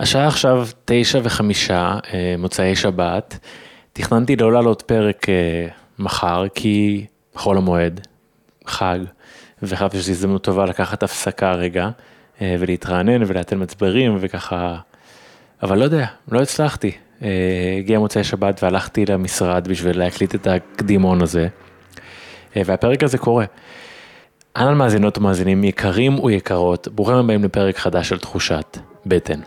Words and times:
השעה 0.00 0.26
עכשיו 0.26 0.66
תשע 0.84 1.20
וחמישה, 1.22 1.98
אה, 2.12 2.34
מוצאי 2.38 2.76
שבת. 2.76 3.38
תכננתי 3.92 4.36
לא 4.36 4.52
לעלות 4.52 4.82
פרק 4.82 5.28
אה, 5.28 5.68
מחר, 5.98 6.44
כי 6.54 7.06
חול 7.34 7.56
המועד, 7.56 8.00
חג, 8.66 8.98
וחשבתי 9.62 9.98
שזו 9.98 10.10
הזדמנות 10.10 10.44
טובה 10.44 10.64
לקחת 10.64 11.02
הפסקה 11.02 11.52
רגע, 11.52 11.88
אה, 12.40 12.56
ולהתרענן 12.58 13.22
ולהתן 13.26 13.62
מצברים 13.62 14.16
וככה, 14.20 14.76
אבל 15.62 15.78
לא 15.78 15.84
יודע, 15.84 16.06
לא 16.32 16.42
הצלחתי. 16.42 16.92
הגיע 17.78 17.98
מוצאי 17.98 18.24
שבת 18.24 18.62
והלכתי 18.62 19.06
למשרד 19.06 19.68
בשביל 19.68 19.98
להקליט 19.98 20.34
את 20.34 20.46
הקדימון 20.46 21.22
הזה, 21.22 21.48
והפרק 22.56 23.02
הזה 23.02 23.18
קורה. 23.18 23.44
אנא 24.56 24.74
מאזינות 24.74 25.18
ומאזינים 25.18 25.64
יקרים 25.64 26.18
ויקרות, 26.18 26.88
ברוכים 26.88 27.16
הבאים 27.16 27.44
לפרק 27.44 27.76
חדש 27.76 28.08
של 28.08 28.18
תחושת 28.18 28.78
בטן. 29.06 29.40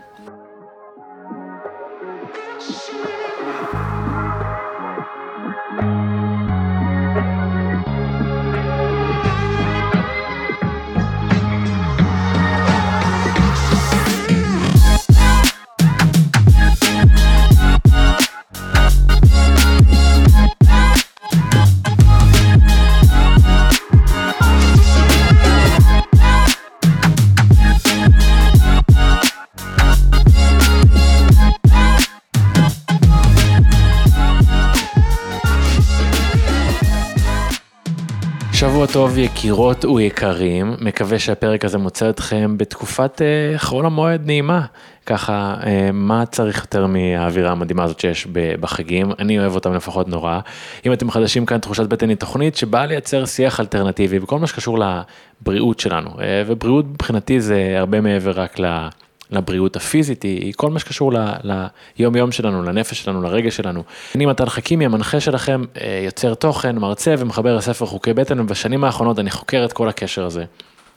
שבוע 38.80 38.92
טוב 38.92 39.18
יקירות 39.18 39.84
ויקרים, 39.84 40.76
מקווה 40.80 41.18
שהפרק 41.18 41.64
הזה 41.64 41.78
מוצא 41.78 42.10
אתכם 42.10 42.58
בתקופת 42.58 43.22
אה, 43.22 43.58
חול 43.58 43.86
המועד 43.86 44.26
נעימה. 44.26 44.66
ככה, 45.06 45.54
אה, 45.66 45.90
מה 45.92 46.26
צריך 46.26 46.60
יותר 46.60 46.86
מהאווירה 46.86 47.50
המדהימה 47.50 47.84
הזאת 47.84 48.00
שיש 48.00 48.26
בחגים, 48.60 49.12
אני 49.18 49.38
אוהב 49.38 49.54
אותם 49.54 49.74
לפחות 49.74 50.08
נורא. 50.08 50.40
אם 50.86 50.92
אתם 50.92 51.10
חדשים 51.10 51.46
כאן, 51.46 51.58
תחושת 51.58 51.86
בטן 51.86 52.08
היא 52.08 52.16
תוכנית 52.16 52.56
שבאה 52.56 52.86
לייצר 52.86 53.24
שיח 53.24 53.60
אלטרנטיבי 53.60 54.18
בכל 54.18 54.38
מה 54.38 54.46
שקשור 54.46 54.78
לבריאות 54.78 55.80
שלנו, 55.80 56.10
אה, 56.20 56.42
ובריאות 56.46 56.84
מבחינתי 56.86 57.40
זה 57.40 57.74
הרבה 57.78 58.00
מעבר 58.00 58.40
רק 58.40 58.60
ל... 58.60 58.88
לבריאות 59.30 59.76
הפיזית, 59.76 60.22
היא 60.22 60.52
כל 60.56 60.70
מה 60.70 60.78
שקשור 60.78 61.12
ליום 61.42 62.16
יום 62.16 62.32
שלנו, 62.32 62.62
לנפש 62.62 63.02
שלנו, 63.02 63.22
לרגש 63.22 63.56
שלנו. 63.56 63.82
אני 64.14 64.26
מתן 64.26 64.46
חכימי, 64.46 64.84
המנחה 64.84 65.20
שלכם, 65.20 65.62
אה, 65.80 66.02
יוצר 66.04 66.34
תוכן, 66.34 66.78
מרצה 66.78 67.14
ומחבר 67.18 67.56
הספר 67.56 67.86
חוקי 67.86 68.12
בטן, 68.12 68.40
ובשנים 68.40 68.84
האחרונות 68.84 69.18
אני 69.18 69.30
חוקר 69.30 69.64
את 69.64 69.72
כל 69.72 69.88
הקשר 69.88 70.24
הזה 70.24 70.44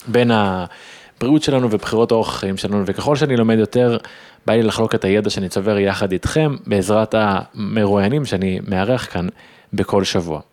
בין 0.07 0.31
הבריאות 0.31 1.43
שלנו 1.43 1.67
ובחירות 1.71 2.11
אורח 2.11 2.35
החיים 2.35 2.57
שלנו, 2.57 2.83
וככל 2.85 3.15
שאני 3.15 3.37
לומד 3.37 3.57
יותר, 3.57 3.97
בא 4.45 4.53
לי 4.53 4.63
לחלוק 4.63 4.95
את 4.95 5.05
הידע 5.05 5.29
שאני 5.29 5.49
צובר 5.49 5.77
יחד 5.77 6.11
איתכם, 6.11 6.55
בעזרת 6.67 7.15
המרואיינים 7.17 8.25
שאני 8.25 8.59
מארח 8.67 9.07
כאן 9.13 9.27
בכל 9.73 10.03
שבוע. 10.03 10.52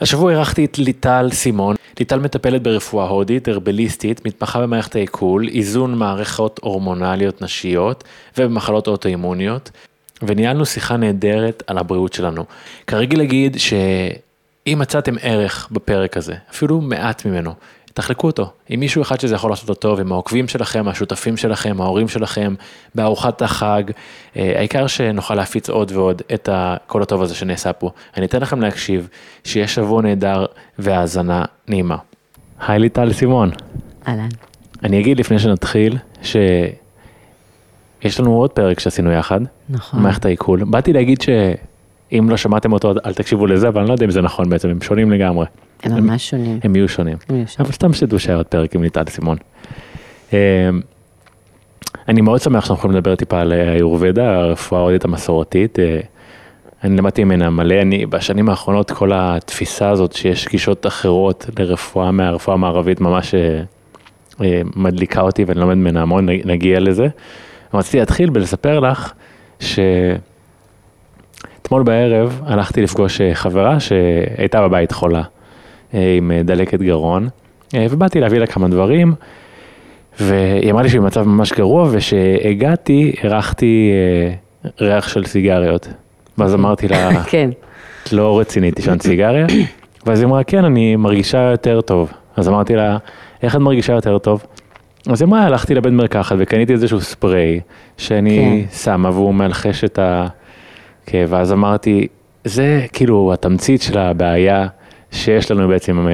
השבוע 0.00 0.32
אירחתי 0.32 0.64
את 0.64 0.78
ליטל 0.78 1.28
סימון. 1.32 1.76
ליטל 1.98 2.18
מטפלת 2.18 2.62
ברפואה 2.62 3.08
הודית, 3.08 3.48
הרבליסטית, 3.48 4.26
מתמחה 4.26 4.60
במערכת 4.60 4.96
העיכול, 4.96 5.48
איזון 5.48 5.94
מערכות 5.94 6.60
הורמונליות 6.62 7.42
נשיות 7.42 8.04
ובמחלות 8.38 8.86
אוטואימוניות, 8.88 9.70
וניהלנו 10.22 10.66
שיחה 10.66 10.96
נהדרת 10.96 11.62
על 11.66 11.78
הבריאות 11.78 12.12
שלנו. 12.12 12.44
כרגיל 12.86 13.18
להגיד 13.18 13.56
שאם 13.58 14.78
מצאתם 14.78 15.14
ערך 15.22 15.68
בפרק 15.72 16.16
הזה, 16.16 16.34
אפילו 16.50 16.80
מעט 16.80 17.24
ממנו, 17.24 17.54
תחלקו 17.98 18.26
אותו 18.26 18.50
עם 18.68 18.80
מישהו 18.80 19.02
אחד 19.02 19.20
שזה 19.20 19.34
יכול 19.34 19.50
לעשות 19.50 19.68
אותו 19.68 19.98
עם 19.98 20.12
העוקבים 20.12 20.48
שלכם, 20.48 20.88
השותפים 20.88 21.36
שלכם, 21.36 21.80
ההורים 21.80 22.08
שלכם, 22.08 22.54
בארוחת 22.94 23.42
החג, 23.42 23.82
אה, 24.36 24.52
העיקר 24.56 24.86
שנוכל 24.86 25.34
להפיץ 25.34 25.70
עוד 25.70 25.92
ועוד 25.92 26.22
את 26.34 26.48
כל 26.86 27.02
הטוב 27.02 27.22
הזה 27.22 27.34
שנעשה 27.34 27.72
פה. 27.72 27.90
אני 28.16 28.26
אתן 28.26 28.40
לכם 28.40 28.60
להקשיב, 28.60 29.08
שיהיה 29.44 29.68
שבוע 29.68 30.02
נהדר 30.02 30.46
והאזנה 30.78 31.44
נעימה. 31.68 31.96
היי 32.66 32.78
ליטל 32.78 33.12
סימון. 33.12 33.50
אהלן. 34.08 34.28
אני 34.82 35.00
אגיד 35.00 35.20
לפני 35.20 35.38
שנתחיל, 35.38 35.98
שיש 36.22 38.20
לנו 38.20 38.36
עוד 38.36 38.50
פרק 38.50 38.80
שעשינו 38.80 39.12
יחד, 39.12 39.40
נכון. 39.68 40.02
מערכת 40.02 40.24
העיכול. 40.24 40.64
באתי 40.64 40.92
להגיד 40.92 41.20
שאם 42.10 42.30
לא 42.30 42.36
שמעתם 42.36 42.72
אותו 42.72 42.92
אל 43.06 43.14
תקשיבו 43.14 43.46
לזה, 43.46 43.68
אבל 43.68 43.80
אני 43.80 43.88
לא 43.88 43.94
יודע 43.94 44.04
אם 44.04 44.10
זה 44.10 44.20
נכון 44.20 44.48
בעצם, 44.48 44.68
הם 44.68 44.82
שונים 44.82 45.10
לגמרי. 45.10 45.46
הם 45.82 45.92
ממש 45.92 46.30
שונים. 46.30 46.60
הם 46.64 46.76
יהיו 46.76 46.88
שונים. 46.88 47.16
אבל 47.60 47.72
סתם 47.72 47.92
שתדעו 47.92 48.18
שהיה 48.18 48.36
עוד 48.36 48.46
פרק 48.46 48.74
עם 48.74 48.82
ליטל 48.82 49.04
סימון. 49.08 49.36
אמ, 50.32 50.38
אני 52.08 52.20
מאוד 52.20 52.40
שמח 52.40 52.64
שאנחנו 52.64 52.74
יכולים 52.74 52.96
לדבר 52.96 53.14
טיפה 53.14 53.40
על 53.40 53.52
היורבדה, 53.52 54.34
הרפואה 54.34 54.80
ההודית 54.80 55.04
המסורתית. 55.04 55.78
אה, 55.78 56.00
אני 56.84 56.96
למדתי 56.96 57.24
ממנה 57.24 57.50
מלא, 57.50 57.74
אני 57.82 58.06
בשנים 58.06 58.48
האחרונות 58.48 58.90
כל 58.90 59.10
התפיסה 59.14 59.90
הזאת 59.90 60.12
שיש 60.12 60.48
גישות 60.48 60.86
אחרות 60.86 61.46
לרפואה 61.58 62.10
מהרפואה 62.10 62.54
המערבית 62.54 63.00
ממש 63.00 63.34
אה, 63.34 63.62
אה, 64.44 64.62
מדליקה 64.76 65.20
אותי 65.20 65.44
ואני 65.44 65.60
לומד 65.60 65.74
ממנה 65.74 66.02
המון, 66.02 66.28
נגיע 66.44 66.80
לזה. 66.80 67.06
רציתי 67.74 67.98
להתחיל 67.98 68.30
בלספר 68.30 68.80
לך 68.80 69.12
שאתמול 71.68 71.82
בערב 71.82 72.40
הלכתי 72.46 72.82
לפגוש 72.82 73.20
חברה 73.34 73.80
שהייתה 73.80 74.62
בבית 74.62 74.92
חולה. 74.92 75.22
אה, 75.94 76.14
עם 76.16 76.30
אה, 76.30 76.42
דלקת 76.42 76.82
גרון, 76.82 77.28
אה, 77.74 77.86
ובאתי 77.90 78.20
להביא 78.20 78.38
לה 78.38 78.46
כמה 78.46 78.68
דברים, 78.68 79.14
והיא 80.20 80.70
אמרה 80.70 80.82
לי 80.82 80.88
שהיא 80.88 81.00
במצב 81.00 81.22
ממש 81.22 81.52
גרוע, 81.52 81.88
ושהגעתי, 81.90 83.12
הרחתי 83.22 83.90
ריח 84.80 85.08
של 85.08 85.24
סיגריות. 85.24 85.88
ואז 86.38 86.54
אמרתי 86.54 86.88
לה, 86.88 87.10
כן. 87.30 87.50
את 88.02 88.12
לא 88.12 88.40
רצינית, 88.40 88.76
תשען 88.76 88.98
סיגריה? 88.98 89.46
ואז 90.06 90.20
היא 90.20 90.26
אמרה, 90.26 90.44
כן, 90.44 90.64
אני 90.64 90.96
מרגישה 90.96 91.38
יותר 91.38 91.80
טוב. 91.80 92.12
אז 92.36 92.48
אמרתי 92.48 92.76
לה, 92.76 92.98
איך 93.42 93.56
את 93.56 93.60
מרגישה 93.60 93.92
יותר 93.92 94.18
טוב? 94.18 94.44
אז 95.06 95.22
היא 95.22 95.28
אמרה, 95.28 95.44
הלכתי 95.44 95.74
לבית 95.74 95.92
מרקחת 95.92 96.36
וקניתי 96.38 96.72
איזשהו 96.72 97.00
ספרי 97.00 97.60
שאני 97.96 98.64
כן. 98.70 98.76
שמה 98.76 99.10
והוא 99.10 99.34
מלחש 99.34 99.84
את 99.84 99.98
הכאב, 101.08 101.28
ואז 101.32 101.52
אמרתי, 101.52 102.06
זה 102.44 102.86
כאילו 102.92 103.32
התמצית 103.32 103.82
של 103.82 103.98
הבעיה 103.98 104.66
שיש 105.10 105.50
לנו 105.50 105.68
בעצם 105.68 105.98
עם, 105.98 106.08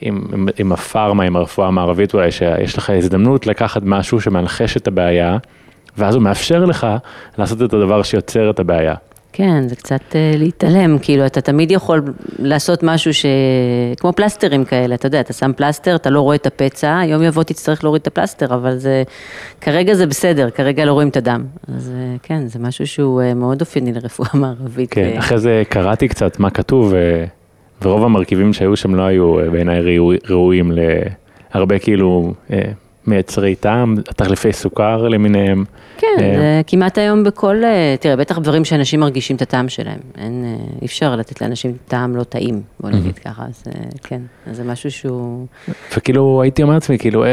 עם, 0.00 0.26
עם, 0.32 0.48
עם 0.58 0.72
הפארמה, 0.72 1.24
עם 1.24 1.36
הרפואה 1.36 1.68
המערבית 1.68 2.14
אולי, 2.14 2.30
שיש 2.30 2.78
לך 2.78 2.90
הזדמנות 2.90 3.46
לקחת 3.46 3.82
משהו 3.84 4.20
שמנחש 4.20 4.76
את 4.76 4.86
הבעיה, 4.86 5.38
ואז 5.98 6.14
הוא 6.14 6.22
מאפשר 6.22 6.64
לך 6.64 6.86
לעשות 7.38 7.62
את 7.62 7.72
הדבר 7.72 8.02
שיוצר 8.02 8.50
את 8.50 8.60
הבעיה. 8.60 8.94
כן, 9.36 9.68
זה 9.68 9.76
קצת 9.76 10.00
uh, 10.10 10.38
להתעלם, 10.38 10.98
כאילו 10.98 11.26
אתה 11.26 11.40
תמיד 11.40 11.70
יכול 11.70 12.02
לעשות 12.38 12.82
משהו 12.82 13.14
ש... 13.14 13.26
כמו 14.00 14.12
פלסטרים 14.12 14.64
כאלה, 14.64 14.94
אתה 14.94 15.06
יודע, 15.06 15.20
אתה 15.20 15.32
שם 15.32 15.52
פלסטר, 15.56 15.96
אתה 15.96 16.10
לא 16.10 16.20
רואה 16.20 16.36
את 16.36 16.46
הפצע, 16.46 17.00
יום 17.06 17.22
יבוא 17.22 17.42
תצטרך 17.42 17.84
להוריד 17.84 18.00
את 18.00 18.06
הפלסטר, 18.06 18.54
אבל 18.54 18.76
זה, 18.76 19.02
כרגע 19.60 19.94
זה 19.94 20.06
בסדר, 20.06 20.50
כרגע 20.50 20.84
לא 20.84 20.92
רואים 20.92 21.08
את 21.08 21.16
הדם. 21.16 21.44
אז 21.76 21.92
uh, 21.94 22.18
כן, 22.22 22.46
זה 22.46 22.58
משהו 22.58 22.86
שהוא 22.86 23.22
uh, 23.22 23.34
מאוד 23.34 23.60
אופייני 23.60 23.92
לרפואה 23.92 24.28
מערבית. 24.34 24.90
כן, 24.90 25.12
ו... 25.14 25.18
אחרי 25.18 25.38
זה 25.38 25.62
קראתי 25.68 26.08
קצת 26.08 26.40
מה 26.40 26.50
כתוב, 26.50 26.92
ורוב 27.82 28.04
המרכיבים 28.04 28.52
שהיו 28.52 28.76
שם 28.76 28.94
לא 28.94 29.02
היו 29.02 29.40
אה, 29.40 29.50
בעיניי 29.50 29.80
ראויים 30.28 30.72
להרבה 31.54 31.78
כאילו 31.78 32.34
אה, 32.52 32.60
מייצרי 33.06 33.54
טעם, 33.54 33.96
תחליפי 34.02 34.52
סוכר 34.52 35.08
למיניהם. 35.08 35.64
כן, 35.98 36.06
אה, 36.20 36.34
זה 36.36 36.60
כמעט 36.66 36.98
היום 36.98 37.24
בכל, 37.24 37.62
תראה, 38.00 38.16
בטח 38.16 38.38
דברים 38.38 38.64
שאנשים 38.64 39.00
מרגישים 39.00 39.36
את 39.36 39.42
הטעם 39.42 39.68
שלהם. 39.68 39.98
אין, 40.18 40.58
אי 40.82 40.86
אפשר 40.86 41.16
לתת 41.16 41.40
לאנשים 41.40 41.76
טעם 41.88 42.16
לא 42.16 42.24
טעים, 42.24 42.62
בוא 42.80 42.90
נגיד 42.90 43.18
ככה, 43.18 43.42
אז 43.42 43.64
כן, 44.02 44.20
אז 44.46 44.56
זה 44.56 44.64
משהו 44.64 44.90
שהוא... 44.90 45.46
וכאילו 45.96 46.42
הייתי 46.42 46.62
אומר 46.62 46.74
לעצמי, 46.74 46.98
כאילו, 46.98 47.24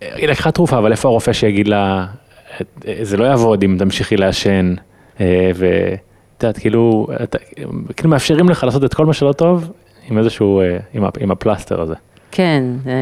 היא 0.00 0.28
לקחה 0.28 0.50
תרופה, 0.50 0.78
אבל 0.78 0.92
איפה 0.92 1.08
הרופא 1.08 1.32
שיגיד 1.32 1.68
לה, 1.68 2.06
זה 3.02 3.16
לא 3.16 3.24
יעבוד 3.24 3.62
אם 3.62 3.76
תמשיכי 3.78 4.16
לעשן, 4.16 4.74
את 6.40 6.44
יודעת, 6.44 6.58
כאילו, 6.58 7.06
כאילו 7.96 8.10
מאפשרים 8.10 8.48
לך 8.48 8.64
לעשות 8.64 8.84
את 8.84 8.94
כל 8.94 9.06
מה 9.06 9.12
שלא 9.12 9.32
טוב 9.32 9.72
עם 10.08 10.18
איזשהו, 10.18 10.60
אה, 10.60 10.76
עם 11.20 11.30
הפלסטר 11.30 11.80
הזה. 11.80 11.94
כן, 12.30 12.64
אה, 12.86 12.92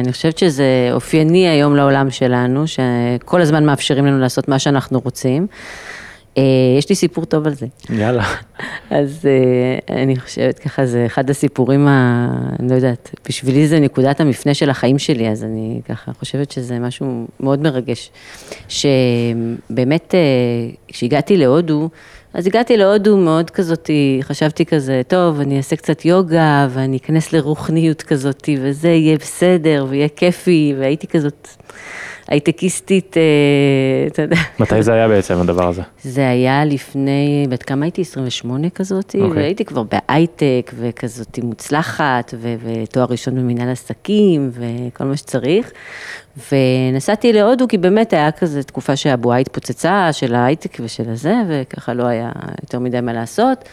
אני 0.00 0.12
חושבת 0.12 0.38
שזה 0.38 0.88
אופייני 0.92 1.48
היום 1.48 1.76
לעולם 1.76 2.10
שלנו, 2.10 2.64
שכל 2.66 3.40
הזמן 3.40 3.66
מאפשרים 3.66 4.06
לנו 4.06 4.18
לעשות 4.18 4.48
מה 4.48 4.58
שאנחנו 4.58 5.00
רוצים. 5.04 5.46
אה, 6.38 6.42
יש 6.78 6.88
לי 6.88 6.94
סיפור 6.94 7.24
טוב 7.24 7.46
על 7.46 7.54
זה. 7.54 7.66
יאללה. 7.90 8.24
אז 8.90 9.26
אה, 9.26 10.02
אני 10.02 10.16
חושבת 10.16 10.58
ככה, 10.58 10.86
זה 10.86 11.06
אחד 11.06 11.30
הסיפורים, 11.30 11.88
ה... 11.88 12.28
אני 12.60 12.68
לא 12.68 12.74
יודעת, 12.74 13.10
בשבילי 13.28 13.68
זה 13.68 13.80
נקודת 13.80 14.20
המפנה 14.20 14.54
של 14.54 14.70
החיים 14.70 14.98
שלי, 14.98 15.28
אז 15.28 15.44
אני 15.44 15.80
ככה 15.88 16.12
חושבת 16.12 16.50
שזה 16.50 16.78
משהו 16.78 17.26
מאוד 17.40 17.62
מרגש. 17.62 18.10
שבאמת, 18.68 20.14
כשהגעתי 20.88 21.36
להודו, 21.36 21.88
אז 22.34 22.46
הגעתי 22.46 22.76
להודו 22.76 23.16
מאוד 23.16 23.50
כזאתי, 23.50 24.18
חשבתי 24.22 24.66
כזה, 24.66 25.02
טוב, 25.08 25.40
אני 25.40 25.56
אעשה 25.56 25.76
קצת 25.76 26.04
יוגה, 26.04 26.68
ואני 26.70 26.96
אכנס 26.96 27.32
לרוחניות 27.32 28.02
כזאתי, 28.02 28.56
וזה 28.60 28.88
יהיה 28.88 29.16
בסדר, 29.18 29.86
ויהיה 29.88 30.08
כיפי, 30.08 30.74
והייתי 30.78 31.06
כזאת 31.06 31.48
הייטקיסטית, 32.28 33.16
אה, 33.16 33.22
אתה 34.06 34.22
יודע. 34.22 34.36
מתי 34.60 34.82
זה 34.82 34.92
היה 34.92 35.08
בעצם 35.08 35.40
הדבר 35.40 35.68
הזה? 35.68 35.82
זה 36.02 36.28
היה 36.28 36.64
לפני, 36.64 37.46
בת 37.48 37.62
כמה 37.62 37.84
הייתי? 37.84 38.00
28 38.02 38.70
כזאתי, 38.70 39.20
אוקיי. 39.20 39.36
והייתי 39.36 39.64
כבר 39.64 39.82
בהייטק, 39.82 40.72
וכזאתי 40.78 41.40
מוצלחת, 41.40 42.34
ו- 42.38 42.54
ותואר 42.64 43.06
ראשון 43.10 43.34
במנהל 43.34 43.68
עסקים, 43.68 44.50
וכל 44.52 45.04
מה 45.04 45.16
שצריך. 45.16 45.72
ונסעתי 46.52 47.32
להודו, 47.32 47.68
כי 47.68 47.78
באמת 47.78 48.12
היה 48.12 48.32
כזה 48.32 48.62
תקופה 48.62 48.96
שהבועה 48.96 49.38
התפוצצה 49.38 50.08
של 50.12 50.34
ההייטק 50.34 50.76
ושל 50.80 51.10
הזה, 51.10 51.34
וככה 51.48 51.94
לא 51.94 52.04
היה 52.06 52.30
יותר 52.62 52.78
מדי 52.78 53.00
מה 53.00 53.12
לעשות. 53.12 53.64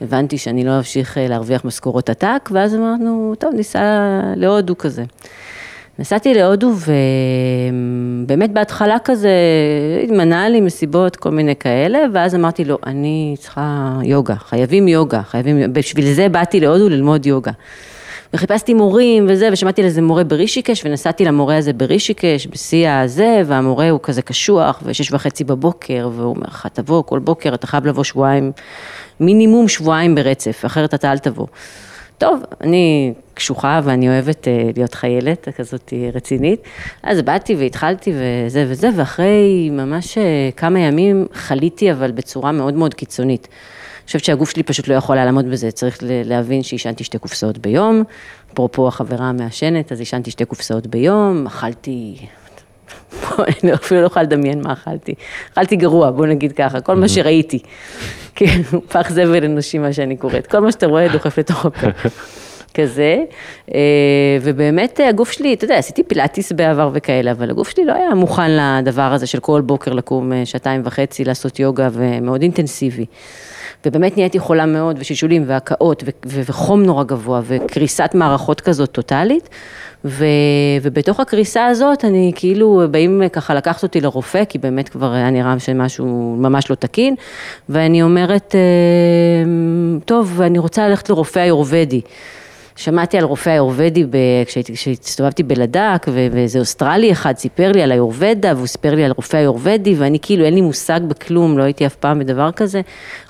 הבנתי 0.00 0.38
שאני 0.38 0.64
לא 0.64 0.78
אמשיך 0.78 1.18
אה, 1.18 1.28
להרוויח 1.28 1.64
משכורות 1.64 2.10
עתק, 2.10 2.50
ואז 2.52 2.74
אמרנו, 2.74 3.34
טוב, 3.38 3.54
ניסע 3.54 3.80
להודו 4.36 4.78
כזה. 4.78 5.04
נסעתי 6.00 6.34
להודו 6.34 6.72
ובאמת 8.26 8.52
בהתחלה 8.52 8.96
כזה 9.04 9.30
התמנה 10.04 10.48
לי 10.48 10.60
מסיבות, 10.60 11.16
כל 11.16 11.30
מיני 11.30 11.56
כאלה, 11.56 11.98
ואז 12.12 12.34
אמרתי 12.34 12.64
לו, 12.64 12.78
אני 12.86 13.36
צריכה 13.38 13.98
יוגה, 14.04 14.34
חייבים 14.34 14.88
יוגה, 14.88 15.22
חייבים, 15.22 15.72
בשביל 15.72 16.12
זה 16.12 16.28
באתי 16.28 16.60
להודו 16.60 16.88
ללמוד 16.88 17.26
יוגה. 17.26 17.50
וחיפשתי 18.34 18.74
מורים 18.74 19.26
וזה, 19.28 19.48
ושמעתי 19.52 19.80
על 19.80 19.86
איזה 19.86 20.02
מורה 20.02 20.24
ברישיקש, 20.24 20.84
ונסעתי 20.84 21.24
למורה 21.24 21.56
הזה 21.56 21.72
ברישיקש, 21.72 22.46
בשיא 22.46 22.90
הזה, 22.90 23.42
והמורה 23.46 23.90
הוא 23.90 24.00
כזה 24.02 24.22
קשוח, 24.22 24.82
ושש 24.84 25.12
וחצי 25.12 25.44
בבוקר, 25.44 26.08
והוא 26.12 26.30
אומר 26.30 26.46
לך, 26.48 26.68
תבוא 26.72 27.02
כל 27.06 27.18
בוקר, 27.18 27.54
אתה 27.54 27.66
חייב 27.66 27.86
לבוא 27.86 28.04
שבועיים, 28.04 28.52
מינימום 29.20 29.68
שבועיים 29.68 30.14
ברצף, 30.14 30.62
אחרת 30.66 30.94
אתה 30.94 31.12
אל 31.12 31.18
תבוא. 31.18 31.46
טוב, 32.20 32.42
אני 32.60 33.12
קשוחה 33.34 33.80
ואני 33.84 34.08
אוהבת 34.08 34.44
uh, 34.44 34.76
להיות 34.76 34.94
חיילת, 34.94 35.48
כזאת 35.56 35.92
רצינית. 36.12 36.62
אז 37.02 37.22
באתי 37.22 37.54
והתחלתי 37.54 38.12
וזה 38.14 38.66
וזה, 38.68 38.88
ואחרי 38.96 39.70
ממש 39.72 40.18
uh, 40.18 40.20
כמה 40.56 40.80
ימים 40.80 41.26
חליתי, 41.32 41.92
אבל 41.92 42.10
בצורה 42.10 42.52
מאוד 42.52 42.74
מאוד 42.74 42.94
קיצונית. 42.94 43.48
אני 43.50 44.06
חושבת 44.06 44.24
שהגוף 44.24 44.50
שלי 44.50 44.62
פשוט 44.62 44.88
לא 44.88 44.94
יכול 44.94 45.16
היה 45.16 45.24
לעמוד 45.24 45.50
בזה, 45.50 45.70
צריך 45.70 45.98
להבין 46.02 46.62
שעישנתי 46.62 47.04
שתי 47.04 47.18
קופסאות 47.18 47.58
ביום, 47.58 48.02
אפרופו 48.52 48.88
החברה 48.88 49.26
המעשנת, 49.26 49.92
אז 49.92 50.00
עישנתי 50.00 50.30
שתי 50.30 50.44
קופסאות 50.44 50.86
ביום, 50.86 51.46
אכלתי 51.46 52.16
אפילו 53.74 54.00
לא 54.00 54.06
יכולה 54.06 54.22
לדמיין 54.22 54.62
מה 54.62 54.72
אכלתי. 54.72 55.14
אכלתי 55.52 55.76
גרוע, 55.76 56.10
בוא 56.10 56.26
נגיד 56.26 56.52
ככה, 56.52 56.80
כל 56.80 56.94
מה 56.94 57.08
שראיתי. 57.08 57.58
כן, 58.36 58.62
פח 58.88 59.10
זבל 59.10 59.44
אנושי, 59.44 59.78
מה 59.78 59.92
שאני 59.92 60.16
קוראת. 60.16 60.46
כל 60.46 60.58
מה 60.58 60.72
שאתה 60.72 60.86
רואה 60.86 61.08
דוחף 61.08 61.38
לתוך 61.38 61.66
הפה. 61.66 61.86
כזה, 62.74 63.24
אה, 63.74 64.38
ובאמת 64.42 65.00
הגוף 65.08 65.32
שלי, 65.32 65.54
אתה 65.54 65.64
יודע, 65.64 65.78
עשיתי 65.78 66.02
פילאטיס 66.02 66.52
בעבר 66.52 66.90
וכאלה, 66.92 67.30
אבל 67.30 67.50
הגוף 67.50 67.68
שלי 67.70 67.84
לא 67.84 67.92
היה 67.92 68.14
מוכן 68.14 68.50
לדבר 68.50 69.12
הזה 69.12 69.26
של 69.26 69.40
כל 69.40 69.60
בוקר 69.60 69.92
לקום 69.92 70.32
אה, 70.32 70.46
שעתיים 70.46 70.82
וחצי, 70.84 71.24
לעשות 71.24 71.60
יוגה 71.60 71.88
ומאוד 71.92 72.42
אינטנסיבי. 72.42 73.06
ובאמת 73.86 74.16
נהייתי 74.16 74.38
חולה 74.38 74.66
מאוד, 74.66 74.96
ושישולים 75.00 75.44
והקאות, 75.46 76.04
וחום 76.26 76.82
נורא 76.82 77.04
גבוה, 77.04 77.40
וקריסת 77.44 78.10
מערכות 78.14 78.60
כזאת 78.60 78.90
טוטאלית. 78.92 79.48
ו, 80.04 80.24
ובתוך 80.82 81.20
הקריסה 81.20 81.66
הזאת, 81.66 82.04
אני 82.04 82.32
כאילו, 82.34 82.82
באים 82.90 83.22
ככה 83.32 83.54
לקחת 83.54 83.82
אותי 83.82 84.00
לרופא, 84.00 84.44
כי 84.44 84.58
באמת 84.58 84.88
כבר 84.88 85.12
היה 85.12 85.30
נראה 85.30 85.58
שמשהו 85.58 86.36
ממש 86.38 86.70
לא 86.70 86.74
תקין, 86.74 87.14
ואני 87.68 88.02
אומרת, 88.02 88.54
אה, 88.54 89.50
טוב, 90.04 90.40
אני 90.40 90.58
רוצה 90.58 90.88
ללכת 90.88 91.10
לרופא 91.10 91.38
היורבדי. 91.38 92.00
שמעתי 92.80 93.18
על 93.18 93.24
רופא 93.24 93.50
היורבדי 93.50 94.06
כשהסתובבתי 94.74 95.42
בלדק, 95.42 96.06
ואיזה 96.32 96.58
אוסטרלי 96.58 97.12
אחד 97.12 97.36
סיפר 97.36 97.72
לי 97.72 97.82
על 97.82 97.92
היורבדה, 97.92 98.52
והוא 98.56 98.66
סיפר 98.66 98.94
לי 98.94 99.04
על 99.04 99.12
רופא 99.16 99.36
היורבדי, 99.36 99.94
ואני 99.98 100.18
כאילו 100.22 100.44
אין 100.44 100.54
לי 100.54 100.60
מושג 100.60 101.00
בכלום, 101.08 101.58
לא 101.58 101.62
הייתי 101.62 101.86
אף 101.86 101.94
פעם 101.94 102.18
בדבר 102.18 102.50
כזה, 102.50 102.80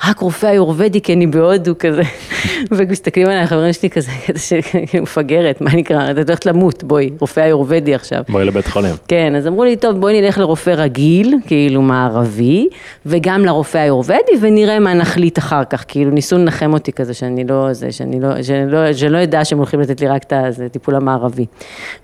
רק 0.09 0.19
רופא 0.19 0.47
היורבדי 0.47 1.01
כי 1.01 1.13
אני 1.13 1.27
בהודו 1.27 1.75
כזה, 1.79 2.03
ומסתכלים 2.77 3.27
עליי 3.27 3.41
החברים 3.41 3.73
שלי 3.73 3.91
כזה, 3.91 4.11
כזה 4.27 4.61
מפגרת, 5.03 5.61
מה 5.61 5.71
נקרא, 5.75 6.11
את 6.11 6.17
הולכת 6.29 6.47
למות, 6.47 6.85
בואי, 6.85 7.11
רופא 7.21 7.41
היורבדי 7.41 7.95
עכשיו. 7.95 8.23
בואי 8.29 8.45
לבית 8.45 8.67
חולים. 8.67 8.95
כן, 9.09 9.35
אז 9.37 9.47
אמרו 9.47 9.65
לי, 9.65 9.77
טוב, 9.77 10.01
בואי 10.01 10.21
נלך 10.21 10.39
לרופא 10.39 10.71
רגיל, 10.71 11.35
כאילו 11.47 11.83
מערבי, 11.83 12.69
וגם 13.07 13.45
לרופא 13.45 13.79
היורבדי, 13.79 14.33
ונראה 14.41 14.79
מה 14.79 14.95
נחליט 14.95 15.39
אחר 15.39 15.65
כך, 15.65 15.85
כאילו 15.89 16.11
ניסו 16.11 16.39
לנחם 16.39 16.73
אותי 16.73 16.93
כזה, 16.93 17.15
שאני 17.15 17.45
לא, 17.45 17.73
זה, 17.73 17.93
שאני 17.93 18.21
לא, 18.21 18.29
לא, 18.69 18.93
שאני 18.93 19.11
אדע 19.41 19.45
שהם 19.45 19.59
הולכים 19.59 19.81
לתת 19.81 20.01
לי 20.01 20.09
רק 20.09 20.23
את 20.23 20.33
הטיפול 20.67 20.95
המערבי. 20.95 21.47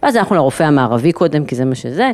ואז 0.03 0.17
הלכנו 0.17 0.37
לרופא 0.37 0.62
המערבי 0.62 1.12
קודם, 1.12 1.44
כי 1.44 1.55
זה 1.55 1.65
מה 1.65 1.75
שזה, 1.75 2.11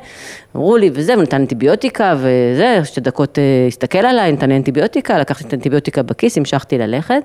אמרו 0.56 0.76
לי, 0.76 0.90
וזה, 0.94 1.18
ונתן 1.18 1.40
אנטיביוטיקה, 1.40 2.14
וזה, 2.18 2.80
שתי 2.84 3.00
דקות 3.00 3.38
אה, 3.38 3.64
הסתכל 3.68 3.98
עליי, 3.98 4.32
נתן 4.32 4.48
לי 4.48 4.56
אנטיביוטיקה, 4.56 5.18
לקחתי 5.18 5.44
את 5.44 5.52
האנטיביוטיקה 5.52 6.02
בכיס, 6.02 6.38
המשכתי 6.38 6.78
ללכת. 6.78 7.22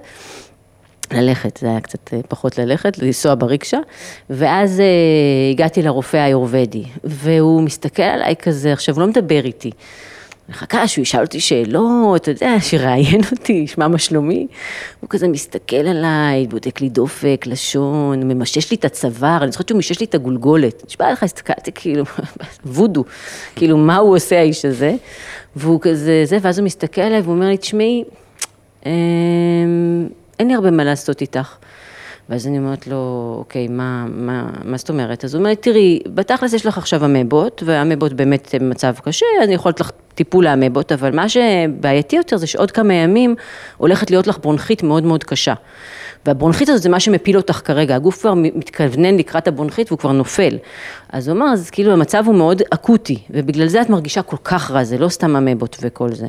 ללכת, 1.12 1.58
זה 1.58 1.68
היה 1.68 1.80
קצת 1.80 2.14
אה, 2.14 2.20
פחות 2.28 2.58
ללכת, 2.58 2.98
לנסוע 2.98 3.36
בריקשה, 3.38 3.80
ואז 4.30 4.80
אה, 4.80 4.86
הגעתי 5.52 5.82
לרופא 5.82 6.18
היורבדי, 6.18 6.84
והוא 7.04 7.62
מסתכל 7.62 8.04
עליי 8.04 8.36
כזה, 8.36 8.74
עכשיו 8.74 8.96
הוא 8.96 9.02
לא 9.02 9.08
מדבר 9.08 9.46
איתי. 9.46 9.72
מחכה 10.50 10.88
שהוא 10.88 11.02
ישאל 11.02 11.22
אותי 11.22 11.40
שאלות, 11.40 12.22
אתה 12.22 12.32
יודע, 12.32 12.60
שיראיין 12.60 13.22
אותי, 13.32 13.54
ישמע 13.54 13.88
מה 13.88 13.98
שלומי. 13.98 14.48
הוא 15.02 15.10
כזה 15.10 15.28
מסתכל 15.28 15.76
עליי, 15.76 16.48
בודק 16.48 16.82
לי 16.82 16.90
דופק, 16.90 17.44
לשון, 17.48 18.24
ממשש 18.24 18.72
לי 18.72 18.78
את 18.78 18.86
הצוואר, 18.86 19.44
אני 19.44 19.52
זוכרת 19.52 19.68
שהוא 19.68 19.80
משש 19.80 20.00
לי 20.00 20.06
את 20.06 20.16
הגולגולת. 20.16 20.84
נשבע 20.88 21.12
לך, 21.12 21.24
הסתכלתי 21.24 21.72
כאילו, 21.76 22.04
וודו, 22.66 23.04
כאילו, 23.56 23.78
מה 23.78 23.98
הוא 23.98 24.16
עושה 24.16 24.40
האיש 24.40 24.66
הזה? 24.66 24.96
והוא 25.56 25.82
כזה, 25.82 26.22
זה, 26.26 26.38
ואז 26.42 26.60
הוא 26.60 26.66
מסתכל 26.66 27.02
עליי 27.02 27.22
והוא 27.22 27.36
אומר 27.36 27.48
לי, 27.48 27.58
תשמעי, 27.58 28.04
אמ, 28.86 28.92
אין 30.40 30.48
לי 30.48 30.54
הרבה 30.54 30.72
מה 30.72 30.84
לעשות 30.84 31.22
איתך. 31.22 31.56
ואז 32.30 32.48
אני 32.48 32.58
אומרת 32.58 32.88
לו, 32.88 33.36
אוקיי, 33.40 33.68
מה, 33.68 34.06
מה, 34.10 34.50
מה 34.64 34.78
זאת 34.78 34.90
אומרת? 34.90 35.26
אז 35.26 35.36
הוא 35.36 35.40
אומר, 35.40 35.54
תראי, 35.54 36.00
בתכלס 36.14 36.54
יש 36.54 36.66
לך 36.66 36.78
עכשיו 36.78 37.06
אמבות, 37.06 37.64
והאמבות 37.66 38.14
באמת 38.14 38.56
במצב 38.56 38.96
קשה, 39.04 39.26
אני 39.44 39.54
יכולת 39.54 39.80
לך 39.80 39.92
טיפול 40.18 40.46
לאמבות, 40.46 40.92
אבל 40.92 41.16
מה 41.16 41.30
שבעייתי 41.30 42.16
יותר 42.16 42.38
זה 42.38 42.48
שעוד 42.48 42.72
כמה 42.72 42.94
ימים 42.94 43.36
הולכת 43.78 44.12
להיות 44.12 44.28
לך 44.28 44.38
ברונכית 44.42 44.84
מאוד 44.84 45.04
מאוד 45.04 45.24
קשה. 45.24 45.54
והברונכית 46.26 46.70
הזאת 46.70 46.82
זה 46.82 46.90
מה 46.90 47.00
שמפיל 47.00 47.38
אותך 47.38 47.62
כרגע, 47.66 47.96
הגוף 47.96 48.20
כבר 48.20 48.34
מתכוונן 48.36 49.18
לקראת 49.18 49.48
הברונכית 49.48 49.92
והוא 49.92 50.00
כבר 50.00 50.12
נופל. 50.12 50.58
אז 51.10 51.28
הוא 51.28 51.38
אמר, 51.38 51.46
אז 51.54 51.70
כאילו 51.70 51.94
המצב 51.94 52.24
הוא 52.26 52.36
מאוד 52.36 52.62
אקוטי, 52.70 53.18
ובגלל 53.30 53.68
זה 53.68 53.82
את 53.82 53.90
מרגישה 53.90 54.22
כל 54.22 54.38
כך 54.44 54.72
רע, 54.72 54.84
זה 54.84 54.98
לא 54.98 55.10
סתם 55.10 55.36
אמבות 55.36 55.78
וכל 55.82 56.14
זה. 56.14 56.26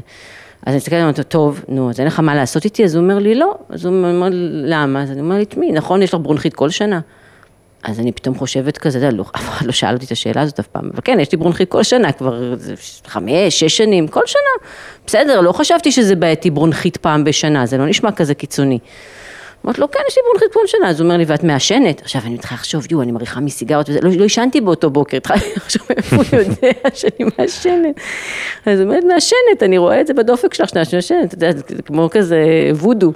אז 0.67 0.69
אני 0.69 0.77
מסתכלת 0.77 1.01
עליו, 1.01 1.25
טוב, 1.29 1.65
נו, 1.69 1.91
אז 1.91 2.01
אין 2.01 2.07
לך 2.07 2.21
מה 2.21 2.35
לעשות 2.35 2.65
איתי? 2.65 2.85
אז 2.85 2.95
הוא 2.95 3.03
אומר 3.03 3.19
לי, 3.19 3.35
לא. 3.35 3.55
אז 3.69 3.85
הוא 3.85 3.95
אומר, 3.95 4.29
למה? 4.65 5.03
אז 5.03 5.11
אני 5.11 5.21
אומר 5.21 5.39
לי, 5.39 5.45
תשמעי, 5.45 5.73
נכון, 5.73 6.03
יש 6.03 6.15
לך 6.15 6.21
ברונכית 6.23 6.55
כל 6.55 6.71
שנה? 6.71 7.01
אז 7.83 8.01
אני 8.01 8.13
פתאום 8.13 8.35
חושבת 8.35 8.79
כזה, 8.79 9.11
לא, 9.11 9.25
אף 9.37 9.49
אחד 9.49 9.67
לא 9.67 9.73
שאל 9.73 9.95
אותי 9.95 10.07
את 10.07 10.11
השאלה 10.11 10.41
הזאת 10.41 10.59
אף 10.59 10.67
פעם, 10.67 10.91
אבל 10.93 11.01
כן, 11.05 11.21
יש 11.21 11.33
לי 11.33 11.39
ברונכית 11.39 11.69
כל 11.71 11.83
שנה, 11.83 12.13
כבר 12.13 12.55
חמש, 13.07 13.61
שש 13.61 13.77
שנים, 13.77 14.09
כל 14.09 14.27
שנה. 14.27 14.69
בסדר, 15.07 15.41
לא 15.41 15.53
חשבתי 15.53 15.93
שזה 15.93 16.17
בעייתי 16.17 16.51
ברונכית 16.51 16.97
פעם 16.97 17.25
בשנה, 17.25 17.67
זה 17.67 17.79
לא 17.79 17.87
נשמע 17.87 18.13
כזה 18.13 18.35
קיצוני. 18.35 18.79
אמרתי 19.65 19.81
לו, 19.81 19.91
כן, 19.91 20.01
יש 20.09 20.17
לי 20.17 20.23
ברונכית 20.27 20.53
כל 20.53 20.67
שנה, 20.67 20.89
אז 20.89 21.01
הוא 21.01 21.05
אומר 21.05 21.17
לי, 21.17 21.25
ואת 21.27 21.45
מעשנת? 21.45 22.01
עכשיו 22.01 22.23
אני 22.25 22.35
מתחילה 22.35 22.59
לחשוב, 22.59 22.87
יו, 22.91 23.03
אני 23.03 23.13
מריחה 23.13 23.41
מסיגרות 23.41 23.89
וזה, 23.89 24.01
לא, 24.03 24.11
לא 24.11 24.23
עישנתי 24.23 24.61
באותו 24.61 24.91
בוקר, 24.91 25.17
התחלתי 25.17 25.45
לחשוב 25.57 25.83
איפה 25.97 26.17
הוא 26.17 26.25
יודע 26.33 26.73
שאני 26.95 27.31
מעשנת. 27.39 28.01
אז 28.67 28.81
הוא 28.81 28.89
אומר, 28.89 28.99
מעשנת, 29.15 29.63
אני 29.63 29.79
רואה 29.79 30.01
את 30.01 30.07
זה 30.07 30.15
בדופק 30.15 30.55
שלך 30.55 30.69
שאני 30.69 30.85
מעשנת, 30.93 31.25
אתה 31.25 31.35
יודע, 31.35 31.53
זה 31.53 31.83
כמו 31.83 32.09
כזה 32.11 32.71
וודו. 32.73 33.13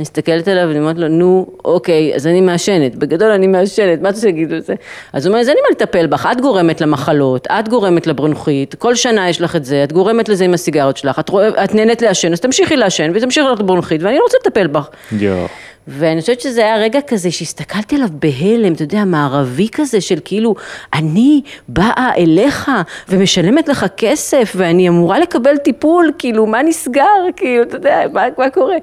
מסתכלת 0.00 0.48
עליו 0.48 0.68
ואני 0.68 0.78
אומרת 0.78 0.98
לו, 0.98 1.08
נו, 1.08 1.46
אוקיי, 1.64 2.14
אז 2.14 2.26
אני 2.26 2.40
מעשנת, 2.40 2.96
בגדול 2.96 3.30
אני 3.30 3.46
מעשנת, 3.46 4.02
מה 4.02 4.08
אתה 4.08 4.16
רוצה 4.16 4.26
להגיד 4.26 4.52
על 4.52 4.60
זה? 4.60 4.74
אז 5.12 5.26
הוא 5.26 5.30
אומר, 5.32 5.40
אז 5.40 5.48
אין 5.48 5.56
לי 5.56 5.62
מה 5.62 5.68
לטפל 5.70 6.06
בך, 6.06 6.28
את 6.32 6.40
גורמת 6.40 6.80
למחלות, 6.80 7.46
את 7.46 7.68
גורמת 7.68 8.06
לברונכית, 8.06 8.74
כל 8.74 8.94
שנה 8.94 9.28
יש 9.28 9.40
לך 9.40 9.56
את 9.56 9.64
זה, 9.64 9.84
את 9.84 9.92
גורמת 9.92 10.28
לזה 10.28 10.44
עם 10.44 10.54
הסיגרות 10.54 10.96
שלך, 10.96 11.18
את, 11.18 11.28
רוא, 11.28 11.42
את 11.64 11.74
נהנית 11.74 12.02
לעשן, 12.02 12.32
אז 12.32 12.40
תמשיכי 12.40 12.76
לעשן 12.76 13.12
ותמשיכי 13.14 13.46
לך 13.52 13.60
לברונכית, 13.60 14.02
ואני 14.02 14.16
לא 14.16 14.22
רוצה 14.22 14.36
לטפל 14.44 14.66
בך. 14.66 14.88
יואו. 15.12 15.46
ואני 15.88 16.20
חושבת 16.20 16.40
שזה 16.40 16.60
היה 16.60 16.76
רגע 16.76 17.00
כזה 17.06 17.30
שהסתכלתי 17.30 17.96
עליו 17.96 18.08
בהלם, 18.12 18.72
אתה 18.72 18.82
יודע, 18.82 19.04
מערבי 19.04 19.68
כזה 19.72 20.00
של 20.00 20.18
כאילו, 20.24 20.54
אני 20.94 21.40
באה 21.68 22.10
אליך 22.16 22.70
ומשלמת 23.08 23.68
לך 23.68 23.86
כסף 23.96 24.52
ואני 24.56 24.88
אמורה 24.88 25.18
לקבל 25.18 25.56
טיפול, 25.56 26.12
כאילו, 26.18 26.46
מה 26.46 26.62
נסגר, 26.62 27.02
כאילו, 27.36 27.62
אתה 27.62 27.76
יודע, 27.76 28.00
מה, 28.12 28.24
מה 28.38 28.50
קורה? 28.50 28.74
הוא 28.74 28.80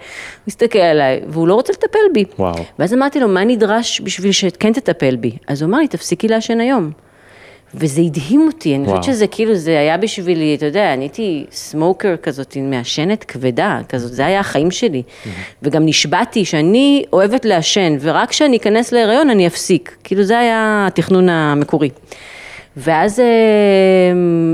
הסתכל 0.47 0.79
עליי, 0.79 1.04
והוא 1.27 1.47
לא 1.47 1.53
רוצה 1.53 1.73
לטפל 1.73 1.99
בי. 2.13 2.25
וואו. 2.39 2.55
ואז 2.79 2.93
אמרתי 2.93 3.19
לו, 3.19 3.27
מה 3.27 3.43
נדרש 3.43 4.01
בשביל 4.01 4.31
שכן 4.31 4.73
תטפל 4.73 5.15
בי? 5.15 5.31
אז 5.47 5.61
הוא 5.61 5.69
אמר 5.69 5.77
לי, 5.77 5.87
תפסיקי 5.87 6.27
לעשן 6.27 6.59
היום. 6.59 6.91
וזה 7.77 8.01
הדהים 8.01 8.47
אותי, 8.47 8.75
אני 8.75 8.83
וואו. 8.83 8.97
חושבת 8.97 9.15
שזה 9.15 9.27
כאילו, 9.27 9.55
זה 9.55 9.79
היה 9.79 9.97
בשבילי, 9.97 10.55
אתה 10.55 10.65
יודע, 10.65 10.93
אני 10.93 11.03
הייתי 11.03 11.45
סמוקר 11.51 12.15
כזאת, 12.23 12.57
מעשנת 12.61 13.23
כבדה, 13.23 13.79
כזאת, 13.89 14.13
זה 14.13 14.25
היה 14.25 14.39
החיים 14.39 14.71
שלי. 14.71 15.03
וגם 15.63 15.85
נשבעתי 15.85 16.45
שאני 16.45 17.03
אוהבת 17.13 17.45
לעשן, 17.45 17.97
ורק 17.99 18.29
כשאני 18.29 18.57
אכנס 18.57 18.91
להיריון 18.91 19.29
אני 19.29 19.47
אפסיק. 19.47 19.95
כאילו 20.03 20.23
זה 20.23 20.39
היה 20.39 20.85
התכנון 20.87 21.29
המקורי. 21.29 21.89
ואז 22.77 23.19
אה, 23.19 23.25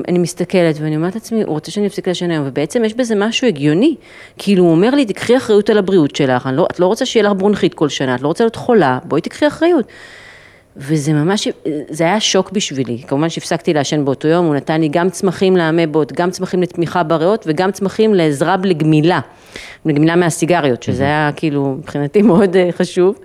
אני 0.08 0.20
מסתכלת 0.20 0.76
ואני 0.80 0.96
אומרת 0.96 1.16
לעצמי, 1.16 1.44
הוא 1.44 1.52
רוצה 1.52 1.72
שאני 1.72 1.88
אפסיק 1.88 2.08
לעשן 2.08 2.32
היום, 2.32 2.46
ובעצם 2.48 2.86
יש 2.86 2.94
בזה 2.94 3.16
משהו 3.16 3.48
הגיוני. 3.48 3.96
כאילו 4.38 4.64
הוא 4.64 4.72
אומר 4.72 4.96
לי, 4.96 5.06
תקחי 5.06 5.38
אחריות 5.38 5.70
על 5.70 5.78
הבריאות 5.78 6.16
שלך, 6.16 6.50
לא, 6.54 6.68
את 6.72 6.80
לא 6.80 6.86
רוצה 6.86 7.06
שיהיה 7.06 7.24
לך 7.24 7.32
ברונכית 7.38 7.74
כל 7.74 7.90
שנה, 7.90 8.16
את 8.16 8.22
לא 8.22 8.28
רוצה 8.28 8.44
להיות 8.44 8.56
חולה, 8.56 9.00
בואי 9.04 9.22
תקחי 9.22 9.48
אחריות. 9.48 9.86
וזה 10.78 11.14
ממש, 11.14 11.48
זה 11.90 12.04
היה 12.04 12.20
שוק 12.20 12.52
בשבילי. 12.52 13.02
כמובן 13.08 13.30
שהפסקתי 13.30 13.74
לעשן 13.74 14.06
באותו 14.06 14.28
יום, 14.28 14.46
הוא 14.46 14.56
נתן 14.56 14.82
לי 14.82 14.88
גם 14.92 15.10
צמחים 15.10 15.58
לאמבות, 15.58 16.12
גם 16.12 16.32
צמחים 16.32 16.62
לתמיכה 16.62 17.04
בריאות 17.04 17.44
וגם 17.48 17.72
צמחים 17.72 18.14
לעזרה 18.14 18.56
לגמילה, 18.64 19.20
לגמילה 19.86 20.16
מהסיגריות, 20.16 20.84
שזה 20.84 21.04
היה 21.04 21.32
כאילו 21.36 21.76
מבחינתי 21.80 22.22
מאוד 22.22 22.56
אה, 22.56 22.70
חשוב. 22.72 23.16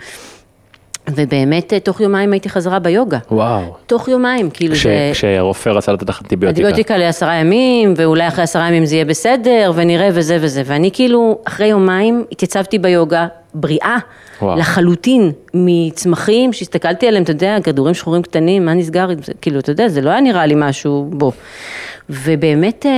ובאמת 1.10 1.72
אה, 1.72 1.80
תוך 1.80 2.00
יומיים 2.00 2.32
הייתי 2.32 2.48
חזרה 2.48 2.78
ביוגה. 2.78 3.18
וואו. 3.30 3.62
תוך 3.86 4.08
יומיים, 4.08 4.50
כאילו 4.50 4.74
כש- 4.74 4.82
זה... 4.86 5.10
כשהרופא 5.12 5.68
רצה 5.70 5.92
לתת 5.92 6.08
לך 6.08 6.20
אנטיביוטיקה. 6.22 6.60
אנטיביוטיקה 6.68 6.96
לעשרה 6.96 7.34
ימים, 7.34 7.94
ואולי 7.96 8.28
אחרי 8.28 8.44
עשרה 8.44 8.68
ימים 8.68 8.84
זה 8.86 8.94
יהיה 8.94 9.04
בסדר, 9.04 9.72
ונראה 9.74 10.08
וזה 10.12 10.36
וזה. 10.40 10.62
ואני 10.64 10.90
כאילו, 10.92 11.38
אחרי 11.44 11.66
יומיים 11.66 12.24
התייצבתי 12.32 12.78
ביוגה, 12.78 13.26
בריאה, 13.54 13.96
וואו. 14.42 14.58
לחלוטין, 14.58 15.32
מצמחים 15.54 16.52
שהסתכלתי 16.52 17.06
עליהם, 17.08 17.22
אתה 17.22 17.32
יודע, 17.32 17.56
כדורים 17.64 17.94
שחורים 17.94 18.22
קטנים, 18.22 18.64
מה 18.66 18.74
נסגר? 18.74 19.06
כאילו, 19.40 19.58
אתה 19.58 19.70
יודע, 19.70 19.88
זה 19.88 20.00
לא 20.00 20.10
היה 20.10 20.20
נראה 20.20 20.46
לי 20.46 20.54
משהו 20.56 21.06
בו. 21.10 21.32
ובאמת, 22.10 22.86
אה, 22.86 22.92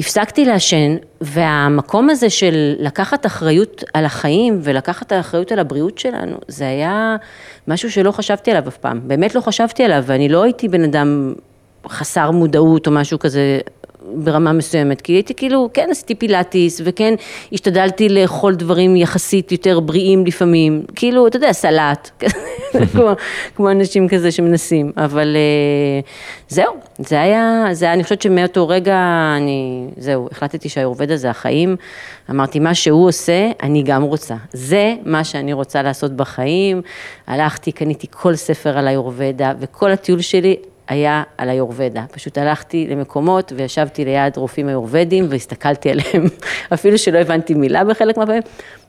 הפסקתי 0.00 0.44
לעשן, 0.44 0.96
והמקום 1.20 2.10
הזה 2.10 2.30
של 2.30 2.74
לקחת 2.78 3.26
אחריות 3.26 3.84
על 3.94 4.04
החיים 4.04 4.58
ולקחת 4.62 5.06
את 5.06 5.12
האחריות 5.12 5.52
על 5.52 5.58
הבריאות 5.58 5.98
שלנו, 5.98 6.36
זה 6.48 6.68
היה 6.68 7.16
משהו 7.68 7.90
שלא 7.90 8.10
חשבתי 8.10 8.50
עליו 8.50 8.68
אף 8.68 8.76
פעם, 8.76 9.00
באמת 9.04 9.34
לא 9.34 9.40
חשבתי 9.40 9.84
עליו, 9.84 10.02
ואני 10.06 10.28
לא 10.28 10.42
הייתי 10.42 10.68
בן 10.68 10.84
אדם 10.84 11.34
חסר 11.88 12.30
מודעות 12.30 12.86
או 12.86 12.92
משהו 12.92 13.18
כזה 13.18 13.58
ברמה 14.14 14.52
מסוימת, 14.52 15.00
כי 15.00 15.12
הייתי 15.12 15.34
כאילו, 15.34 15.70
כן 15.74 15.88
עשיתי 15.90 16.14
פילאטיס, 16.14 16.80
וכן 16.84 17.14
השתדלתי 17.52 18.08
לאכול 18.08 18.54
דברים 18.54 18.96
יחסית 18.96 19.52
יותר 19.52 19.80
בריאים 19.80 20.26
לפעמים, 20.26 20.82
כאילו, 20.94 21.26
אתה 21.26 21.36
יודע, 21.36 21.52
סלט, 21.52 22.10
כמו, 22.92 23.10
כמו 23.56 23.70
אנשים 23.70 24.08
כזה 24.08 24.32
שמנסים, 24.32 24.92
אבל 24.96 25.36
אה, 25.36 26.00
זהו, 26.48 26.74
זה 26.98 27.20
היה, 27.20 27.64
זה 27.72 27.84
היה, 27.84 27.94
אני 27.94 28.02
חושבת 28.02 28.22
שמאותו 28.22 28.68
רגע, 28.68 28.96
אני, 29.36 29.86
זהו, 29.96 30.28
החלטתי 30.32 30.68
שהאיורבדה 30.68 31.16
זה 31.16 31.30
החיים, 31.30 31.76
אמרתי, 32.30 32.58
מה 32.58 32.74
שהוא 32.74 33.08
עושה, 33.08 33.50
אני 33.62 33.82
גם 33.82 34.02
רוצה, 34.02 34.34
זה 34.52 34.94
מה 35.04 35.24
שאני 35.24 35.52
רוצה 35.52 35.82
לעשות 35.82 36.12
בחיים, 36.12 36.82
הלכתי, 37.26 37.72
קניתי 37.72 38.06
כל 38.10 38.34
ספר 38.34 38.78
על 38.78 38.88
האיורבדה, 38.88 39.52
וכל 39.60 39.90
הטיול 39.90 40.20
שלי, 40.20 40.56
היה 40.90 41.22
על 41.38 41.48
היורבדה. 41.48 42.04
פשוט 42.12 42.38
הלכתי 42.38 42.86
למקומות 42.90 43.52
וישבתי 43.56 44.04
ליד 44.04 44.36
רופאים 44.36 44.68
היורבדים 44.68 45.26
והסתכלתי 45.28 45.90
עליהם, 45.90 46.24
אפילו 46.74 46.98
שלא 46.98 47.18
הבנתי 47.18 47.54
מילה 47.54 47.84
בחלק 47.84 48.16
מהפעמים, 48.16 48.42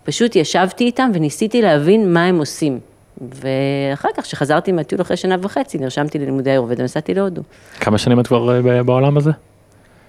פשוט 0.04 0.36
ישבתי 0.36 0.84
איתם 0.84 1.12
וניסיתי 1.14 1.62
להבין 1.62 2.14
מה 2.14 2.26
הם 2.26 2.38
עושים. 2.38 2.80
ואחר 3.22 4.10
כך, 4.18 4.24
כשחזרתי 4.24 4.72
מהטיול 4.72 5.02
אחרי 5.02 5.18
שנה 5.18 5.36
וחצי, 5.42 5.78
נרשמתי 5.78 6.20
ללימודי 6.20 6.52
היורבדה 6.52 6.82
ונסעתי 6.82 7.14
להודו. 7.14 7.42
כמה 7.80 7.98
שנים 7.98 8.20
את 8.20 8.28
כבר 8.28 8.70
אה, 8.70 8.84
בעולם 8.84 9.18
הזה? 9.18 9.32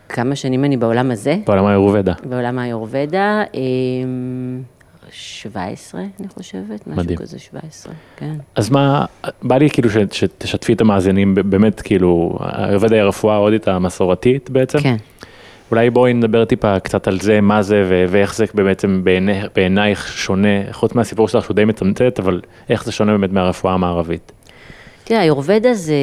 כמה 0.08 0.36
שנים 0.36 0.64
אני 0.64 0.76
בעולם 0.76 1.10
הזה? 1.10 1.36
בעולם 1.46 1.64
האירובדה. 1.64 2.12
בעולם 2.24 2.58
היורבדה, 2.58 3.42
אמ, 3.54 4.62
17, 5.12 6.00
אני 6.20 6.28
חושבת, 6.28 6.86
משהו 6.86 7.02
מדהים. 7.02 7.18
כזה 7.18 7.38
17, 7.38 7.92
כן. 8.16 8.34
אז 8.54 8.70
מה, 8.70 9.04
בא 9.42 9.56
לי 9.58 9.70
כאילו 9.70 9.90
ש- 9.90 9.96
שתשתפי 10.12 10.72
את 10.72 10.80
המאזינים 10.80 11.34
באמת 11.34 11.80
כאילו, 11.80 12.38
היא 12.92 13.00
הרפואה 13.00 13.34
ההודית 13.34 13.68
המסורתית 13.68 14.50
בעצם. 14.50 14.78
כן. 14.78 14.96
אולי 15.70 15.90
בואי 15.90 16.12
נדבר 16.14 16.44
טיפה 16.44 16.80
קצת 16.80 17.08
על 17.08 17.20
זה, 17.20 17.40
מה 17.40 17.62
זה 17.62 17.82
ו- 17.88 18.04
ואיך 18.08 18.34
זה 18.34 18.44
בעצם 18.54 19.00
בעיני, 19.04 19.40
בעינייך 19.56 20.08
שונה, 20.12 20.48
חוץ 20.72 20.94
מהסיפור 20.94 21.28
שלך 21.28 21.44
שהוא 21.44 21.54
די 21.54 21.64
מצמצת, 21.64 22.18
אבל 22.18 22.40
איך 22.68 22.84
זה 22.84 22.92
שונה 22.92 23.12
באמת 23.12 23.32
מהרפואה 23.32 23.74
המערבית. 23.74 24.32
תראה, 25.04 25.20
היורבדה 25.20 25.74
זה, 25.74 25.94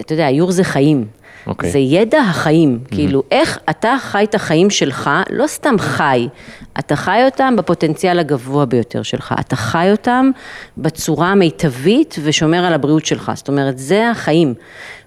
אתה 0.00 0.12
יודע, 0.12 0.26
היור 0.26 0.50
זה 0.50 0.64
חיים. 0.64 1.04
אוקיי. 1.46 1.70
זה 1.70 1.78
ידע 1.78 2.20
החיים, 2.20 2.78
כאילו, 2.90 3.22
איך 3.30 3.58
אתה 3.70 3.96
חי 4.00 4.24
את 4.24 4.34
החיים 4.34 4.70
שלך, 4.70 5.10
לא 5.30 5.46
סתם 5.46 5.74
חי, 5.78 6.28
אתה 6.78 6.96
חי 6.96 7.20
אותם 7.24 7.54
בפוטנציאל 7.56 8.18
הגבוה 8.18 8.64
ביותר 8.66 9.02
שלך, 9.02 9.34
אתה 9.40 9.56
חי 9.56 9.88
אותם 9.90 10.30
בצורה 10.78 11.28
המיטבית 11.28 12.16
ושומר 12.22 12.64
על 12.64 12.72
הבריאות 12.72 13.06
שלך, 13.06 13.32
זאת 13.34 13.48
אומרת, 13.48 13.78
זה 13.78 14.10
החיים. 14.10 14.54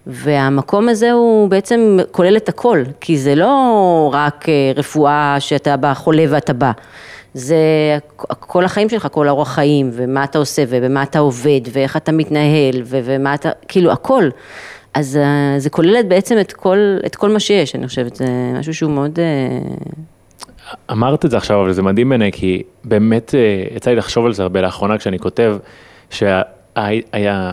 והמקום 0.08 0.90
הזה 0.90 1.12
הוא 1.12 1.50
בעצם 1.50 2.00
כולל 2.12 2.38
את 2.38 2.50
הכל, 2.50 2.84
כי 3.02 3.18
זה 3.18 3.36
לא 3.36 4.10
רק 4.14 4.50
אה, 4.50 4.72
רפואה 4.76 5.36
שאתה 5.40 5.78
בא 5.78 5.94
חולה 5.94 6.26
ואתה 6.30 6.54
בא. 6.54 6.72
זה 7.34 7.58
כל 8.16 8.66
החיים 8.66 8.90
שלך, 8.90 9.08
כל 9.12 9.30
אורח 9.30 9.54
חיים, 9.54 9.90
ומה 9.94 10.24
אתה 10.24 10.38
עושה, 10.38 10.64
ובמה 10.68 11.04
אתה 11.04 11.20
עובד, 11.20 11.62
ואיך 11.72 11.98
אתה 11.98 12.12
מתנהל, 12.12 12.82
ו- 12.84 13.00
ומה 13.04 13.34
אתה, 13.34 13.50
כאילו 13.68 13.92
הכל. 13.92 14.30
אז 14.94 15.18
אה, 15.18 15.60
זה 15.60 15.70
כולל 15.70 16.04
בעצם 16.08 16.36
את 16.42 16.54
כל, 16.54 16.78
את 17.06 17.16
כל 17.16 17.30
מה 17.30 17.40
שיש, 17.40 17.76
אני 17.76 17.88
חושבת, 17.88 18.16
זה 18.16 18.26
משהו 18.60 18.74
שהוא 18.74 18.92
מאוד... 18.92 19.20
אה, 19.20 19.60
אמרת 20.92 21.26
את 21.26 21.32
זה 21.32 21.38
עכשיו, 21.38 21.62
אבל 21.62 21.72
זה 21.74 21.82
מדהים 21.82 22.10
בעיניי, 22.10 22.32
כי 22.32 22.64
באמת 22.84 23.36
אה, 23.36 23.76
יצא 23.76 23.90
לי 23.90 23.96
לחשוב 23.96 24.26
על 24.26 24.34
זה 24.34 24.44
הרבה 24.44 24.62
לאחרונה 24.62 24.98
כשאני 24.98 25.20
כותב, 25.20 25.58
שהיה 26.10 27.52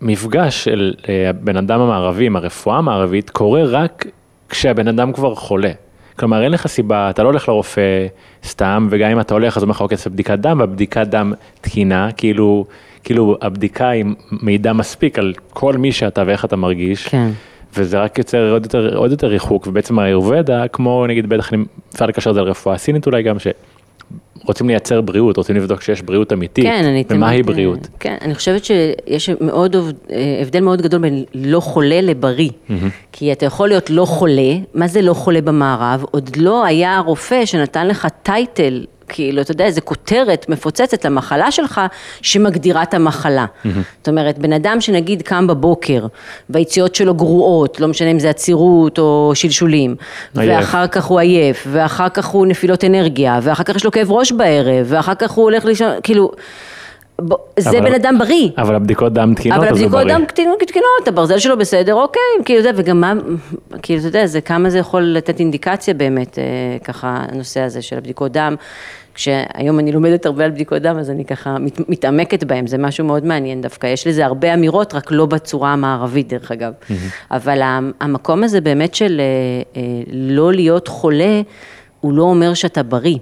מפגש 0.00 0.64
של 0.64 0.94
הבן 1.28 1.56
אדם 1.56 1.80
המערבי 1.80 2.26
עם 2.26 2.36
הרפואה 2.36 2.76
המערבית, 2.76 3.30
קורה 3.30 3.64
רק 3.64 4.06
כשהבן 4.48 4.88
אדם 4.88 5.12
כבר 5.12 5.34
חולה. 5.34 5.72
כלומר, 6.18 6.42
אין 6.42 6.52
לך 6.52 6.66
סיבה, 6.66 7.10
אתה 7.10 7.22
לא 7.22 7.28
הולך 7.28 7.48
לרופא 7.48 8.06
סתם, 8.44 8.88
וגם 8.90 9.10
אם 9.10 9.20
אתה 9.20 9.34
הולך, 9.34 9.56
אז 9.56 9.62
הוא 9.62 9.66
אומר 9.66 9.74
לך, 9.74 9.80
אוקיי, 9.80 9.96
תעשה 9.96 10.10
בדיקת 10.10 10.38
דם, 10.38 10.60
והבדיקת 10.60 11.06
דם 11.06 11.32
תקינה, 11.60 12.12
כאילו, 12.12 12.64
כאילו 13.04 13.36
הבדיקה 13.42 13.88
היא 13.88 14.04
מידע 14.32 14.72
מספיק 14.72 15.18
על 15.18 15.32
כל 15.50 15.72
מי 15.76 15.92
שאתה 15.92 16.22
ואיך 16.26 16.44
אתה 16.44 16.56
מרגיש. 16.56 17.08
כן. 17.08 17.30
וזה 17.76 18.00
רק 18.00 18.18
יוצר 18.18 18.52
עוד 18.52 18.62
יותר, 18.64 18.96
עוד 18.96 19.10
יותר 19.10 19.26
ריחוק, 19.26 19.66
ובעצם 19.66 19.98
האירובדה, 19.98 20.68
כמו 20.68 21.06
נגיד, 21.08 21.28
בטח 21.28 21.52
אני- 21.52 21.64
אפשר 21.94 22.06
לקשר 22.06 22.30
את 22.30 22.34
זה 22.34 22.40
לרפואה 22.40 22.78
סינית 22.78 23.06
אולי 23.06 23.22
גם, 23.22 23.36
שרוצים 24.42 24.68
לייצר 24.68 25.00
בריאות, 25.00 25.36
רוצים 25.36 25.56
לבדוק 25.56 25.82
שיש 25.82 26.02
בריאות 26.02 26.32
אמיתית, 26.32 26.64
כן, 26.64 26.84
אני 26.84 27.04
ומהי 27.10 27.32
תמיד, 27.42 27.46
בריאות. 27.46 27.88
כן, 28.00 28.16
אני 28.22 28.34
חושבת 28.34 28.64
שיש 28.64 29.30
מאוד, 29.40 29.76
אה, 29.76 29.82
הבדל 30.42 30.60
מאוד 30.60 30.82
גדול 30.82 31.00
בין 31.00 31.24
לא 31.34 31.60
חולה 31.60 32.00
לבריא. 32.00 32.50
כי 33.12 33.32
אתה 33.32 33.46
יכול 33.46 33.68
להיות 33.68 33.90
לא 33.90 34.04
חולה, 34.04 34.52
מה 34.74 34.88
זה 34.88 35.02
לא 35.02 35.14
חולה 35.14 35.40
במערב? 35.40 36.04
עוד 36.10 36.30
לא 36.36 36.64
היה 36.64 37.02
רופא 37.06 37.46
שנתן 37.46 37.88
לך 37.88 38.06
טייטל. 38.22 38.84
כאילו, 39.12 39.42
אתה 39.42 39.50
יודע, 39.50 39.64
איזה 39.64 39.80
כותרת 39.80 40.48
מפוצצת 40.48 41.04
למחלה 41.04 41.50
שלך, 41.50 41.80
שמגדירה 42.22 42.82
את 42.82 42.94
המחלה. 42.94 43.46
זאת 43.98 44.08
אומרת, 44.08 44.38
בן 44.38 44.52
אדם 44.52 44.80
שנגיד 44.80 45.22
קם 45.22 45.46
בבוקר, 45.46 46.06
והיציאות 46.50 46.94
שלו 46.94 47.14
גרועות, 47.14 47.80
לא 47.80 47.88
משנה 47.88 48.10
אם 48.10 48.18
זה 48.18 48.30
עצירות 48.30 48.98
או 48.98 49.32
שלשולים, 49.34 49.96
עייף. 50.36 50.58
ואחר 50.58 50.86
כך 50.86 51.04
הוא 51.04 51.20
עייף, 51.20 51.66
ואחר 51.70 52.08
כך 52.08 52.26
הוא 52.26 52.46
נפילות 52.46 52.84
אנרגיה, 52.84 53.40
ואחר 53.42 53.64
כך 53.64 53.76
יש 53.76 53.84
לו 53.84 53.90
כאב 53.90 54.12
ראש 54.12 54.32
בערב, 54.32 54.86
ואחר 54.88 55.14
כך 55.14 55.30
הוא 55.30 55.44
הולך 55.44 55.64
לישון, 55.64 55.88
כאילו, 56.02 56.32
בוא, 57.22 57.36
זה 57.58 57.70
אבל- 57.70 57.80
בן 57.88 57.94
אדם 57.94 58.18
בריא. 58.18 58.48
אבל 58.58 58.74
הבדיקות 58.74 59.12
דם 59.12 59.32
תקינות, 59.36 59.58
אבל 59.58 59.68
הבדיקות. 59.68 60.06
דם 60.08 60.22
קטנות, 60.28 61.08
הברזל 61.08 61.38
שלו 61.38 61.58
בסדר, 61.58 61.94
אוקיי, 61.94 62.22
כאילו 62.44 62.62
זה, 62.62 62.70
וגם 62.76 63.00
מה, 63.00 63.12
כאילו 63.82 63.98
אתה 64.00 64.08
יודע, 64.08 64.26
זה 64.26 64.40
כמה 64.40 64.70
זה 64.70 64.78
יכול 64.78 65.02
לתת 65.02 65.40
אינדיקציה 65.40 65.94
באמת, 65.94 66.38
אה, 66.38 66.44
ככה, 66.84 67.24
הנושא 67.32 67.60
הזה 67.60 67.82
של 67.82 67.98
הבדיקות 67.98 68.32
דם. 68.32 68.54
כשהיום 69.14 69.78
אני 69.78 69.92
לומדת 69.92 70.26
הרבה 70.26 70.44
על 70.44 70.50
בדיקות 70.50 70.82
דם, 70.82 70.98
אז 70.98 71.10
אני 71.10 71.24
ככה 71.24 71.58
מת, 71.58 71.88
מתעמקת 71.88 72.44
בהם, 72.44 72.66
זה 72.66 72.78
משהו 72.78 73.04
מאוד 73.04 73.24
מעניין 73.26 73.60
דווקא. 73.62 73.86
יש 73.86 74.06
לזה 74.06 74.24
הרבה 74.26 74.54
אמירות, 74.54 74.94
רק 74.94 75.10
לא 75.10 75.26
בצורה 75.26 75.72
המערבית, 75.72 76.28
דרך 76.28 76.52
אגב. 76.52 76.72
אבל 77.30 77.62
המ- 77.62 77.92
המקום 78.00 78.44
הזה 78.44 78.60
באמת 78.60 78.94
של 78.94 79.20
אה, 79.20 79.24
אה, 79.80 79.82
לא 80.12 80.52
להיות 80.52 80.88
חולה, 80.88 81.40
הוא 82.00 82.12
לא 82.12 82.22
אומר 82.22 82.54
שאתה 82.54 82.82
בריא, 82.82 83.16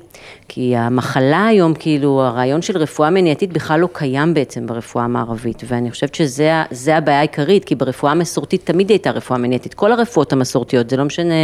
כי 0.49 0.77
המחלה 0.77 1.47
היום, 1.47 1.75
כאילו, 1.75 2.23
הרעיון 2.23 2.63
של 2.63 2.79
רפואה 2.79 3.11
מניעתית 3.11 3.53
בכלל 3.53 3.81
לא 3.81 3.89
קיים 3.93 4.35
בעצם 4.35 4.67
ברפואה 4.67 5.05
המערבית, 5.05 5.63
ואני 5.67 5.91
חושבת 5.91 6.15
שזה 6.15 6.97
הבעיה 6.97 7.19
העיקרית, 7.19 7.65
כי 7.65 7.75
ברפואה 7.75 8.13
המסורתית 8.13 8.67
תמיד 8.67 8.91
הייתה 8.91 9.11
רפואה 9.11 9.39
מניעתית, 9.39 9.75
כל 9.75 9.93
הרפואות 9.93 10.33
המסורתיות, 10.33 10.91
זה 10.91 10.97
לא 10.97 11.05
משנה, 11.05 11.35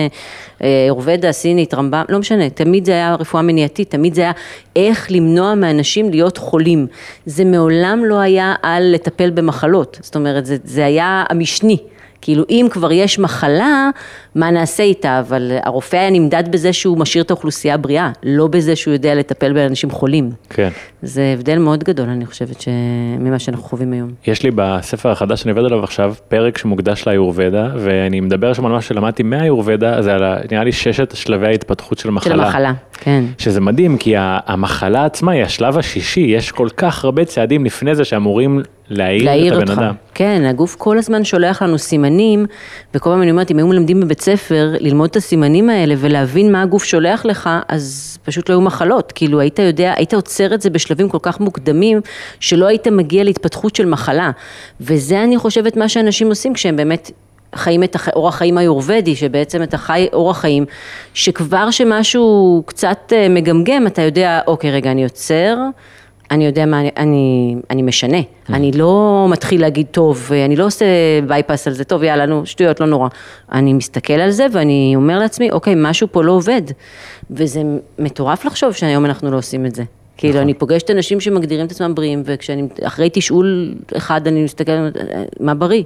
אורבדה, 0.91 1.33
סינית, 1.33 1.75
רמב"ם, 1.75 2.05
לא 2.09 2.19
משנה, 2.19 2.51
תמיד 2.51 2.85
זה 2.85 2.93
היה 2.93 3.15
רפואה 3.15 3.43
מניעתית, 3.43 3.91
תמיד 3.91 4.15
זה 4.15 4.23
היה 4.23 4.33
איך 4.77 5.07
למנוע 5.11 5.55
מאנשים 5.55 6.11
להיות 6.11 6.39
חולים, 6.39 6.87
זה 7.27 7.45
מעולם 7.45 8.05
לא 8.05 8.21
היה 8.21 8.55
על 8.63 8.93
לטפל 8.95 9.31
במחלות, 9.31 9.99
זאת 10.03 10.17
אומרת, 10.17 10.47
זה, 10.47 10.57
זה 10.65 10.85
היה 10.85 11.25
המשני. 11.31 11.79
כאילו 12.25 12.45
אם 12.51 12.67
כבר 12.71 12.93
יש 12.93 13.19
מחלה, 13.19 13.91
מה 14.35 14.51
נעשה 14.51 14.83
איתה, 14.83 15.19
אבל 15.19 15.53
הרופא 15.63 15.97
היה 15.97 16.11
נמדד 16.11 16.45
בזה 16.51 16.73
שהוא 16.73 16.99
משאיר 16.99 17.25
את 17.25 17.31
האוכלוסייה 17.31 17.77
בריאה, 17.77 18.11
לא 18.23 18.47
בזה 18.47 18.77
שהוא 18.77 18.93
יודע 18.93 19.15
לטפל 19.15 19.53
באנשים 19.53 19.91
חולים. 19.91 20.31
כן. 20.51 20.69
זה 21.03 21.35
הבדל 21.35 21.59
מאוד 21.59 21.85
גדול, 21.85 22.09
אני 22.09 22.27
חושבת, 22.27 22.61
ש... 22.61 22.69
ממה 23.19 23.39
שאנחנו 23.39 23.65
חווים 23.65 23.93
היום. 23.93 24.11
יש 24.27 24.43
לי 24.43 24.51
בספר 24.55 25.11
החדש 25.11 25.41
שאני 25.41 25.51
עובד 25.51 25.65
עליו 25.65 25.85
עכשיו, 25.85 26.15
פרק 26.29 26.59
שמוקדש 26.59 27.09
לאיורבדה, 27.09 27.69
ואני 27.79 28.21
מדבר 28.21 28.53
שם 28.53 28.67
על 28.67 28.73
מה 28.73 28.81
שלמדתי 28.81 29.23
מהאיורבדה, 29.23 30.03
זה 30.03 30.15
על, 30.15 30.23
נראה 30.51 30.65
לי, 30.65 30.73
ששת 30.73 31.17
שלבי 31.17 31.47
ההתפתחות 31.47 31.99
של 31.99 32.09
המחלה. 32.09 32.35
של 32.35 32.41
המחלה, 32.41 32.73
כן. 32.93 33.25
שזה 33.39 33.61
מדהים, 33.61 33.99
כי 33.99 34.15
המחלה 34.19 35.05
עצמה 35.05 35.33
היא 35.33 35.43
השלב 35.43 35.79
השישי, 35.79 36.21
יש 36.21 36.53
כל 36.53 36.69
כך 36.77 37.05
הרבה 37.05 37.25
צעדים 37.25 37.65
לפני 37.65 37.95
זה 37.95 38.05
שאמורים 38.05 38.61
להעיר, 38.89 39.25
להעיר 39.25 39.57
את 39.57 39.63
הבן 39.63 39.71
אותך. 39.71 39.83
אדם. 39.83 39.95
כן, 40.15 40.43
הגוף 40.45 40.77
כל 40.79 40.99
הזמן 40.99 41.25
שולח 41.25 41.63
לנו 41.63 41.79
סימנים, 41.79 42.47
וכל 42.95 43.11
פעם 43.11 43.23
אני 43.23 43.31
אומרת, 43.31 43.51
אם 43.51 43.57
היו 43.59 43.67
מלמדים 43.67 44.01
בבית 44.01 44.21
ספר, 44.25 44.75
ללמוד 44.81 45.11
את 45.11 45.17
הסימנים 45.17 45.71
האלה 45.71 45.95
ולהבין 45.99 46.53
מה 46.53 46.63
הגוף 46.63 46.85
שולח 46.85 47.25
לך, 47.25 47.51
אז 47.69 48.19
פשוט 48.25 48.49
לא 48.49 48.55
היו 48.55 48.61
מחלות. 48.61 49.13
כאילו, 49.13 49.41
היית 49.41 49.59
יודע, 49.59 49.95
היית 49.97 50.15
עוצר 50.15 50.55
את 50.55 50.63
זה 50.63 50.71
בשלבים 50.71 51.09
כל 51.09 51.19
כך 51.23 51.41
מוקדמים, 51.41 52.01
שלא 52.41 52.67
היית 52.67 52.89
מגיע 52.89 53.25
להתפתחות 53.25 53.77
של 53.77 53.87
מחלה. 53.87 54.31
וזה, 54.81 55.23
אני 55.23 55.39
חושבת, 55.39 55.77
מה 55.77 55.89
שאנשים 55.89 56.29
עושים 56.29 56.55
כשהם 56.55 56.77
באמת 56.77 57.11
חיים 57.55 57.85
את 57.85 57.97
אורח 58.15 58.37
חיים 58.37 58.59
היורבדי, 58.59 59.17
שבעצם 59.17 59.63
אתה 59.63 59.79
חי 59.79 60.09
אורח 60.13 60.39
חיים, 60.39 60.65
שכבר 61.15 61.71
שמשהו 61.71 62.63
קצת 62.67 63.13
אה, 63.13 63.29
מגמגם, 63.29 63.87
אתה 63.87 64.03
יודע, 64.03 64.41
אוקיי, 64.47 64.71
רגע, 64.71 64.91
אני 64.91 65.05
עוצר. 65.05 65.57
אני 66.31 66.47
יודע 66.47 66.67
מה, 66.67 66.81
אני, 66.97 67.57
אני, 67.71 67.83
משנה, 67.83 68.19
mm. 68.21 68.53
אני 68.55 68.73
לא 68.73 69.27
מתחיל 69.31 69.61
להגיד, 69.61 69.87
טוב, 69.91 70.31
אני 70.45 70.57
לא 70.57 70.65
עושה 70.65 70.85
בייפס 71.27 71.67
על 71.67 71.73
זה, 71.73 71.85
טוב, 71.85 72.03
יאללה, 72.03 72.27
נו, 72.27 72.47
שטויות, 72.47 72.81
לא 72.81 72.87
נורא. 72.87 73.09
אני 73.53 73.73
מסתכל 73.73 74.13
על 74.13 74.31
זה 74.31 74.47
ואני 74.53 74.93
אומר 74.97 75.19
לעצמי, 75.19 75.51
אוקיי, 75.51 75.75
משהו 75.77 76.09
פה 76.11 76.23
לא 76.23 76.33
עובד. 76.33 76.63
וזה 77.31 77.63
מטורף 77.99 78.45
לחשוב 78.45 78.73
שהיום 78.73 79.05
אנחנו 79.05 79.31
לא 79.31 79.37
עושים 79.39 79.67
את 79.67 79.75
זה. 79.75 79.83
כאילו, 80.17 80.33
נכון. 80.33 80.43
אני 80.43 80.55
פוגשת 80.55 80.91
אנשים 80.91 81.21
שמגדירים 81.21 81.67
את 81.67 81.71
עצמם 81.71 81.95
בריאים, 81.95 82.23
וכשאני, 82.25 82.63
אחרי 82.83 83.09
תשאול 83.13 83.75
אחד, 83.97 84.27
אני 84.27 84.45
מסתכלת, 84.45 84.97
מה 85.41 85.55
בריא? 85.55 85.83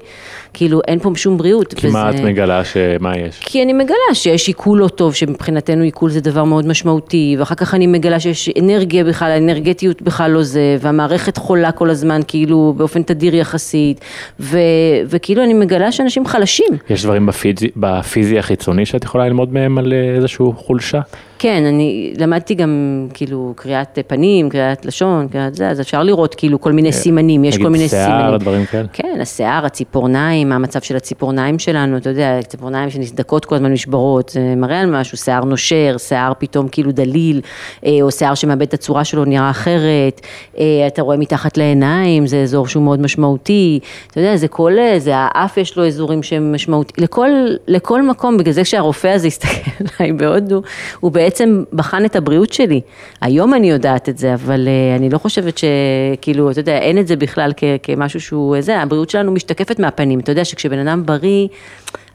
כאילו, 0.52 0.80
אין 0.88 0.98
פה 0.98 1.10
שום 1.14 1.38
בריאות. 1.38 1.74
כי 1.74 1.86
וזה... 1.86 1.98
מה 1.98 2.10
את 2.10 2.20
מגלה 2.20 2.64
שמה 2.64 3.18
יש? 3.18 3.38
כי 3.40 3.62
אני 3.62 3.72
מגלה 3.72 4.14
שיש 4.14 4.48
עיכול 4.48 4.78
לא 4.78 4.88
טוב, 4.88 5.14
שמבחינתנו 5.14 5.82
עיכול 5.82 6.10
זה 6.10 6.20
דבר 6.20 6.44
מאוד 6.44 6.66
משמעותי, 6.66 7.36
ואחר 7.38 7.54
כך 7.54 7.74
אני 7.74 7.86
מגלה 7.86 8.20
שיש 8.20 8.50
אנרגיה 8.58 9.04
בכלל, 9.04 9.30
האנרגטיות 9.30 10.02
בכלל 10.02 10.30
לא 10.30 10.42
זה, 10.42 10.76
והמערכת 10.80 11.36
חולה 11.36 11.72
כל 11.72 11.90
הזמן, 11.90 12.20
כאילו, 12.28 12.74
באופן 12.76 13.02
תדיר 13.02 13.34
יחסית, 13.34 14.00
ו, 14.40 14.58
וכאילו, 15.06 15.42
אני 15.42 15.54
מגלה 15.54 15.92
שאנשים 15.92 16.26
חלשים. 16.26 16.72
יש 16.90 17.04
דברים 17.04 17.26
בפיזי, 17.26 17.68
בפיזי 17.76 18.38
החיצוני 18.38 18.86
שאת 18.86 19.04
יכולה 19.04 19.26
ללמוד 19.26 19.52
מהם 19.52 19.78
על 19.78 19.92
אה, 19.92 20.14
איזושהי 20.16 20.46
חולשה? 20.56 21.00
כן, 21.38 21.64
אני 21.64 22.12
למדתי 22.18 22.54
גם 22.54 23.06
כאילו 23.14 23.52
קריאת 23.56 23.98
פנים, 24.06 24.48
קריאת 24.48 24.86
לשון, 24.86 25.28
קריאת 25.28 25.54
זה, 25.54 25.68
אז 25.68 25.80
אפשר 25.80 26.02
לראות 26.02 26.34
כאילו 26.34 26.60
כל 26.60 26.72
מיני 26.72 26.92
סימנים, 26.92 27.44
יש 27.44 27.58
כל 27.58 27.68
מיני 27.68 27.88
סימנים. 27.88 28.08
נגיד 28.08 28.20
שיער, 28.20 28.36
דברים 28.36 28.66
כאלה? 28.66 28.86
כן, 28.92 29.18
השיער, 29.20 29.66
הציפורניים, 29.66 30.48
מה 30.48 30.54
המצב 30.54 30.80
של 30.80 30.96
הציפורניים 30.96 31.58
שלנו, 31.58 31.96
אתה 31.96 32.10
יודע, 32.10 32.42
ציפורניים 32.42 32.90
שנסדקות 32.90 33.44
כל 33.44 33.54
הזמן 33.54 33.72
נשברות, 33.72 34.28
זה 34.28 34.54
מראה 34.56 34.80
על 34.80 35.00
משהו, 35.00 35.16
שיער 35.16 35.44
נושר, 35.44 35.96
שיער 35.98 36.32
פתאום 36.38 36.68
כאילו 36.68 36.92
דליל, 36.92 37.40
אה, 37.86 37.98
או 38.02 38.10
שיער 38.10 38.34
שמאבד 38.34 38.62
את 38.62 38.74
הצורה 38.74 39.04
שלו 39.04 39.24
נראה 39.24 39.50
אחרת, 39.50 40.20
אה, 40.58 40.64
אתה 40.86 41.02
רואה 41.02 41.16
מתחת 41.16 41.56
לעיניים, 41.56 42.26
זה 42.26 42.42
אזור 42.42 42.66
שהוא 42.66 42.82
מאוד 42.82 43.00
משמעותי, 43.00 43.80
אתה 44.10 44.20
יודע, 44.20 44.36
זה 44.36 44.48
כל, 44.48 44.72
זה 44.98 45.12
האף 45.14 45.56
יש 45.56 45.76
לו 45.76 45.86
אזורים 45.86 46.22
שהם 46.22 46.54
משמעותיים, 46.54 47.04
לכל, 47.04 47.30
לכל 47.66 48.02
מקום, 48.02 48.36
בגלל 48.36 48.52
זה 48.52 48.62
כשהרופא 48.62 49.08
הזה 49.08 49.26
הסתכל 49.26 49.70
עליי 49.98 50.12
בהודו, 50.12 50.62
הוא 51.00 51.12
בעצם 51.12 51.27
בעצם 51.28 51.64
בחן 51.72 52.04
את 52.04 52.16
הבריאות 52.16 52.52
שלי. 52.52 52.80
היום 53.20 53.54
אני 53.54 53.70
יודעת 53.70 54.08
את 54.08 54.18
זה, 54.18 54.34
אבל 54.34 54.68
אה, 54.68 54.96
אני 54.96 55.10
לא 55.10 55.18
חושבת 55.18 55.58
שכאילו, 55.58 56.50
אתה 56.50 56.60
יודע, 56.60 56.78
אין 56.78 56.98
את 56.98 57.06
זה 57.06 57.16
בכלל 57.16 57.52
כמשהו 57.82 58.20
שהוא 58.20 58.60
זה, 58.60 58.80
הבריאות 58.80 59.10
שלנו 59.10 59.32
משתקפת 59.32 59.78
מהפנים. 59.78 60.20
אתה 60.20 60.32
יודע 60.32 60.44
שכשבן 60.44 60.78
אדם 60.78 61.06
בריא, 61.06 61.48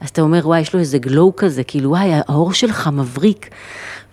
אז 0.00 0.08
אתה 0.08 0.22
אומר, 0.22 0.40
וואי, 0.44 0.60
יש 0.60 0.74
לו 0.74 0.80
איזה 0.80 0.98
גלו 0.98 1.32
כזה, 1.36 1.64
כאילו, 1.64 1.90
וואי, 1.90 2.10
העור 2.12 2.52
שלך 2.52 2.90
מבריק. 2.92 3.50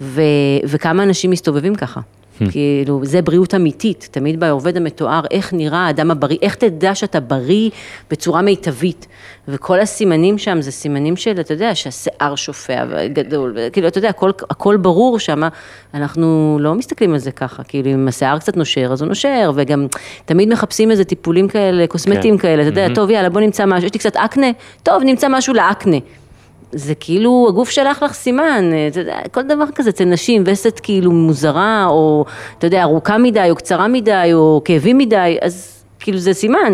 ו, 0.02 0.22
וכמה 0.64 1.04
אנשים 1.04 1.32
מסתובבים 1.32 1.76
ככה. 1.76 2.02
Hmm. 2.42 2.52
כאילו, 2.52 3.00
זה 3.04 3.22
בריאות 3.22 3.56
אמיתית, 3.56 4.08
תמיד 4.12 4.40
באיורבד 4.40 4.78
המתואר, 4.78 5.22
איך 5.32 5.54
נראה 5.54 5.80
האדם 5.80 6.12
הבריא, 6.12 6.38
איך 6.42 6.56
תדע 6.56 6.96
שאתה 6.96 7.20
בריא 7.20 7.70
בצורה 8.12 8.42
מיטבית. 8.42 9.08
וכל 9.48 9.80
הסימנים 9.80 10.38
שם 10.38 10.62
זה 10.62 10.72
סימנים 10.72 11.16
של, 11.16 11.40
אתה 11.40 11.54
יודע, 11.54 11.76
שהשיער 11.76 12.36
שופע 12.36 12.84
וגדול, 12.90 13.58
כאילו, 13.74 13.88
אתה 13.88 13.98
יודע, 13.98 14.10
הכל, 14.10 14.32
הכל 14.50 14.78
ברור 14.78 15.20
שם, 15.20 15.42
אנחנו 15.94 16.58
לא 16.62 16.76
מסתכלים 16.76 17.14
על 17.14 17.20
זה 17.20 17.32
ככה, 17.32 17.64
כאילו, 17.64 17.94
אם 17.94 18.08
השיער 18.08 18.40
קצת 18.40 18.58
נושר, 18.58 18.90
אז 18.92 19.02
הוא 19.02 19.08
נושר, 19.08 19.52
וגם 19.56 19.88
תמיד 20.26 20.50
מחפשים 20.50 20.92
איזה 20.92 21.04
טיפולים 21.04 21.48
כאלה, 21.48 21.88
קוסמטיים 21.88 22.38
כן. 22.38 22.42
כאלה, 22.42 22.62
אתה 22.62 22.70
יודע, 22.70 22.88
mm-hmm. 22.88 22.96
טוב, 22.96 23.10
יאללה, 23.10 23.30
בוא 23.30 23.42
נמצא 23.42 23.66
משהו, 23.66 23.86
יש 23.86 23.94
לי 23.94 24.00
קצת 24.00 24.16
אקנה, 24.16 24.48
טוב, 24.84 25.04
נמצא 25.04 25.28
משהו 25.30 25.54
לאקנה. 25.54 25.98
זה 26.72 26.96
כאילו 26.96 27.46
הגוף 27.50 27.70
שלח 27.70 28.04
לך 28.04 28.14
סימן, 28.14 28.72
יודע, 28.96 29.20
כל 29.32 29.42
דבר 29.42 29.66
כזה 29.76 29.90
אצל 29.90 30.06
נשים, 30.06 30.44
וסת 30.46 30.80
כאילו 30.84 31.12
מוזרה, 31.12 31.86
או 31.90 32.26
אתה 32.58 32.68
יודע, 32.68 32.84
ארוכה 32.84 33.18
מדי, 33.18 33.50
או 33.50 33.56
קצרה 33.56 33.88
מדי, 33.88 34.30
או 34.34 34.62
כאבים 34.66 34.98
מדי, 34.98 35.38
אז 35.42 35.84
כאילו 36.00 36.18
זה 36.18 36.34
סימן, 36.34 36.74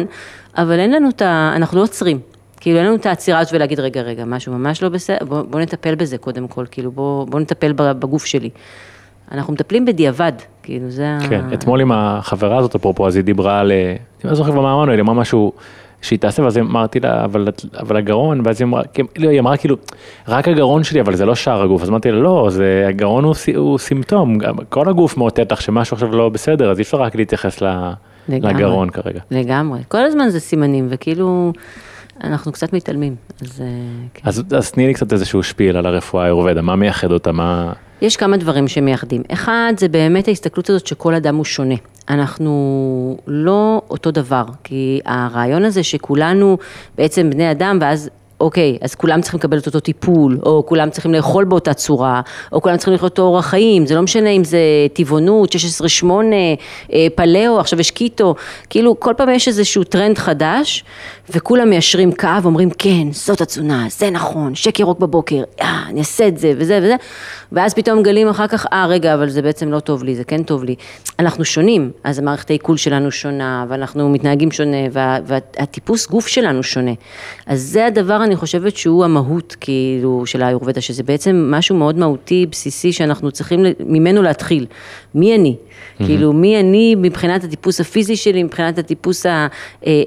אבל 0.58 0.80
אין 0.80 0.92
לנו 0.92 1.10
את 1.10 1.22
ה... 1.22 1.54
אנחנו 1.56 1.78
לא 1.78 1.84
עוצרים. 1.84 2.20
כאילו 2.60 2.78
אין 2.78 2.86
לנו 2.86 2.96
את 2.96 3.06
העצירה 3.06 3.40
הזאת 3.40 3.54
ולהגיד, 3.54 3.80
רגע, 3.80 4.02
רגע, 4.02 4.26
משהו 4.26 4.54
ממש 4.54 4.84
לא 4.84 4.90
בסדר, 4.90 5.26
בוא, 5.26 5.42
בוא 5.42 5.60
נטפל 5.60 5.96
בזה 5.96 6.18
קודם 6.18 6.48
כל, 6.48 6.66
כאילו 6.72 6.92
בוא, 6.92 7.26
בוא 7.28 7.40
נטפל 7.40 7.74
בגוף 7.74 8.26
שלי. 8.26 8.50
אנחנו 9.32 9.54
מטפלים 9.54 9.86
בדיעבד, 9.86 10.32
כאילו 10.64 10.90
זה 10.90 11.18
כן, 11.22 11.26
ה... 11.26 11.30
כן, 11.30 11.54
אתמול 11.54 11.82
עם 11.82 11.92
החברה 11.92 12.58
הזאת, 12.58 12.76
אפרופו, 12.76 13.08
אז 13.08 13.16
היא 13.16 13.24
דיברה 13.24 13.60
על, 13.60 13.72
אני 13.72 14.30
לא 14.30 14.36
זוכר 14.36 14.52
מה 14.52 14.60
אמרנו, 14.60 14.92
היא 14.92 15.02
אמרה 15.02 15.14
משהו... 15.16 15.52
שהיא 16.02 16.20
תעשה, 16.20 16.44
ואז 16.44 16.58
אמרתי 16.58 17.00
לה, 17.00 17.26
אבל, 17.26 17.48
אבל 17.80 17.98
הגרון, 17.98 18.42
ואז 18.44 18.62
היא 18.62 18.66
אמרה, 18.66 18.82
לא, 19.18 19.30
היא 19.30 19.40
אמרה 19.40 19.58
כאילו, 19.58 19.76
רק 20.28 20.48
הגרון 20.48 20.84
שלי, 20.84 21.02
אבל 21.02 21.16
זה 21.16 21.26
לא 21.26 21.36
שאר 21.36 21.62
הגוף, 21.62 21.82
אז 21.82 21.90
אמרתי 21.90 22.12
לה, 22.12 22.20
לא, 22.20 22.48
זה, 22.52 22.86
הגרון 22.90 23.24
הוא, 23.24 23.36
הוא 23.56 23.78
סימפטום, 23.78 24.38
כל 24.70 24.90
הגוף 24.90 25.18
מאותת 25.18 25.52
לך 25.52 25.62
שמשהו 25.62 25.96
עכשיו 25.96 26.12
לא 26.12 26.30
בסדר, 26.30 26.72
אז 26.72 26.78
אי 26.78 26.82
אפשר 26.82 26.98
רק 26.98 27.16
להתייחס 27.16 27.62
לגמרי, 27.62 28.54
לגרון 28.54 28.90
כרגע. 28.90 29.20
לגמרי, 29.32 29.80
כל 29.88 30.06
הזמן 30.06 30.30
זה 30.30 30.40
סימנים, 30.40 30.88
וכאילו, 30.90 31.54
אנחנו 32.24 32.52
קצת 32.52 32.74
מתעלמים, 32.74 33.16
אז 33.42 33.62
אה, 33.62 33.68
כן. 34.14 34.28
אז, 34.28 34.44
אז 34.58 34.72
תני 34.72 34.88
לי 34.88 34.94
קצת 34.94 35.14
איזשהו 35.14 35.44
שפיל 35.44 35.78
על 35.78 35.86
הרפואה 35.86 36.24
האירובדה, 36.24 36.62
מה 36.62 36.76
מייחד 36.76 37.12
אותה, 37.12 37.32
מה... 37.32 37.74
יש 38.02 38.18
כמה 38.18 38.38
דברים 38.38 38.68
שמייחדים. 38.68 39.22
אחד, 39.34 39.74
זה 39.78 39.88
באמת 39.88 40.28
ההסתכלות 40.28 40.70
הזאת 40.70 40.88
שכל 40.88 41.14
אדם 41.14 41.36
הוא 41.36 41.46
שונה. 41.46 41.76
אנחנו 42.10 43.18
לא 43.28 43.82
אותו 43.90 44.12
דבר, 44.12 44.44
כי 44.64 45.00
הרעיון 45.06 45.66
הזה 45.66 45.84
שכולנו 45.84 46.58
בעצם 46.98 47.30
בני 47.30 47.52
אדם, 47.52 47.78
ואז 47.82 48.10
אוקיי, 48.40 48.78
אז 48.82 48.96
כולם 48.96 49.22
צריכים 49.22 49.38
לקבל 49.38 49.58
את 49.58 49.66
אותו 49.66 49.80
טיפול, 49.80 50.40
או 50.46 50.64
כולם 50.66 50.90
צריכים 50.90 51.14
לאכול 51.14 51.44
באותה 51.44 51.74
צורה, 51.74 52.22
או 52.52 52.62
כולם 52.62 52.78
צריכים 52.78 52.94
לחיות 52.94 53.12
אותו 53.12 53.22
אורח 53.22 53.46
חיים, 53.46 53.86
זה 53.86 53.96
לא 53.96 54.02
משנה 54.02 54.30
אם 54.30 54.44
זה 54.44 54.60
טבעונות, 54.94 55.56
16-8, 56.04 56.06
אה, 56.94 57.08
פליאו, 57.16 57.60
עכשיו 57.60 57.80
יש 57.80 57.92
קיטו, 57.92 58.36
כאילו 58.70 59.00
כל 59.00 59.14
פעם 59.18 59.30
יש 59.30 59.48
איזשהו 59.48 59.84
טרנד 59.84 60.18
חדש, 60.18 60.84
וכולם 61.30 61.70
מיישרים 61.70 62.12
קו, 62.12 62.28
אומרים 62.46 62.70
כן, 62.70 63.12
זאת 63.12 63.42
התזונה, 63.42 63.86
זה 63.90 64.10
נכון, 64.10 64.56
שייק 64.56 64.82
ירוק 64.82 65.00
בבוקר, 65.00 65.44
אה, 65.62 65.84
אני 65.90 66.00
אעשה 66.00 66.28
את 66.28 66.38
זה 66.38 66.54
וזה 66.58 66.80
וזה, 66.84 66.96
ואז 67.52 67.74
פתאום 67.74 68.04
גלים 68.04 68.30
אחר 68.30 68.48
כך, 68.48 68.66
אה 68.74 68.86
רגע, 68.86 69.14
אבל 69.14 69.30
זה 69.30 69.42
בעצם 69.42 69.72
לא 69.72 69.80
טוב 69.80 70.04
לי, 70.04 70.16
זה 70.16 70.24
כן 70.24 70.44
טוב 70.44 70.64
לי. 70.64 70.76
אנחנו 71.20 71.46
שונים, 71.46 71.92
אז 72.04 72.20
המערכת 72.20 72.50
העיכול 72.50 72.78
שלנו 72.78 73.12
שונה, 73.12 73.66
ואנחנו 73.70 74.10
מתנהגים 74.10 74.52
שונה, 74.52 74.78
וה, 74.92 75.18
והטיפוס 75.26 76.08
גוף 76.08 76.28
שלנו 76.28 76.64
שונה. 76.64 76.92
אז 77.46 77.62
זה 77.62 77.86
הדבר, 77.86 78.24
אני 78.28 78.36
חושבת 78.36 78.78
שהוא 78.78 79.06
המהות, 79.06 79.56
כאילו, 79.60 80.26
של 80.26 80.42
האיורבדה, 80.42 80.82
שזה 80.82 81.04
בעצם 81.04 81.48
משהו 81.56 81.76
מאוד 81.76 81.98
מהותי, 81.98 82.46
בסיסי, 82.52 82.92
שאנחנו 82.92 83.32
צריכים 83.32 83.66
ממנו 83.80 84.22
להתחיל. 84.22 84.66
מי 85.16 85.36
אני? 85.36 85.56
Mm-hmm. 85.78 86.06
כאילו, 86.06 86.34
מי 86.34 86.60
אני 86.60 86.96
מבחינת 86.96 87.44
הטיפוס 87.44 87.82
הפיזי 87.82 88.16
שלי, 88.16 88.44
מבחינת 88.44 88.78
הטיפוס 88.78 89.26
אה, 89.26 89.48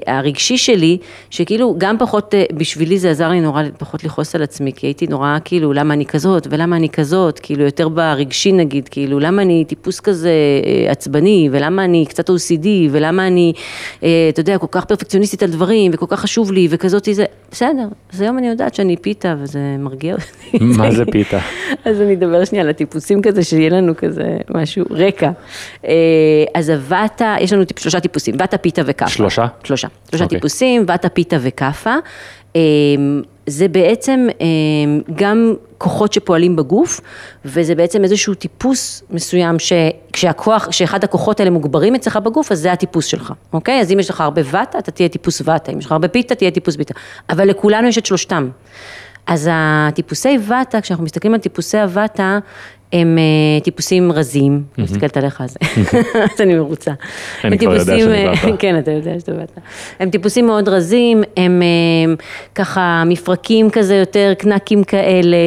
הרגשי 0.07 0.57
שלי, 0.57 0.97
שכאילו, 1.29 1.75
גם 1.77 1.97
פחות, 1.99 2.33
אה, 2.33 2.43
בשבילי 2.53 2.99
זה 2.99 3.09
עזר 3.11 3.29
לי 3.29 3.41
נורא 3.41 3.63
פחות 3.77 4.03
לכעוס 4.03 4.35
על 4.35 4.43
עצמי, 4.43 4.73
כי 4.75 4.87
הייתי 4.87 5.07
נורא, 5.07 5.37
כאילו, 5.45 5.73
למה 5.73 5.93
אני 5.93 6.05
כזאת, 6.05 6.47
ולמה 6.51 6.75
אני 6.75 6.89
כזאת, 6.89 7.39
כאילו, 7.39 7.63
יותר 7.63 7.89
ברגשי 7.89 8.51
נגיד, 8.51 8.89
כאילו, 8.89 9.19
למה 9.19 9.41
אני 9.41 9.65
טיפוס 9.67 9.99
כזה 9.99 10.31
אה, 10.65 10.91
עצבני, 10.91 11.49
ולמה 11.51 11.85
אני 11.85 12.05
קצת 12.09 12.29
OCD, 12.29 12.67
ולמה 12.91 13.27
אני, 13.27 13.53
אתה 14.29 14.39
יודע, 14.39 14.57
כל 14.57 14.67
כך 14.71 14.85
פרפקציוניסטית 14.85 15.43
על 15.43 15.49
דברים, 15.49 15.91
וכל 15.93 16.05
כך 16.09 16.19
חשוב 16.19 16.51
לי, 16.51 16.67
וכזאת 16.69 17.07
זה, 17.11 17.25
בסדר, 17.51 17.87
אז 18.13 18.21
היום 18.21 18.37
אני 18.37 18.47
יודעת 18.47 18.75
שאני 18.75 18.97
פיתה, 18.97 19.35
וזה 19.41 19.59
מרגיע 19.79 20.15
אותי. 20.15 20.63
מה 20.63 20.91
זה 20.91 21.05
פיתה? 21.05 21.39
אז 21.85 22.01
אני 22.01 22.13
אדבר 22.13 22.45
שנייה 22.45 22.63
על 22.63 22.69
הטיפוסים 22.69 23.21
כזה, 23.21 23.43
שיהיה 23.43 23.69
לנו 23.69 23.93
כזה 23.97 24.37
משהו, 24.49 24.85
רקע. 24.89 25.31
אה, 25.85 25.91
אז 26.55 26.69
הוואטה, 26.69 27.35
יש 27.39 27.53
לנו 27.53 27.63
שלושה 27.79 27.99
טיפוסים, 27.99 28.35
ואטה, 28.39 28.57
פיתה 28.57 28.81
וכאפה. 28.85 29.11
שלושה? 29.11 29.45
שלושה. 29.63 29.87
שלושה 30.09 30.23
okay. 30.23 30.25
אוקיי. 30.25 30.37
טיפוסים, 30.37 30.83
ואטה, 30.87 31.09
פיתה 31.09 31.37
וכאפה. 31.41 31.95
אה, 32.55 32.61
זה 33.45 33.67
בעצם 33.67 34.27
אה, 34.41 34.45
גם 35.15 35.53
כוחות 35.77 36.13
שפועלים 36.13 36.55
בגוף, 36.55 37.01
וזה 37.45 37.75
בעצם 37.75 38.03
איזשהו 38.03 38.33
טיפוס 38.33 39.03
מסוים 39.09 39.55
שכשהכוח, 39.59 40.67
כשאחד 40.69 41.03
הכוחות 41.03 41.39
האלה 41.39 41.51
מוגברים 41.51 41.95
אצלך 41.95 42.17
בגוף, 42.17 42.51
אז 42.51 42.59
זה 42.59 42.71
הטיפוס 42.71 43.05
שלך, 43.05 43.33
אוקיי? 43.53 43.81
אז 43.81 43.91
אם 43.91 43.99
יש 43.99 44.09
לך 44.09 44.21
הרבה 44.21 44.41
ואטה, 44.45 44.79
אתה 44.79 44.91
תהיה 44.91 45.09
טיפוס 45.09 45.41
ואטה, 45.45 45.71
אם 45.71 45.79
יש 45.79 45.85
לך 45.85 45.91
הרבה 45.91 46.07
פיתה, 46.07 46.35
תהיה 46.35 46.51
טיפוס 46.51 46.75
פיתה. 46.75 46.93
אבל 47.29 47.49
לכולנו 47.49 47.87
יש 47.87 47.97
את 47.97 48.05
שלושתם. 48.05 48.49
אז 49.27 49.49
הטיפוסי 49.51 50.37
ואטה, 50.47 50.81
כשאנחנו 50.81 51.05
מסתכלים 51.05 51.33
על 51.33 51.39
טיפוסי 51.39 51.77
הוואטה, 51.77 52.39
הם 52.93 53.17
אה, 53.17 53.63
טיפוסים 53.63 54.11
רזים, 54.11 54.63
אני 54.77 54.83
מסתכלת 54.83 55.17
עליך 55.17 55.41
על 55.41 55.47
זה, 55.47 55.59
אז 56.33 56.41
אני 56.41 56.55
מרוצה. 56.55 56.91
אני 57.43 57.57
כבר 57.57 57.75
יודע 57.75 57.99
שבאת. 57.99 58.59
כן, 58.59 58.79
אתה 58.79 58.91
יודע 58.91 59.11
שבאת. 59.25 59.51
הם 59.99 60.09
טיפוסים 60.09 60.45
מאוד 60.45 60.69
רזים, 60.69 61.23
הם 61.37 61.61
אה, 61.61 62.13
ככה 62.55 63.03
מפרקים 63.05 63.69
כזה 63.69 63.95
יותר, 63.95 64.33
קנקים 64.37 64.83
כאלה, 64.83 65.37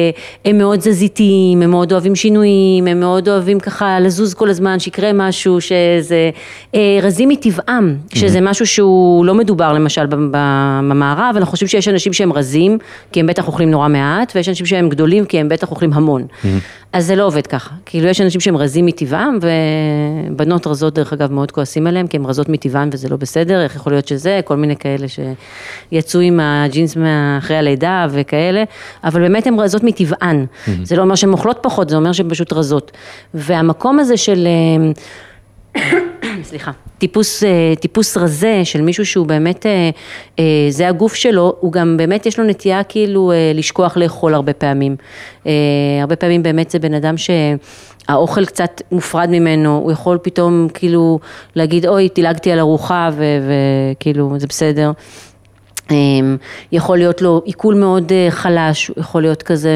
הם 0.45 0.57
מאוד 0.57 0.79
זזיתיים, 0.79 1.61
הם 1.61 1.71
מאוד 1.71 1.91
אוהבים 1.91 2.15
שינויים, 2.15 2.87
הם 2.87 2.99
מאוד 2.99 3.29
אוהבים 3.29 3.59
ככה 3.59 3.99
לזוז 3.99 4.33
כל 4.33 4.49
הזמן, 4.49 4.79
שיקרה 4.79 5.13
משהו, 5.13 5.61
שזה 5.61 6.29
אה, 6.75 6.99
רזים 7.01 7.29
מטבעם, 7.29 7.95
שזה 8.13 8.41
משהו 8.41 8.67
שהוא 8.67 9.25
לא 9.25 9.35
מדובר 9.35 9.73
למשל 9.73 10.05
במערב, 10.09 11.33
אנחנו 11.35 11.51
חושבים 11.51 11.67
שיש 11.67 11.87
אנשים 11.87 12.13
שהם 12.13 12.33
רזים, 12.33 12.77
כי 13.11 13.19
הם 13.19 13.27
בטח 13.27 13.47
אוכלים 13.47 13.71
נורא 13.71 13.87
מעט, 13.87 14.31
ויש 14.35 14.49
אנשים 14.49 14.65
שהם 14.65 14.89
גדולים, 14.89 15.25
כי 15.25 15.39
הם 15.39 15.49
בטח 15.49 15.71
אוכלים 15.71 15.93
המון. 15.93 16.25
אז 16.93 17.05
זה 17.05 17.15
לא 17.15 17.23
עובד 17.35 17.47
ככה, 17.47 17.75
כאילו 17.85 18.07
יש 18.07 18.21
אנשים 18.21 18.41
שהם 18.41 18.57
רזים 18.57 18.85
מטבעם 18.85 19.37
ובנות 20.31 20.67
רזות 20.67 20.93
דרך 20.93 21.13
אגב 21.13 21.31
מאוד 21.31 21.51
כועסים 21.51 21.87
עליהם 21.87 22.07
כי 22.07 22.17
הן 22.17 22.25
רזות 22.25 22.49
מטבען 22.49 22.89
וזה 22.91 23.09
לא 23.09 23.17
בסדר, 23.17 23.63
איך 23.63 23.75
יכול 23.75 23.93
להיות 23.93 24.07
שזה, 24.07 24.39
כל 24.45 24.55
מיני 24.55 24.75
כאלה 24.75 25.05
שיצאו 25.07 26.19
עם 26.19 26.39
הג'ינס 26.39 26.97
אחרי 27.37 27.57
הלידה 27.57 28.07
וכאלה, 28.09 28.63
אבל 29.03 29.21
באמת 29.21 29.47
הן 29.47 29.59
רזות 29.59 29.83
מטבען, 29.83 30.45
mm-hmm. 30.45 30.71
זה 30.83 30.95
לא 30.95 31.01
אומר 31.01 31.15
שהן 31.15 31.31
אוכלות 31.31 31.59
פחות, 31.61 31.89
זה 31.89 31.95
אומר 31.95 32.11
שהן 32.11 32.29
פשוט 32.29 32.53
רזות. 32.53 32.91
והמקום 33.33 33.99
הזה 33.99 34.17
של... 34.17 34.47
סליחה, 36.45 36.71
טיפוס, 36.97 37.43
אה, 37.43 37.73
טיפוס 37.79 38.17
רזה 38.17 38.61
של 38.63 38.81
מישהו 38.81 39.05
שהוא 39.05 39.27
באמת, 39.27 39.65
אה, 39.65 39.89
אה, 40.39 40.43
זה 40.69 40.87
הגוף 40.87 41.15
שלו, 41.15 41.55
הוא 41.59 41.71
גם 41.71 41.97
באמת 41.97 42.25
יש 42.25 42.39
לו 42.39 42.45
נטייה 42.45 42.83
כאילו 42.83 43.31
לשכוח 43.53 43.97
לאכול 43.97 44.33
הרבה 44.33 44.53
פעמים. 44.53 44.95
הרבה 46.01 46.15
פעמים 46.15 46.43
באמת 46.43 46.69
זה 46.69 46.79
בן 46.79 46.93
אדם 46.93 47.15
שהאוכל 47.17 48.45
קצת 48.45 48.81
מופרד 48.91 49.29
ממנו, 49.29 49.79
הוא 49.83 49.91
יכול 49.91 50.17
פתאום 50.21 50.67
כאילו 50.73 51.19
להגיד 51.55 51.85
אוי 51.85 52.09
דילגתי 52.15 52.51
על 52.51 52.59
ארוחה 52.59 53.09
וכאילו 53.17 54.33
זה 54.37 54.47
בסדר. 54.47 54.91
אמ, 55.91 56.37
יכול 56.71 56.97
להיות 56.97 57.21
לו 57.21 57.41
עיכול 57.45 57.75
מאוד 57.75 58.11
אה, 58.11 58.27
חלש, 58.29 58.91
יכול 58.97 59.21
להיות 59.21 59.43
כזה 59.43 59.71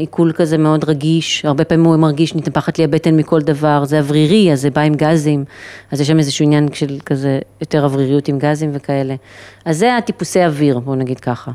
עיכול 0.00 0.32
כזה 0.32 0.58
מאוד 0.58 0.84
רגיש, 0.84 1.44
הרבה 1.44 1.64
פעמים 1.64 1.84
הוא 1.84 1.96
מרגיש 1.96 2.34
נטפחת 2.34 2.78
לי 2.78 2.84
הבטן 2.84 3.16
מכל 3.16 3.40
דבר, 3.40 3.84
זה 3.84 3.98
אוורירי, 3.98 4.52
אז 4.52 4.60
זה 4.60 4.70
בא 4.70 4.80
עם 4.80 4.94
גזים, 4.94 5.44
אז 5.90 6.00
יש 6.00 6.08
שם 6.08 6.18
איזשהו 6.18 6.44
עניין 6.44 6.68
של 6.72 6.98
כזה 7.06 7.38
יותר 7.60 7.84
אווריריות 7.84 8.28
עם 8.28 8.38
גזים 8.38 8.70
וכאלה. 8.72 9.14
אז 9.64 9.78
זה 9.78 9.96
הטיפוסי 9.96 10.44
אוויר, 10.44 10.78
בואו 10.78 10.96
נגיד 10.96 11.20
ככה. 11.20 11.50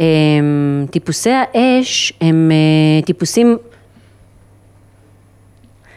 אמ, 0.00 0.86
טיפוסי 0.90 1.30
האש 1.30 2.12
הם 2.20 2.50
אה, 2.52 3.06
טיפוסים 3.06 3.56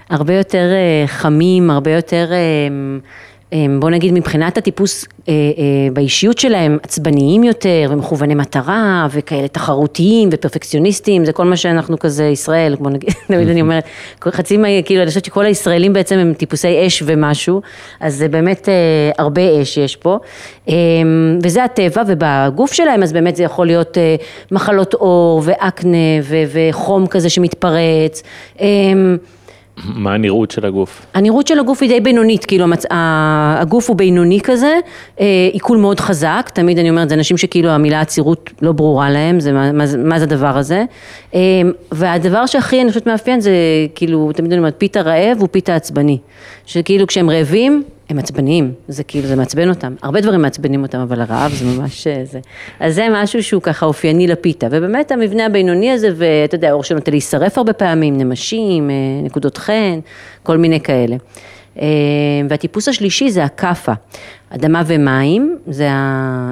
הרבה 0.09 0.33
יותר 0.33 0.69
אה, 0.71 1.07
חמים, 1.07 1.69
הרבה 1.69 1.91
יותר 1.91 2.31
אמ, 2.33 2.99
בוא 3.79 3.89
נגיד 3.89 4.13
מבחינת 4.13 4.57
הטיפוס 4.57 5.05
אה, 5.29 5.33
אה, 5.33 5.33
באישיות 5.93 6.37
שלהם, 6.37 6.77
עצבניים 6.83 7.43
יותר 7.43 7.89
ומכווני 7.89 8.35
מטרה 8.35 9.07
וכאלה 9.11 9.47
תחרותיים 9.47 10.29
ופרפקציוניסטים, 10.31 11.25
זה 11.25 11.33
כל 11.33 11.43
מה 11.43 11.57
שאנחנו 11.57 11.99
כזה 11.99 12.23
ישראל, 12.23 12.75
כמו 12.75 12.89
נגיד, 12.89 13.09
תמיד 13.27 13.49
אני 13.49 13.61
אומרת, 13.65 13.83
חצי 14.23 14.57
מה, 14.57 14.67
כאילו 14.85 15.01
אני 15.01 15.07
חושבת 15.07 15.25
שכל 15.25 15.45
הישראלים 15.45 15.93
בעצם 15.93 16.17
הם 16.17 16.33
טיפוסי 16.33 16.87
אש 16.87 17.03
ומשהו, 17.05 17.61
אז 17.99 18.15
זה 18.15 18.27
באמת 18.27 18.69
אה, 18.69 18.73
הרבה 19.17 19.61
אש 19.61 19.77
יש 19.77 19.95
פה, 19.95 20.17
וזה 21.43 21.63
הטבע 21.63 22.03
ובגוף 22.07 22.73
שלהם 22.73 23.03
אז 23.03 23.13
באמת 23.13 23.35
זה 23.35 23.43
יכול 23.43 23.67
להיות 23.67 23.97
מחלות 24.51 24.93
עור 24.93 25.41
ואקנה 25.45 25.97
וחום 26.53 27.07
כזה 27.07 27.29
שמתפרץ. 27.29 28.23
מה 29.77 30.13
הנראות 30.13 30.51
של 30.51 30.65
הגוף? 30.65 31.05
הנראות 31.13 31.47
של 31.47 31.59
הגוף 31.59 31.81
היא 31.81 31.89
די 31.89 31.99
בינונית, 31.99 32.45
כאילו 32.45 32.63
המצ... 32.63 32.85
הגוף 32.89 33.89
הוא 33.89 33.97
בינוני 33.97 34.39
כזה, 34.43 34.79
אה, 35.19 35.25
עיכול 35.51 35.77
מאוד 35.77 35.99
חזק, 35.99 36.49
תמיד 36.53 36.79
אני 36.79 36.89
אומרת, 36.89 37.09
זה 37.09 37.15
אנשים 37.15 37.37
שכאילו 37.37 37.69
המילה 37.69 38.01
עצירות 38.01 38.49
לא 38.61 38.71
ברורה 38.71 39.09
להם, 39.09 39.39
זה, 39.39 39.51
מה, 39.51 39.71
מה, 39.71 39.83
מה 39.97 40.19
זה 40.19 40.25
הדבר 40.25 40.57
הזה, 40.57 40.85
אה, 41.35 41.39
והדבר 41.91 42.45
שהכי 42.45 42.81
אני 42.81 42.89
חושבת 42.89 43.07
מאפיין 43.07 43.41
זה 43.41 43.51
כאילו, 43.95 44.31
תמיד 44.35 44.51
אני 44.51 44.59
אומרת, 44.59 44.75
פיתה 44.77 45.01
רעב 45.01 45.37
הוא 45.39 45.47
פיתה 45.51 45.75
עצבני, 45.75 46.17
שכאילו 46.65 47.07
כשהם 47.07 47.29
רעבים, 47.29 47.83
הם 48.09 48.19
עצבניים, 48.19 48.73
זה 48.87 49.03
כאילו, 49.03 49.27
זה 49.27 49.35
מעצבן 49.35 49.69
אותם. 49.69 49.95
הרבה 50.01 50.21
דברים 50.21 50.41
מעצבנים 50.41 50.83
אותם, 50.83 50.99
אבל 50.99 51.21
הרעב 51.21 51.51
זה 51.51 51.65
ממש 51.65 52.07
אה, 52.07 52.21
זה. 52.25 52.39
אז 52.79 52.95
זה 52.95 53.07
משהו 53.11 53.43
שהוא 53.43 53.61
ככה 53.61 53.85
אופייני 53.85 54.27
לפיתה, 54.27 54.67
ובאמת 54.71 55.11
המבנה 55.11 55.45
הבינוני 55.45 55.91
הזה, 55.91 56.09
ואתה 56.15 56.55
יודע, 56.55 56.69
האור 56.69 56.83
שנוטה 56.83 57.11
להישרף 57.11 57.57
הרבה 57.57 57.73
פעמים, 57.73 58.17
נמשים, 58.17 58.89
אה, 58.89 58.95
נקודות 59.23 59.57
חן, 59.57 59.99
כל 60.43 60.57
מיני 60.57 60.79
כאלה. 60.79 61.15
אה, 61.79 61.87
והטיפוס 62.49 62.87
השלישי 62.87 63.31
זה 63.31 63.43
הכאפה. 63.43 63.93
אדמה 64.55 64.81
ומים, 64.87 65.57
זה, 65.67 65.87
ה, 65.91 66.51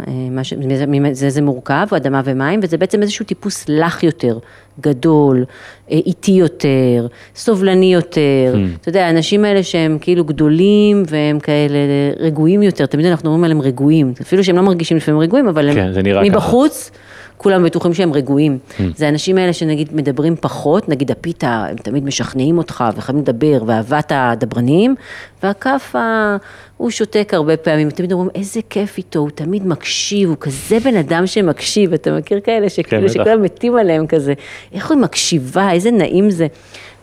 זה, 0.73 0.85
זה, 1.11 1.29
זה 1.29 1.41
מורכב, 1.41 1.87
אדמה 1.97 2.21
ומים, 2.25 2.59
וזה 2.63 2.77
בעצם 2.77 3.01
איזשהו 3.01 3.25
טיפוס 3.25 3.65
לח 3.69 4.03
יותר, 4.03 4.37
גדול, 4.79 5.45
איטי 5.89 6.31
יותר, 6.31 7.07
סובלני 7.35 7.93
יותר. 7.93 8.53
Hmm. 8.55 8.81
אתה 8.81 8.89
יודע, 8.89 9.05
האנשים 9.05 9.45
האלה 9.45 9.63
שהם 9.63 9.97
כאילו 10.01 10.25
גדולים 10.25 11.03
והם 11.07 11.39
כאלה 11.39 11.77
רגועים 12.19 12.63
יותר, 12.63 12.85
תמיד 12.85 13.05
אנחנו 13.05 13.29
אומרים 13.29 13.43
עליהם 13.43 13.61
רגועים, 13.61 14.13
אפילו 14.21 14.43
שהם 14.43 14.55
לא 14.55 14.61
מרגישים 14.61 14.97
לפעמים 14.97 15.21
רגועים, 15.21 15.47
אבל 15.47 15.73
כן, 15.73 15.91
הם 16.05 16.23
מבחוץ. 16.23 16.89
ככה. 16.89 17.00
כולם 17.41 17.63
בטוחים 17.63 17.93
שהם 17.93 18.13
רגועים. 18.13 18.57
Mm. 18.69 18.81
זה 18.95 19.05
האנשים 19.05 19.37
האלה 19.37 19.53
שנגיד 19.53 19.95
מדברים 19.95 20.35
פחות, 20.35 20.89
נגיד 20.89 21.11
הפיתה, 21.11 21.65
הם 21.69 21.75
תמיד 21.75 22.03
משכנעים 22.03 22.57
אותך 22.57 22.83
ויכולים 22.95 23.21
לדבר, 23.21 23.63
ואהבת 23.65 24.11
הדברנים, 24.15 24.95
והכאפה, 25.43 26.35
הוא 26.77 26.89
שותק 26.89 27.31
הרבה 27.33 27.57
פעמים, 27.57 27.89
תמיד 27.89 28.11
אומרים, 28.11 28.29
איזה 28.35 28.59
כיף 28.69 28.97
איתו, 28.97 29.19
הוא 29.19 29.29
תמיד 29.29 29.67
מקשיב, 29.67 30.29
הוא 30.29 30.37
כזה 30.39 30.79
בן 30.79 30.95
אדם 30.95 31.27
שמקשיב, 31.27 31.93
אתה 31.93 32.11
מכיר 32.11 32.39
כאלה 32.39 32.69
שכאילו 32.69 33.07
כן, 33.07 33.13
שכולם 33.13 33.41
מתים 33.41 33.75
עליהם 33.75 34.07
כזה, 34.07 34.33
איך 34.73 34.91
הוא 34.91 34.97
מקשיבה, 34.97 35.71
איזה 35.71 35.91
נעים 35.91 36.29
זה. 36.29 36.47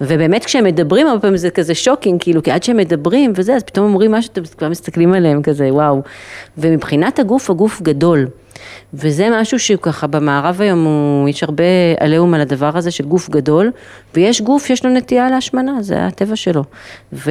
ובאמת 0.00 0.44
כשהם 0.44 0.64
מדברים, 0.64 1.06
הרבה 1.06 1.20
פעמים 1.20 1.36
זה 1.36 1.50
כזה 1.50 1.74
שוקינג, 1.74 2.22
כאילו, 2.22 2.42
כי 2.42 2.50
עד 2.50 2.62
שהם 2.62 2.76
מדברים 2.76 3.32
וזה, 3.36 3.56
אז 3.56 3.62
פתאום 3.62 3.86
אומרים 3.86 4.12
משהו, 4.12 4.32
אתם 4.32 4.42
כבר 4.58 4.68
מסתכלים 4.68 5.12
עליהם 5.12 5.42
כזה, 5.42 5.68
וואו. 5.72 6.02
ומבחינת 6.58 7.18
הגוף, 7.18 7.50
הגוף 7.50 7.82
גדול. 7.82 8.26
וזה 8.94 9.28
משהו 9.40 9.58
שהוא 9.58 9.78
ככה 9.82 10.06
במערב 10.06 10.60
היום, 10.60 10.84
הוא, 10.84 11.28
יש 11.28 11.42
הרבה 11.42 11.64
עליהום 12.00 12.34
על 12.34 12.40
הדבר 12.40 12.76
הזה 12.76 12.90
של 12.90 13.04
גוף 13.04 13.30
גדול, 13.30 13.70
ויש 14.14 14.40
גוף 14.40 14.66
שיש 14.66 14.84
לו 14.84 14.90
נטייה 14.90 15.30
להשמנה, 15.30 15.82
זה 15.82 16.06
הטבע 16.06 16.36
שלו. 16.36 16.64
ו... 17.12 17.30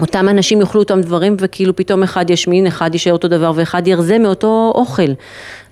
אותם 0.00 0.28
אנשים 0.28 0.60
יאכלו 0.60 0.80
אותם 0.80 1.00
דברים 1.00 1.36
וכאילו 1.40 1.76
פתאום 1.76 2.02
אחד 2.02 2.30
ישמין, 2.30 2.66
אחד 2.66 2.90
יישאר 2.92 3.12
אותו 3.12 3.28
דבר 3.28 3.52
ואחד 3.54 3.88
ירזה 3.88 4.18
מאותו 4.18 4.72
אוכל. 4.74 5.12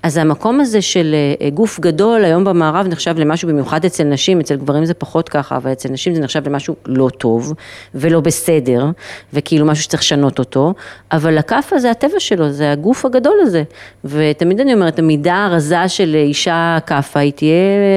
אז 0.03 0.17
המקום 0.17 0.61
הזה 0.61 0.83
של 0.83 1.15
אה, 1.41 1.51
גוף 1.51 1.81
גדול 1.81 2.25
היום 2.25 2.45
במערב 2.45 2.87
נחשב 2.87 3.19
למשהו 3.19 3.49
במיוחד 3.49 3.85
אצל 3.85 4.05
נשים, 4.05 4.41
אצל 4.41 4.57
גברים 4.57 4.85
זה 4.85 4.95
פחות 4.95 5.29
ככה, 5.29 5.57
אבל 5.57 5.73
אצל 5.73 5.89
נשים 5.89 6.15
זה 6.15 6.21
נחשב 6.21 6.49
למשהו 6.49 6.77
לא 6.87 7.09
טוב 7.19 7.53
ולא 7.95 8.21
בסדר, 8.21 8.87
וכאילו 9.33 9.67
משהו 9.67 9.85
שצריך 9.85 10.03
לשנות 10.03 10.39
אותו, 10.39 10.75
אבל 11.13 11.39
הכאפה 11.39 11.79
זה 11.79 11.91
הטבע 11.91 12.21
שלו, 12.21 12.51
זה 12.51 12.73
הגוף 12.73 13.05
הגדול 13.05 13.39
הזה. 13.43 13.63
ותמיד 14.05 14.61
אני 14.61 14.75
אומרת, 14.75 14.99
המידה 14.99 15.45
הרזה 15.45 15.89
של 15.89 16.15
אישה 16.15 16.79
כאפה 16.87 17.21
היא 17.21 17.33
תהיה 17.33 17.53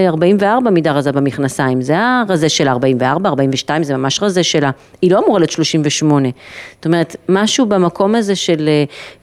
44 0.08 0.70
מידה 0.70 0.92
רזה 0.92 1.12
במכנסיים, 1.12 1.82
זה 1.82 1.96
הרזה 2.00 2.50
שלה 2.50 2.72
44, 2.72 3.30
42, 3.30 3.84
זה 3.84 3.98
ממש 3.98 4.24
רזה 4.24 4.44
שלה, 4.44 4.72
היא 5.02 5.12
לא 5.12 5.20
אמורה 5.26 5.40
להיות 5.40 5.52
38. 5.52 6.30
זאת 6.76 6.86
אומרת, 6.86 7.16
משהו 7.30 7.66
במקום 7.66 8.16
הזה 8.16 8.36
של 8.36 8.70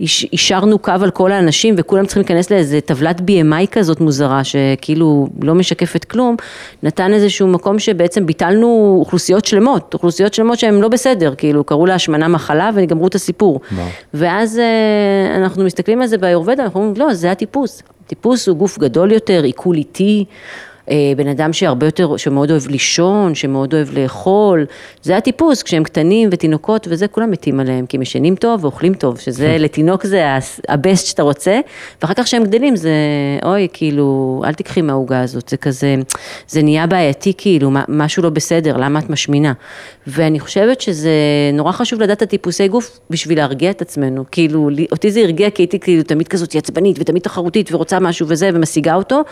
אישרנו 0.01 0.79
קו 0.79 0.93
על 1.03 1.11
כל 1.11 1.33
האנשים 1.33 1.75
וכולם 1.79 2.07
צריכים 2.07 2.23
להיכנס 2.23 2.51
לאיזה 2.51 2.70
טבלת 2.85 3.21
BMI 3.21 3.67
כזאת 3.73 4.01
מוזרה, 4.01 4.45
שכאילו 4.45 5.29
לא 5.43 5.55
משקפת 5.55 6.05
כלום, 6.05 6.37
נתן 6.83 7.13
איזשהו 7.13 7.49
מקום 7.49 7.79
שבעצם 7.79 8.27
ביטלנו 8.27 8.97
אוכלוסיות 9.01 9.45
שלמות, 9.45 9.95
אוכלוסיות 9.95 10.35
שלמות 10.35 10.59
שהן 10.59 10.75
לא 10.75 10.89
בסדר, 10.89 11.35
כאילו 11.37 11.65
קראו 11.65 11.87
לה 11.87 11.95
השמנה 11.95 12.29
מחלה 12.29 12.71
וגמרו 12.75 13.07
את 13.07 13.15
הסיפור. 13.15 13.61
ואז 14.15 14.59
אה, 14.59 15.37
אנחנו 15.37 15.65
מסתכלים 15.65 16.03
על 16.03 16.07
זה 16.07 16.19
באיורבדה, 16.19 16.65
אנחנו 16.65 16.81
אומרים, 16.81 16.97
לא, 16.97 17.15
זה 17.15 17.31
הטיפוס. 17.31 17.83
טיפוס 18.07 18.49
הוא 18.49 18.57
גוף 18.57 18.79
גדול 18.79 19.13
יותר, 19.13 19.43
עיכול 19.43 19.77
איטי. 19.77 20.25
אה, 20.91 21.13
בן 21.17 21.29
אדם 21.29 21.53
שהרבה 21.53 21.87
יותר, 21.87 22.17
שמאוד 22.17 22.51
אוהב 22.51 22.67
לישון, 22.67 23.35
שמאוד 23.35 23.75
אוהב 23.75 23.99
לאכול, 23.99 24.67
זה 25.03 25.17
הטיפוס, 25.17 25.63
כשהם 25.63 25.85
קטנים 25.85 26.29
ותינוקות 26.33 26.87
וזה, 26.91 27.09
כולם 27.09 27.31
מתים 27.31 27.61
עליהם, 27.61 27.87
כי 27.87 27.97
הם 27.97 28.03
ישנים 28.03 28.35
טוב 28.35 28.65
ואוכלים 28.65 28.95
טוב, 28.95 29.19
שזה 29.19 29.57
לתינוק 29.65 30.07
זה 30.07 30.27
הבסט 30.69 31.07
שאתה 31.07 31.23
רוצה, 31.23 31.61
ואחר 32.03 32.15
כך 32.15 32.25
כשהם 32.25 32.45
גדלים 32.45 32.77
זה, 32.77 32.91
אוי, 33.45 33.69
כאילו, 33.73 34.43
אל 34.47 34.55
תיקחי 34.55 34.83
מהעוגה 34.83 35.21
הזאת, 35.21 35.49
זה 35.49 35.57
כזה, 35.57 35.97
זה 36.49 36.63
נהיה 36.63 36.87
בעייתי 36.87 37.33
כאילו, 37.39 37.71
משהו 37.89 38.23
לא 38.23 38.31
בסדר, 38.31 38.77
למה 38.77 38.99
את 38.99 39.11
משמינה? 39.11 39.53
ואני 40.07 40.41
חושבת 40.41 40.81
שזה 40.81 41.11
נורא 41.53 41.73
חשוב 41.73 42.03
לדעת 42.03 42.17
את 42.17 42.23
הטיפוסי 42.23 42.69
גוף 42.69 43.01
בשביל 43.11 43.39
להרגיע 43.39 43.71
את 43.71 43.83
עצמנו, 43.83 44.25
כאילו, 44.31 44.71
אותי 44.93 45.11
זה 45.11 45.21
הרגיע 45.21 45.51
כי 45.51 45.63
הייתי 45.63 45.81
כאילו 45.81 46.03
תמיד 46.03 46.29
כזאת 46.29 46.55
עצבנית 46.55 46.97
ותמיד 47.01 47.23
תחרותית 47.23 47.73
ורוצה 47.73 48.01
משהו 48.01 48.27
וזה, 48.29 48.51
ומשיגה 48.55 48.95
אותו, 48.95 49.23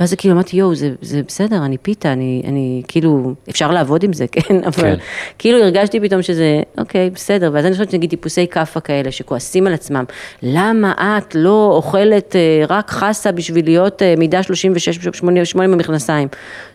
ואז 0.00 0.10
זה 0.10 0.16
כאילו 0.16 0.34
אמרתי, 0.34 0.56
יואו, 0.56 0.74
זה, 0.74 0.90
זה 1.02 1.22
בסדר, 1.26 1.64
אני 1.64 1.78
פיתה, 1.78 2.12
אני, 2.12 2.42
אני 2.46 2.82
כאילו, 2.88 3.34
אפשר 3.50 3.70
לעבוד 3.70 4.02
עם 4.02 4.12
זה, 4.12 4.26
כן? 4.32 4.64
אבל 4.64 4.72
כן. 4.72 4.94
כאילו 5.38 5.58
הרגשתי 5.58 6.00
פתאום 6.00 6.22
שזה, 6.22 6.62
אוקיי, 6.78 7.10
בסדר, 7.10 7.50
ואז 7.52 7.64
אני 7.64 7.72
חושבת 7.72 7.90
שנגיד 7.90 8.10
טיפוסי 8.10 8.46
כאפה 8.46 8.80
כאלה 8.80 9.12
שכועסים 9.12 9.66
על 9.66 9.74
עצמם, 9.74 10.04
למה 10.42 11.18
את 11.18 11.34
לא 11.34 11.70
אוכלת 11.72 12.36
אה, 12.36 12.64
רק 12.68 12.90
חסה 12.90 13.32
בשביל 13.32 13.64
להיות 13.64 14.02
אה, 14.02 14.14
מידה 14.18 14.40
36-88 14.40 15.58
במכנסיים? 15.58 16.28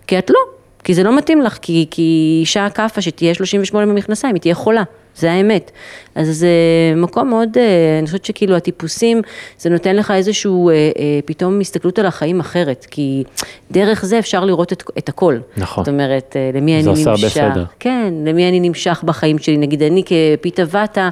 כי 0.07 0.17
את 0.17 0.29
לא, 0.29 0.39
כי 0.83 0.93
זה 0.93 1.03
לא 1.03 1.17
מתאים 1.17 1.41
לך, 1.41 1.57
כי, 1.61 1.87
כי 1.91 2.37
אישה 2.41 2.69
כאפה 2.69 3.01
שתהיה 3.01 3.33
38 3.33 3.85
במכנסיים, 3.93 4.35
היא 4.35 4.41
תהיה 4.41 4.55
חולה. 4.55 4.83
זה 5.15 5.31
האמת. 5.31 5.71
אז 6.15 6.37
זה 6.37 6.47
מקום 6.95 7.29
מאוד, 7.29 7.57
אה, 7.57 7.99
אני 7.99 8.05
חושבת 8.05 8.25
שכאילו 8.25 8.55
הטיפוסים, 8.55 9.21
זה 9.59 9.69
נותן 9.69 9.95
לך 9.95 10.11
איזשהו 10.11 10.69
אה, 10.69 10.73
אה, 10.73 11.19
פתאום 11.25 11.59
הסתכלות 11.59 11.99
על 11.99 12.05
החיים 12.05 12.39
אחרת, 12.39 12.87
כי 12.91 13.23
דרך 13.71 14.05
זה 14.05 14.19
אפשר 14.19 14.45
לראות 14.45 14.73
את, 14.73 14.83
את 14.97 15.09
הכל. 15.09 15.37
נכון. 15.57 15.83
זאת 15.83 15.93
אומרת, 15.93 16.35
למי 16.53 16.75
אני 16.75 16.83
נמשך. 16.83 17.03
זה 17.03 17.11
עושה 17.11 17.41
הרבה 17.41 17.53
סדר. 17.53 17.65
כן, 17.79 18.13
למי 18.25 18.49
אני 18.49 18.59
נמשך 18.59 19.03
בחיים 19.05 19.39
שלי. 19.39 19.57
נגיד 19.57 19.83
אני 19.83 20.03
כפיתה 20.05 20.63
וטה, 20.67 21.09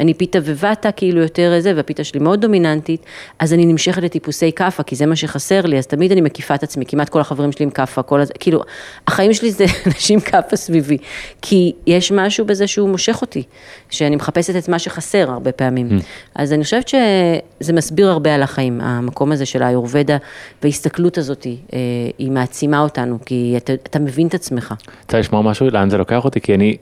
אני 0.00 0.14
פיתה 0.14 0.38
ווטה 0.38 0.92
כאילו 0.92 1.20
יותר 1.20 1.52
זה, 1.60 1.72
והפיתה 1.76 2.04
שלי 2.04 2.20
מאוד 2.20 2.40
דומיננטית, 2.40 3.06
אז 3.38 3.52
אני 3.52 3.66
נמשכת 3.66 4.02
לטיפוסי 4.02 4.52
כאפה, 4.52 4.82
כי 4.82 4.96
זה 4.96 5.06
מה 5.06 5.16
שחסר 5.16 5.60
לי, 5.60 5.78
אז 5.78 5.86
תמיד 5.86 6.12
אני 6.12 6.20
מקיפה 6.20 6.54
את 6.54 6.62
עצמי, 6.62 6.86
כמעט 6.86 7.08
כל 7.08 7.20
החברים 7.20 7.52
שלי 7.52 7.64
עם 7.64 7.70
כאפה, 7.70 8.02
כל 8.02 8.20
הזה, 8.20 8.32
כאילו, 8.40 8.60
החיים 9.08 9.34
שלי 9.34 9.50
זה 9.50 9.64
אנשים 9.86 10.20
כאפה 10.20 10.56
סביבי, 10.56 10.98
כי 11.42 11.72
יש 11.86 12.12
משהו 12.12 12.44
בזה 12.44 12.66
שהוא 12.66 12.88
מושך 12.88 13.18
אותי, 13.22 13.42
שאני 13.90 14.16
מחפשת 14.16 14.41
את 14.50 14.68
מה 14.68 14.78
שחסר 14.78 15.30
הרבה 15.30 15.52
פעמים. 15.52 15.88
Mm. 15.90 16.02
אז 16.34 16.52
אני 16.52 16.64
חושבת 16.64 16.88
שזה 16.88 17.72
מסביר 17.72 18.08
הרבה 18.08 18.34
על 18.34 18.42
החיים, 18.42 18.80
המקום 18.80 19.32
הזה 19.32 19.46
של 19.46 19.62
האיורבדה, 19.62 20.16
וההסתכלות 20.62 21.18
הזאת, 21.18 21.46
אה, 21.46 21.78
היא 22.18 22.30
מעצימה 22.30 22.80
אותנו, 22.80 23.18
כי 23.26 23.54
אתה, 23.56 23.72
אתה 23.72 23.98
מבין 23.98 24.26
את 24.26 24.34
עצמך. 24.34 24.74
רוצה 25.02 25.18
לשמוע 25.18 25.42
משהו? 25.42 25.70
לאן 25.70 25.90
זה 25.90 25.98
לוקח 25.98 26.24
אותי? 26.24 26.40
כי 26.40 26.54
אני, 26.54 26.76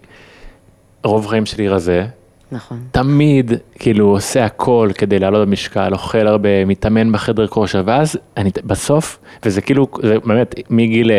רוב 1.05 1.27
החיים 1.27 1.47
שלי 1.47 1.69
רזה. 1.69 2.05
נכון. 2.53 2.79
תמיד 2.91 3.53
כאילו 3.79 4.09
עושה 4.09 4.45
הכל 4.45 4.91
כדי 4.95 5.19
לעלות 5.19 5.49
במשקל, 5.49 5.93
אוכל 5.93 6.27
הרבה, 6.27 6.65
מתאמן 6.65 7.13
בחדר 7.13 7.47
כושר, 7.47 7.83
ואז 7.87 8.19
אני 8.37 8.51
בסוף, 8.65 9.19
וזה 9.45 9.61
כאילו, 9.61 9.87
זה 10.03 10.19
באמת 10.25 10.55
מגיל 10.71 11.11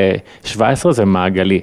17 0.43 0.89
אה, 0.89 0.93
זה 0.95 1.05
מעגלי. 1.05 1.61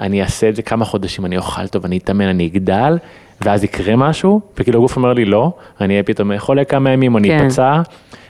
אני 0.00 0.22
אעשה 0.22 0.48
את 0.48 0.56
זה 0.56 0.62
כמה 0.62 0.84
חודשים, 0.84 1.26
אני 1.26 1.36
אוכל 1.36 1.68
טוב, 1.68 1.84
אני 1.84 1.98
אתאמן, 1.98 2.24
אני 2.24 2.46
אגדל, 2.46 2.96
ואז 3.40 3.64
יקרה 3.64 3.96
משהו, 3.96 4.40
וכאילו 4.58 4.78
הגוף 4.78 4.96
אומר 4.96 5.12
לי 5.12 5.24
לא, 5.24 5.52
אני 5.80 5.94
אהיה 5.94 6.02
פתאום 6.02 6.38
חולה 6.38 6.64
כמה 6.64 6.90
ימים, 6.90 7.14
או 7.14 7.18
אני 7.18 7.28
כן. 7.28 7.46
אפצע, 7.46 7.80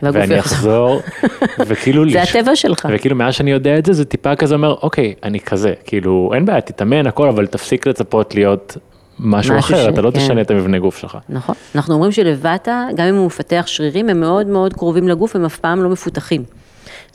ואני 0.02 0.38
אחזור, 0.38 1.00
וכאילו, 1.68 2.10
זה. 2.10 2.22
הטבע 2.22 2.56
שלך, 2.56 2.88
וכאילו 2.92 3.16
מאז 3.16 3.34
שאני 3.34 3.50
יודע 3.50 3.78
את 3.78 3.86
זה, 3.86 3.92
זה 3.92 4.04
טיפה 4.04 4.36
כזה 4.36 4.54
אומר, 4.54 4.74
אוקיי, 4.82 5.14
אני 5.22 5.40
כזה, 5.40 5.74
כאילו, 5.84 6.30
אין 6.34 6.44
בעיה, 6.44 6.60
תתאמן, 6.60 7.06
הכל, 7.06 7.28
אבל 7.28 7.46
תפסיק 7.46 7.86
לצפות 7.86 8.34
להיות 8.34 8.76
משהו 9.18 9.58
אחר, 9.58 9.84
ש... 9.84 9.88
אתה 9.88 10.02
לא 10.02 10.10
כן. 10.10 10.18
תשנה 10.18 10.40
את 10.40 10.50
המבנה 10.50 10.78
גוף 10.78 10.98
שלך. 10.98 11.18
נכון, 11.28 11.54
אנחנו 11.74 11.94
אומרים 11.94 12.12
שלבטה, 12.12 12.86
גם 12.96 13.06
אם 13.06 13.14
הוא 13.14 13.26
מפתח 13.26 13.64
שרירים, 13.66 14.08
הם 14.08 14.20
מאוד 14.20 14.46
מאוד 14.46 14.72
קרובים 14.72 15.08
לגוף, 15.08 15.36
הם 15.36 15.44
אף 15.44 15.58
פעם 15.58 15.82
לא 15.82 15.88
מפותחים. 15.88 16.42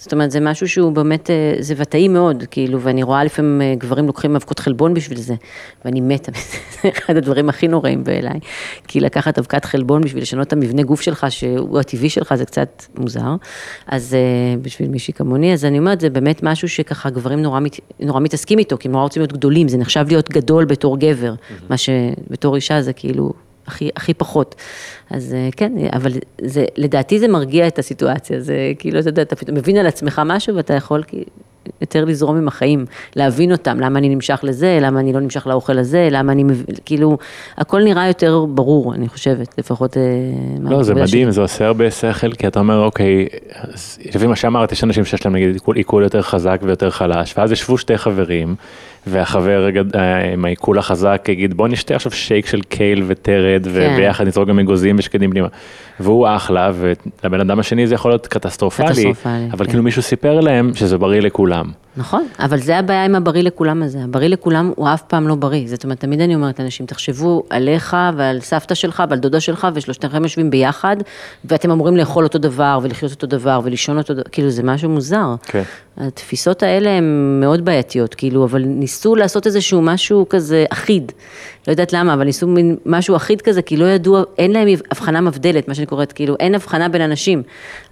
זאת 0.01 0.13
אומרת, 0.13 0.31
זה 0.31 0.39
משהו 0.39 0.69
שהוא 0.69 0.91
באמת, 0.91 1.29
אה, 1.29 1.55
זה 1.59 1.73
ותאי 1.77 2.07
מאוד, 2.07 2.43
כאילו, 2.51 2.81
ואני 2.81 3.03
רואה 3.03 3.23
לפעמים 3.23 3.61
אה, 3.61 3.75
גברים 3.77 4.07
לוקחים 4.07 4.35
אבקות 4.35 4.59
חלבון 4.59 4.93
בשביל 4.93 5.19
זה, 5.19 5.33
ואני 5.85 6.01
מתה, 6.01 6.31
זה 6.81 6.89
אחד 6.89 7.17
הדברים 7.17 7.49
הכי 7.49 7.67
נוראים 7.67 8.03
בעיניי, 8.03 8.39
כי 8.87 8.99
לקחת 8.99 9.37
אבקת 9.39 9.65
חלבון 9.65 10.01
בשביל 10.01 10.23
לשנות 10.23 10.47
את 10.47 10.53
המבנה 10.53 10.83
גוף 10.83 11.01
שלך, 11.01 11.25
שהוא 11.29 11.79
הטבעי 11.79 12.09
שלך, 12.09 12.35
זה 12.35 12.45
קצת 12.45 12.83
מוזר, 12.97 13.35
אז 13.87 14.13
אה, 14.13 14.57
בשביל 14.61 14.89
מישהי 14.89 15.13
כמוני, 15.13 15.53
אז 15.53 15.65
אני 15.65 15.79
אומרת, 15.79 15.99
זה 15.99 16.09
באמת 16.09 16.43
משהו 16.43 16.69
שככה 16.69 17.09
גברים 17.09 17.41
נורא, 17.41 17.59
מת, 17.59 17.79
נורא 17.99 18.19
מתעסקים 18.19 18.59
איתו, 18.59 18.77
כי 18.77 18.87
הם 18.87 18.91
נורא 18.91 19.03
רוצים 19.03 19.21
להיות 19.21 19.33
גדולים, 19.33 19.67
זה 19.67 19.77
נחשב 19.77 20.05
להיות 20.07 20.29
גדול 20.29 20.65
בתור 20.65 20.97
גבר, 20.97 21.33
mm-hmm. 21.33 21.63
מה 21.69 21.77
שבתור 21.77 22.55
אישה 22.55 22.81
זה 22.81 22.93
כאילו 22.93 23.33
הכי, 23.71 23.89
הכי 23.95 24.13
פחות. 24.13 24.55
אז 25.09 25.33
אה, 25.33 25.49
כן, 25.57 25.73
אבל 25.93 26.11
זה, 26.41 26.65
לדעתי 26.77 27.19
זה 27.19 27.27
מרגיע 27.27 27.67
את 27.67 27.79
הסיטואציה, 27.79 28.39
זה 28.39 28.55
כאילו, 28.79 28.99
אתה 28.99 29.09
יודע, 29.09 29.21
אתה 29.21 29.35
פתאום 29.35 29.57
מבין 29.57 29.77
על 29.77 29.87
עצמך 29.87 30.21
משהו 30.25 30.55
ואתה 30.55 30.73
יכול 30.73 31.03
יותר 31.81 32.05
לזרום 32.05 32.37
עם 32.37 32.47
החיים, 32.47 32.85
להבין 33.15 33.51
אותם, 33.51 33.79
למה 33.79 33.99
אני 33.99 34.09
נמשך 34.09 34.39
לזה, 34.43 34.79
למה 34.81 34.99
אני 34.99 35.13
לא 35.13 35.19
נמשך 35.19 35.47
לאוכל 35.47 35.77
הזה, 35.77 36.07
למה 36.11 36.31
אני, 36.31 36.43
כאילו, 36.85 37.17
הכל 37.57 37.83
נראה 37.83 38.07
יותר 38.07 38.45
ברור, 38.49 38.93
אני 38.93 39.07
חושבת, 39.07 39.55
לפחות... 39.57 39.97
אה, 39.97 40.01
לא, 40.61 40.83
זה 40.83 40.93
מדהים, 40.93 41.07
שלי. 41.07 41.31
זה 41.31 41.41
עושה 41.41 41.65
הרבה 41.65 41.91
שכל, 41.91 42.33
כי 42.33 42.47
אתה 42.47 42.59
אומר, 42.59 42.79
אוקיי, 42.83 43.27
לפי 44.15 44.27
מה 44.27 44.35
שאמרת, 44.35 44.71
יש 44.71 44.83
אנשים 44.83 45.05
שיש 45.05 45.25
להם 45.25 45.35
נגיד 45.35 45.61
עיכול 45.75 46.03
יותר 46.03 46.21
חזק 46.21 46.59
ויותר 46.63 46.89
חלש, 46.89 47.33
ואז 47.37 47.51
ישבו 47.51 47.77
שתי 47.77 47.97
חברים, 47.97 48.55
והחבר 49.07 49.69
אה, 49.95 50.33
עם 50.33 50.45
העיכול 50.45 50.79
החזק 50.79 51.25
יגיד 51.29 51.53
בוא 51.53 51.67
נשתה 51.67 51.95
עכשיו 51.95 52.11
שייק 52.11 52.45
של 52.45 52.61
קייל 52.61 53.03
וטרד 53.07 53.63
כן. 53.63 53.69
וביחד 53.73 54.27
נזרוק 54.27 54.49
גם 54.49 54.59
אגוזים 54.59 54.95
ושקדים 54.99 55.29
בלימה. 55.29 55.47
והוא 55.99 56.27
אחלה 56.35 56.71
ולבן 56.75 57.39
אדם 57.39 57.59
השני 57.59 57.87
זה 57.87 57.95
יכול 57.95 58.11
להיות 58.11 58.27
קטסטרופלי, 58.27 58.87
קטסטרופלי 58.87 59.47
אבל 59.51 59.65
כן. 59.65 59.71
כאילו 59.71 59.83
מישהו 59.83 60.01
סיפר 60.01 60.39
להם 60.39 60.71
שזה 60.73 60.97
בריא 60.97 61.21
לכולם. 61.21 61.71
נכון, 61.97 62.27
אבל 62.39 62.57
זה 62.57 62.77
הבעיה 62.77 63.05
עם 63.05 63.15
הבריא 63.15 63.43
לכולם 63.43 63.83
הזה, 63.83 64.03
הבריא 64.03 64.27
לכולם 64.27 64.71
הוא 64.75 64.87
אף 64.93 65.01
פעם 65.01 65.27
לא 65.27 65.35
בריא, 65.35 65.67
זאת 65.67 65.83
אומרת 65.83 65.99
תמיד 65.99 66.21
אני 66.21 66.35
אומרת 66.35 66.59
לאנשים 66.59 66.85
תחשבו 66.85 67.43
עליך 67.49 67.97
ועל 68.15 68.39
סבתא 68.39 68.75
שלך 68.75 69.03
ועל 69.09 69.19
דודה 69.19 69.39
שלך 69.39 69.67
ושלושתכם 69.73 70.23
יושבים 70.23 70.49
ביחד 70.49 70.97
ואתם 71.45 71.71
אמורים 71.71 71.97
לאכול 71.97 72.23
אותו 72.23 72.39
דבר 72.39 72.79
ולחיות 72.83 73.11
אותו 73.11 73.27
דבר 73.27 73.59
ולישון 73.63 73.97
אותו 73.97 74.13
דבר, 74.13 74.23
כאילו 74.31 74.49
זה 74.49 74.63
משהו 74.63 74.89
מוזר. 74.89 75.35
כן. 75.43 75.63
התפיסות 75.97 76.63
האלה 76.63 76.89
הן 76.89 77.37
מאוד 77.41 77.65
בעייתיות, 77.65 78.15
כאילו, 78.15 78.45
אבל 78.45 78.61
ניסו 78.65 79.15
לעשות 79.15 79.47
איזשהו 79.47 79.81
משהו 79.81 80.25
כזה 80.29 80.65
אחיד, 80.69 81.11
לא 81.67 81.71
יודעת 81.71 81.93
למה, 81.93 82.13
אבל 82.13 82.23
ניסו 82.23 82.47
מין 82.47 82.77
משהו 82.85 83.15
אחיד 83.15 83.41
כזה, 83.41 83.61
כי 83.61 83.77
לא 83.77 83.85
ידוע, 83.85 84.23
אין 84.37 84.51
להם 84.51 84.67
הבחנה 84.91 85.21
מבדלת, 85.21 85.67
מה 85.67 85.75
שאני 85.75 85.85
קוראת, 85.85 86.11
כאילו, 86.11 86.35
אין 86.39 86.55
הבחנה 86.55 86.89
בין 86.89 87.01
אנשים. 87.01 87.43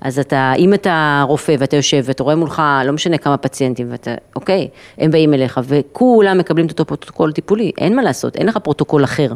אז 0.02 0.20
אתה, 0.20 0.54
אם 0.58 0.74
אתה 0.74 1.24
רופא 1.28 1.56
ואתה 1.60 1.76
יושב 1.76 2.04
ואתה 2.06 2.24
רואה 2.24 2.36
מולך, 2.36 2.62
לא 2.86 2.92
משנה 2.92 3.18
כמה 3.18 3.38
פציינטים, 3.38 3.92
ואתה, 3.92 4.16
אוקיי, 4.36 4.68
הם 4.98 5.12
באים 5.12 5.34
אליך, 5.34 5.60
וכולם 5.64 6.38
מקבלים 6.38 6.66
את 6.66 6.72
אותו 6.72 6.86
פרוטוקול 6.86 7.32
טיפולי, 7.32 7.72
אין 7.78 7.96
מה 7.96 8.04
לעשות, 8.04 8.36
אין 8.36 8.48
לך 8.48 8.58
פרוטוקול 8.58 9.04
אחר. 9.04 9.34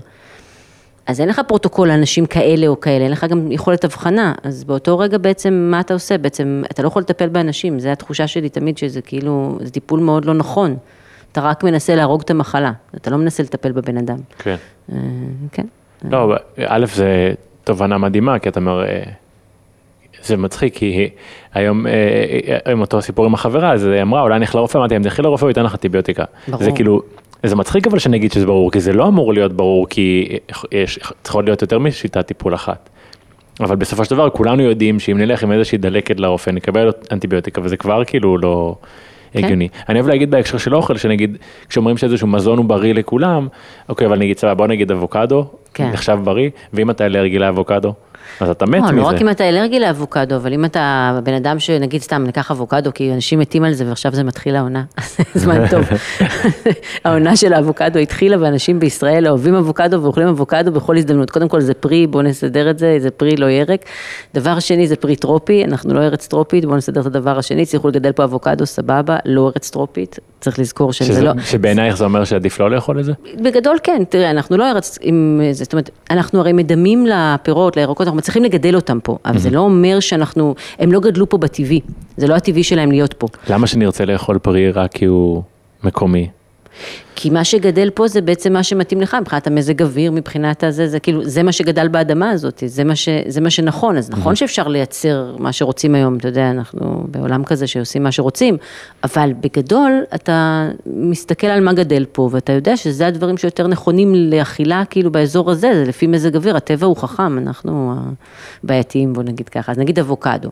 אז 1.06 1.22
אין 1.22 1.30
לך 1.30 1.42
פרוטוקול 1.48 1.88
לאנשים 1.88 2.26
כאלה 2.26 2.68
או 2.68 2.80
כאלה, 2.80 3.04
אין 3.04 3.12
לך 3.12 3.24
גם 3.24 3.52
יכולת 3.52 3.84
הבחנה, 3.84 4.34
אז 4.44 4.64
באותו 4.64 5.00
רגע 5.00 5.18
בעצם, 5.18 5.54
מה 5.72 5.80
אתה 5.80 5.94
עושה? 5.94 6.18
בעצם, 6.18 6.64
אתה 6.72 6.82
לא 6.82 6.88
יכול 6.88 7.02
לטפל 7.02 7.30
באנשים, 7.30 7.80
זו 7.80 7.90
התחושה 7.90 8.28
שלי 8.28 8.50
תמיד, 8.50 8.78
שזה 8.78 9.02
כאילו, 9.02 9.58
זה 9.62 9.72
טיפול 9.72 10.00
מאוד 10.00 10.26
לא 10.26 10.34
נכון. 10.34 10.76
אתה 11.32 11.42
רק 11.42 11.64
מנסה 11.64 11.96
להרוג 11.96 12.22
את 12.22 12.30
המחלה, 12.30 12.72
אתה 12.96 13.12
לא 13.12 13.18
מנסה 13.18 13.44
לטפל 13.44 13.72
בבן 13.72 13.98
אדם. 13.98 14.18
כן. 14.38 14.56
אה, 14.92 14.98
כן. 15.52 15.66
לא, 16.12 16.36
א', 16.68 16.86
זה 16.94 17.34
תובנה 17.64 17.98
מדהימה, 17.98 18.40
כי 18.40 18.50
אתה 18.50 18.60
אומר, 18.60 18.86
אה, 18.86 19.04
זה 20.24 20.38
מצחיק, 20.38 20.76
כי 20.76 21.10
היום, 21.54 21.88
אה, 21.88 22.72
עם 22.72 22.82
אותו 22.82 23.02
סיפור 23.02 23.26
עם 23.26 23.34
החברה, 23.34 23.74
אז 23.74 23.86
היא 23.86 24.02
אמרה, 24.02 24.22
אולי 24.22 24.40
נלך 24.40 24.56
לרופא, 24.56 24.78
אמרתי, 24.78 24.96
אם 24.96 25.04
תלכי 25.04 25.22
לרופא, 25.22 25.46
הוא 25.46 25.50
ייתן 25.50 25.64
לך 25.64 25.74
אנטיביוטיקה. 25.74 26.24
ברור. 26.48 26.64
זה 26.64 26.72
כאילו, 26.72 27.02
זה 27.44 27.56
מצחיק 27.56 27.88
אבל 27.88 28.00
שנגיד 28.00 28.32
שזה 28.32 28.46
ברור, 28.46 28.72
כי 28.72 28.80
זה 28.80 28.94
לא 28.94 29.08
אמור 29.08 29.34
להיות 29.34 29.54
ברור, 29.54 29.88
כי 29.90 30.38
יש, 30.72 31.00
צריכות 31.24 31.46
להיות 31.46 31.62
יותר 31.62 31.80
משיטת 31.80 32.28
טיפול 32.28 32.56
אחת. 32.56 32.90
אבל 33.60 33.76
בסופו 33.76 34.06
של 34.06 34.16
דבר, 34.16 34.30
כולנו 34.30 34.64
יודעים 34.64 35.00
שאם 35.00 35.18
נלך 35.18 35.44
עם 35.44 35.52
איזושהי 35.52 35.78
דלקת 35.78 36.20
לרופא, 36.20 36.50
נקבל 36.50 36.92
אנטיביוטיקה, 37.12 37.62
וזה 37.64 37.78
כבר 37.78 38.06
כאילו 38.06 38.38
לא... 38.38 38.76
כן. 39.34 39.44
הגיוני. 39.44 39.68
אני 39.90 40.00
אוהב 40.00 40.10
להגיד 40.10 40.32
בהקשר 40.32 40.58
של 40.58 40.76
אוכל, 40.76 40.98
שנגיד, 40.98 41.38
כשאומרים 41.70 41.98
שאיזשהו 41.98 42.28
מזון 42.28 42.58
הוא 42.58 42.66
בריא 42.66 42.94
לכולם, 42.94 43.48
אוקיי, 43.90 44.08
אבל 44.08 44.18
נגיד, 44.18 44.38
סבבה, 44.38 44.54
בוא 44.54 44.68
נגיד 44.68 44.92
אבוקדו, 44.92 45.46
כן. 45.74 45.90
נחשב 45.90 46.20
בריא, 46.24 46.50
ואם 46.74 46.90
אתה 46.90 47.06
אלרגי 47.06 47.40
לאבוקדו, 47.40 47.94
אז 48.40 48.50
אתה 48.50 48.66
מת 48.66 48.82
לא, 48.82 48.88
מזה. 48.88 48.96
לא 48.96 49.08
רק 49.08 49.22
אם 49.22 49.30
אתה 49.30 49.50
אלרגי 49.50 49.80
לאבוקדו, 49.80 50.36
אבל 50.36 50.54
אם 50.54 50.66
אתה 50.66 51.20
בן 51.24 51.34
אדם 51.34 51.60
שנגיד 51.60 52.02
סתם 52.02 52.24
ניקח 52.24 52.52
אבוקדו, 52.52 52.94
כי 52.94 53.14
אנשים 53.14 53.40
מתים 53.40 53.64
על 53.64 53.74
זה 53.74 53.88
ועכשיו 53.88 54.12
זה 54.12 54.24
מתחיל 54.24 54.56
העונה, 54.56 54.84
אז 54.98 55.18
זמן 55.36 55.68
טוב. 55.68 55.86
העונה 57.06 57.36
של 57.36 57.54
האבוקדו 57.54 58.00
התחילה 58.00 58.38
ואנשים 58.40 58.80
בישראל 58.80 59.28
אוהבים 59.28 59.56
אבוקדו 59.56 60.04
ואוכלים 60.04 60.28
אבוקדו 60.28 60.72
בכל 60.72 60.98
הזדמנות. 60.98 61.30
קודם 61.30 61.48
כל 61.48 61.62
זה 61.62 61.74
פרי, 61.74 62.08
בואו 62.08 62.24
נסדר 62.24 62.70
את 62.70 62.80
זה, 62.80 62.96
זה 63.00 63.12
פרי 63.12 63.36
לא 63.36 63.46
ירק. 63.46 63.86
דבר 64.34 64.60
שני 64.60 64.88
זה 64.88 64.96
פרי 64.96 65.16
טרופי, 65.16 65.64
אנחנו 65.66 65.94
לא 65.94 66.00
ארץ 66.00 66.28
טרופית, 66.28 66.66
בואו 66.66 66.78
נסדר 66.78 67.02
את 67.02 67.06
הדבר 67.06 67.38
השני, 67.38 67.62
הצליחו 67.62 67.88
לגדל 67.88 68.12
פה 68.12 68.24
אבוקדו, 68.24 68.66
סבבה, 68.66 69.18
לא 69.26 69.52
ארץ 69.56 69.70
טרופית, 69.70 70.20
צריך 70.42 70.60
לזכור 70.60 70.94
שזה 70.94 71.14
שזה, 71.14 71.24
לא... 71.24 71.32
שבעינייך 71.46 71.98
זה 71.98 72.04
אומר 72.04 72.24
שעדיף 72.24 72.60
לא 72.60 72.72
לאכול 72.72 73.00
את 73.00 73.06
זה? 73.06 73.14
בגדול 73.44 73.78
כן, 73.84 74.04
תראה, 74.10 74.30
אנחנו 74.30 74.58
לא 74.58 74.72
ארץ 74.72 75.00
עם 75.02 75.42
זאת 75.52 75.74
אומרת, 75.74 75.90
אנחנו 76.10 76.40
הרי 76.40 76.54
מדמים 76.54 77.06
לפירות, 77.08 77.78
לירקות, 77.78 78.08
אנחנו 78.14 78.22
מצליחים 78.22 78.44
לגדל 78.44 78.76
אותם 78.76 79.00
פה, 79.04 79.18
אבל 79.26 79.38
זה 79.38 79.50
לא 79.50 79.60
אומר 79.60 80.00
שאנחנו, 80.00 80.56
הם 80.80 80.92
לא 80.92 81.00
גדלו 81.00 81.30
פה 81.30 81.38
בטבעי, 81.38 81.80
זה 82.18 82.28
לא 82.28 82.36
הטבעי 82.36 82.64
שלהם 82.64 82.92
להיות 82.92 83.14
פה. 83.14 83.28
למה 83.50 83.68
שנרצה 83.68 84.06
לאכול 84.06 84.40
פרי 84.40 84.72
רק 84.72 84.92
כי 84.92 85.06
הוא 85.06 85.44
מקומי? 85.84 86.30
כי 87.16 87.30
מה 87.30 87.44
שגדל 87.44 87.90
פה 87.90 88.08
זה 88.08 88.22
בעצם 88.22 88.54
מה 88.54 88.64
שמתאים 88.64 89.02
לך, 89.02 89.18
מבחינת 89.22 89.48
המזג 89.48 89.82
אוויר, 89.82 90.12
מבחינת 90.12 90.64
הזה, 90.64 90.88
זה 90.88 91.00
כאילו, 91.00 91.26
זה 91.26 91.44
מה 91.44 91.52
שגדל 91.52 91.88
באדמה 91.88 92.30
הזאת, 92.30 92.64
זה 92.66 92.84
מה, 92.84 92.96
ש, 92.96 93.10
זה 93.28 93.42
מה 93.42 93.50
שנכון, 93.50 93.98
אז 93.98 94.10
נכון 94.10 94.36
שאפשר 94.36 94.68
לייצר 94.68 95.36
מה 95.40 95.52
שרוצים 95.52 95.96
היום, 95.96 96.18
אתה 96.18 96.28
יודע, 96.28 96.52
אנחנו 96.52 97.04
בעולם 97.08 97.44
כזה 97.44 97.68
שעושים 97.68 98.04
מה 98.04 98.12
שרוצים, 98.12 98.58
אבל 99.04 99.34
בגדול 99.40 100.04
אתה 100.16 100.70
מסתכל 100.86 101.48
על 101.48 101.64
מה 101.64 101.74
גדל 101.74 102.06
פה, 102.12 102.30
ואתה 102.32 102.52
יודע 102.54 102.78
שזה 102.78 103.08
הדברים 103.08 103.38
שיותר 103.38 103.68
נכונים 103.68 104.16
לאכילה, 104.16 104.84
כאילו 104.90 105.12
באזור 105.12 105.52
הזה, 105.52 105.72
זה 105.74 105.84
לפי 105.88 106.08
מזג 106.08 106.36
אוויר, 106.36 106.58
הטבע 106.58 106.86
הוא 106.86 106.98
חכם, 106.98 107.38
אנחנו 107.38 107.96
בעייתיים, 108.64 109.14
בוא 109.14 109.24
נגיד 109.24 109.50
ככה, 109.50 109.72
אז 109.72 109.78
נגיד 109.78 110.00
אבוקדו. 110.00 110.50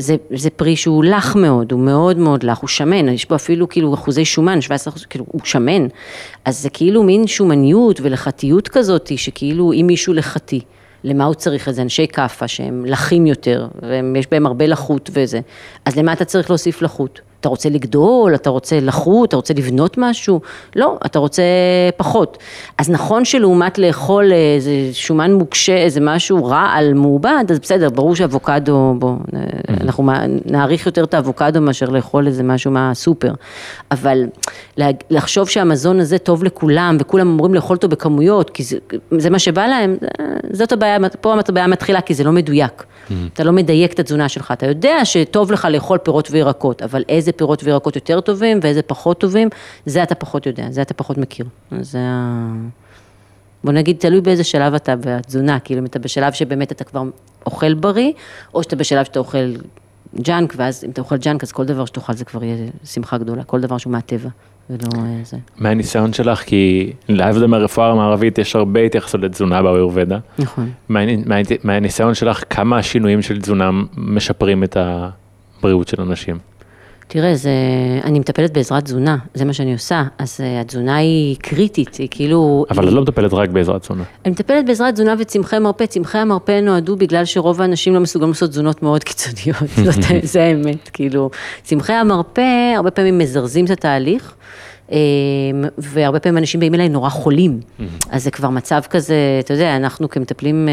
זה, 0.00 0.16
זה 0.34 0.50
פרי 0.50 0.76
שהוא 0.76 1.04
לח 1.04 1.36
מאוד, 1.36 1.72
הוא 1.72 1.80
מאוד 1.80 2.18
מאוד 2.18 2.42
לח, 2.42 2.58
הוא 2.60 2.68
שמן, 2.68 3.08
יש 3.08 3.28
בו 3.28 3.34
אפילו 3.34 3.68
כאילו 3.68 3.94
אחוזי 3.94 4.24
שומן, 4.24 4.60
17 4.60 4.90
אחוז, 4.90 5.04
כאילו 5.04 5.24
הוא 5.28 5.40
שמן, 5.44 5.86
אז 6.44 6.58
זה 6.58 6.70
כאילו 6.70 7.02
מין 7.02 7.26
שומניות 7.26 8.00
ולחתיות 8.02 8.68
כזאת, 8.68 9.12
שכאילו 9.16 9.72
אם 9.72 9.84
מישהו 9.86 10.14
לחתי, 10.14 10.60
למה 11.04 11.24
הוא 11.24 11.34
צריך 11.34 11.68
את 11.68 11.74
זה? 11.74 11.82
אנשי 11.82 12.06
כאפה 12.06 12.48
שהם 12.48 12.84
לחים 12.86 13.26
יותר, 13.26 13.68
ויש 14.14 14.26
בהם 14.30 14.46
הרבה 14.46 14.66
לחות 14.66 15.10
וזה, 15.12 15.40
אז 15.84 15.96
למה 15.96 16.12
אתה 16.12 16.24
צריך 16.24 16.50
להוסיף 16.50 16.82
לחות? 16.82 17.20
אתה 17.40 17.48
רוצה 17.48 17.68
לגדול, 17.68 18.34
אתה 18.34 18.50
רוצה 18.50 18.80
לחות, 18.80 19.28
אתה 19.28 19.36
רוצה 19.36 19.54
לבנות 19.54 19.98
משהו? 19.98 20.40
לא, 20.76 20.96
אתה 21.06 21.18
רוצה 21.18 21.42
פחות. 21.96 22.38
אז 22.78 22.90
נכון 22.90 23.24
שלעומת 23.24 23.78
לאכול 23.78 24.32
איזה 24.32 24.70
שומן 24.92 25.32
מוקשה, 25.32 25.76
איזה 25.76 26.00
משהו 26.00 26.44
רעל 26.44 26.94
מעובד, 26.94 27.44
אז 27.50 27.58
בסדר, 27.58 27.90
ברור 27.90 28.16
שאבוקדו, 28.16 28.94
בוא, 28.98 29.14
אנחנו 29.80 30.10
נעריך 30.44 30.86
יותר 30.86 31.04
את 31.04 31.14
האבוקדו 31.14 31.60
מאשר 31.60 31.88
לאכול 31.88 32.26
איזה 32.26 32.42
משהו 32.42 32.70
מהסופר. 32.70 33.32
אבל 33.90 34.24
לחשוב 35.10 35.48
שהמזון 35.48 36.00
הזה 36.00 36.18
טוב 36.18 36.44
לכולם, 36.44 36.96
וכולם 37.00 37.28
אמורים 37.28 37.54
לאכול 37.54 37.76
אותו 37.76 37.88
בכמויות, 37.88 38.50
כי 38.50 38.62
זה, 38.62 38.78
זה 39.18 39.30
מה 39.30 39.38
שבא 39.38 39.66
להם, 39.66 39.96
זאת 40.52 40.72
הבעיה, 40.72 40.98
פה 41.20 41.34
הבעיה 41.48 41.66
מתחילה, 41.66 42.00
כי 42.00 42.14
זה 42.14 42.24
לא 42.24 42.32
מדויק. 42.32 42.84
אתה 43.32 43.44
לא 43.44 43.52
מדייק 43.52 43.92
את 43.92 43.98
התזונה 43.98 44.28
שלך, 44.28 44.52
אתה 44.52 44.66
יודע 44.66 45.04
שטוב 45.04 45.52
לך 45.52 45.68
לאכול 45.70 45.98
פירות 45.98 46.28
וירקות, 46.30 46.82
אבל 46.82 47.02
איזה 47.08 47.29
פירות 47.32 47.64
וירקות 47.64 47.96
יותר 47.96 48.20
טובים 48.20 48.58
ואיזה 48.62 48.82
פחות 48.82 49.20
טובים, 49.20 49.48
זה 49.86 50.02
אתה 50.02 50.14
פחות 50.14 50.46
יודע, 50.46 50.66
זה 50.70 50.82
אתה 50.82 50.94
פחות 50.94 51.18
מכיר. 51.18 51.46
זה 51.80 51.98
ה... 52.00 52.52
בוא 53.64 53.72
נגיד, 53.72 53.96
תלוי 53.98 54.20
באיזה 54.20 54.44
שלב 54.44 54.74
אתה 54.74 54.94
בתזונה, 54.96 55.58
כאילו 55.60 55.80
אם 55.80 55.86
אתה 55.86 55.98
בשלב 55.98 56.32
שבאמת 56.32 56.72
אתה 56.72 56.84
כבר 56.84 57.02
אוכל 57.46 57.74
בריא, 57.74 58.12
או 58.54 58.62
שאתה 58.62 58.76
בשלב 58.76 59.04
שאתה 59.04 59.18
אוכל 59.18 59.52
ג'אנק, 60.20 60.54
ואז 60.56 60.84
אם 60.84 60.90
אתה 60.90 61.00
אוכל 61.00 61.16
ג'אנק, 61.16 61.42
אז 61.42 61.52
כל 61.52 61.64
דבר 61.64 61.84
שתאכל 61.84 62.12
זה 62.12 62.24
כבר 62.24 62.44
יהיה 62.44 62.56
שמחה 62.84 63.18
גדולה, 63.18 63.44
כל 63.44 63.60
דבר 63.60 63.78
שהוא 63.78 63.92
מהטבע. 63.92 64.28
ולא 64.70 64.88
זה. 65.24 65.36
מהניסיון 65.58 66.12
שלך, 66.12 66.40
כי 66.40 66.92
להבדיל 67.08 67.46
מהרפואה 67.46 67.90
המערבית 67.90 68.38
יש 68.38 68.56
הרבה 68.56 68.80
התייחסות 68.80 69.20
לתזונה 69.20 69.62
באוירבדה. 69.62 70.18
נכון. 70.38 70.70
מהניסיון 71.64 72.14
שלך, 72.14 72.42
כמה 72.50 72.78
השינויים 72.78 73.22
של 73.22 73.40
תזונה 73.40 73.70
משפרים 73.96 74.64
את 74.64 74.76
הבריאות 74.76 75.88
של 75.88 76.00
אנשים? 76.02 76.38
תראה, 77.12 77.34
זה, 77.34 77.50
אני 78.04 78.18
מטפלת 78.18 78.52
בעזרת 78.52 78.84
תזונה, 78.84 79.16
זה 79.34 79.44
מה 79.44 79.52
שאני 79.52 79.72
עושה, 79.72 80.04
אז 80.18 80.40
uh, 80.40 80.60
התזונה 80.60 80.96
היא 80.96 81.36
קריטית, 81.36 81.94
היא 81.94 82.08
כאילו... 82.10 82.64
אבל 82.70 82.82
היא... 82.82 82.88
את 82.88 82.94
לא 82.94 83.02
מטפלת 83.02 83.32
רק 83.32 83.48
בעזרת 83.48 83.80
תזונה. 83.80 84.02
אני 84.24 84.32
מטפלת 84.32 84.66
בעזרת 84.66 84.94
תזונה 84.94 85.14
וצמחי 85.18 85.58
מרפא, 85.58 85.86
צמחי 85.86 86.18
המרפא 86.18 86.60
נועדו 86.60 86.96
בגלל 86.96 87.24
שרוב 87.24 87.60
האנשים 87.60 87.94
לא 87.94 88.00
מסוגלים 88.00 88.30
לעשות 88.30 88.50
תזונות 88.50 88.82
מאוד 88.82 89.04
קיצוניות, 89.04 89.70
זאת, 89.84 90.04
זה 90.22 90.42
האמת, 90.44 90.88
כאילו, 90.92 91.30
צמחי 91.62 91.92
המרפא 91.92 92.74
הרבה 92.76 92.90
פעמים 92.90 93.18
מזרזים 93.18 93.64
את 93.64 93.70
התהליך. 93.70 94.34
והרבה 95.78 96.20
פעמים 96.20 96.38
אנשים 96.38 96.60
באים 96.60 96.74
אליי 96.74 96.88
נורא 96.88 97.08
חולים, 97.08 97.60
אז 98.10 98.24
זה 98.24 98.30
כבר 98.30 98.48
מצב 98.50 98.80
כזה, 98.90 99.16
אתה 99.40 99.54
יודע, 99.54 99.76
אנחנו 99.76 100.08
כמטפלים 100.08 100.68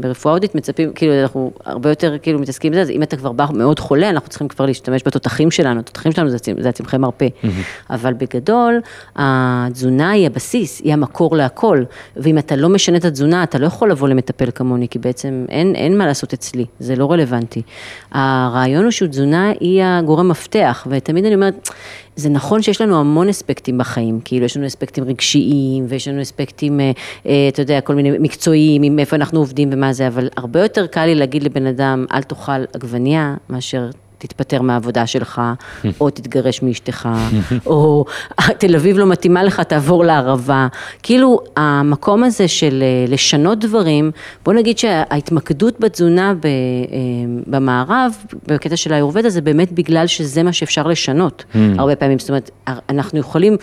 ברפואה 0.00 0.34
הודית 0.34 0.54
מצפים, 0.54 0.92
כאילו 0.94 1.22
אנחנו 1.22 1.52
הרבה 1.64 1.88
יותר 1.88 2.18
כאילו 2.22 2.38
מתעסקים 2.38 2.72
בזה, 2.72 2.80
אז 2.80 2.90
אם 2.90 3.02
אתה 3.02 3.16
כבר 3.16 3.32
בא 3.32 3.46
מאוד 3.54 3.78
חולה, 3.78 4.10
אנחנו 4.10 4.28
צריכים 4.28 4.48
כבר 4.48 4.66
להשתמש 4.66 5.02
בתותחים 5.06 5.50
שלנו, 5.50 5.80
התותחים 5.80 6.12
שלנו 6.12 6.28
זה 6.58 6.68
הצמחי 6.68 6.96
מרפא, 6.96 7.28
אבל 7.90 8.12
בגדול, 8.12 8.80
התזונה 9.16 10.10
היא 10.10 10.26
הבסיס, 10.26 10.80
היא 10.84 10.92
המקור 10.92 11.36
להכל, 11.36 11.82
ואם 12.16 12.38
אתה 12.38 12.56
לא 12.56 12.68
משנה 12.68 12.96
את 12.96 13.04
התזונה, 13.04 13.42
אתה 13.42 13.58
לא 13.58 13.66
יכול 13.66 13.90
לבוא 13.90 14.08
למטפל 14.08 14.50
כמוני, 14.54 14.88
כי 14.88 14.98
בעצם 14.98 15.44
אין, 15.48 15.74
אין 15.74 15.98
מה 15.98 16.06
לעשות 16.06 16.32
אצלי, 16.32 16.64
זה 16.78 16.96
לא 16.96 17.12
רלוונטי. 17.12 17.62
הרעיון 18.12 18.82
הוא 18.84 18.90
שתזונה 18.90 19.52
היא 19.60 19.82
הגורם 19.84 20.28
מפתח, 20.28 20.86
ותמיד 20.90 21.24
אני 21.24 21.34
אומרת, 21.34 21.68
זה 22.16 22.28
נכון 22.28 22.62
שיש 22.62 22.80
לנו 22.80 23.00
המון 23.00 23.28
אספקטים 23.28 23.78
בחיים, 23.78 24.20
כאילו 24.24 24.44
יש 24.44 24.56
לנו 24.56 24.66
אספקטים 24.66 25.04
רגשיים 25.04 25.84
ויש 25.88 26.08
לנו 26.08 26.22
אספקטים, 26.22 26.80
אתה 27.48 27.62
יודע, 27.62 27.80
כל 27.80 27.94
מיני 27.94 28.10
מקצועיים, 28.18 28.82
עם 28.82 28.98
איפה 28.98 29.16
אנחנו 29.16 29.38
עובדים 29.38 29.68
ומה 29.72 29.92
זה, 29.92 30.06
אבל 30.08 30.28
הרבה 30.36 30.62
יותר 30.62 30.86
קל 30.86 31.06
לי 31.06 31.14
להגיד 31.14 31.42
לבן 31.42 31.66
אדם, 31.66 32.06
אל 32.12 32.22
תאכל 32.22 32.64
עגבנייה, 32.74 33.36
מאשר 33.50 33.90
תתפטר 34.20 34.62
מהעבודה 34.62 35.06
שלך, 35.06 35.42
או 36.00 36.10
תתגרש 36.10 36.62
מאשתך, 36.62 37.08
או 37.66 38.04
תל 38.58 38.76
אביב 38.76 38.98
לא 38.98 39.06
מתאימה 39.06 39.42
לך, 39.42 39.60
תעבור 39.60 40.04
לערבה. 40.04 40.66
כאילו, 41.02 41.40
המקום 41.56 42.24
הזה 42.24 42.48
של 42.48 42.84
לשנות 43.08 43.58
דברים, 43.58 44.10
בוא 44.44 44.52
נגיד 44.52 44.78
שההתמקדות 44.78 45.80
בתזונה 45.80 46.34
במערב, 47.46 48.12
בקטע 48.46 48.76
של 48.76 48.92
האיורבדה, 48.92 49.30
זה 49.30 49.40
באמת 49.40 49.72
בגלל 49.72 50.06
שזה 50.06 50.42
מה 50.42 50.52
שאפשר 50.52 50.86
לשנות, 50.86 51.44
הרבה 51.54 51.96
פעמים. 51.96 52.18
זאת 52.18 52.28
אומרת, 52.28 52.50
אנחנו 52.88 53.18
יכולים... 53.18 53.56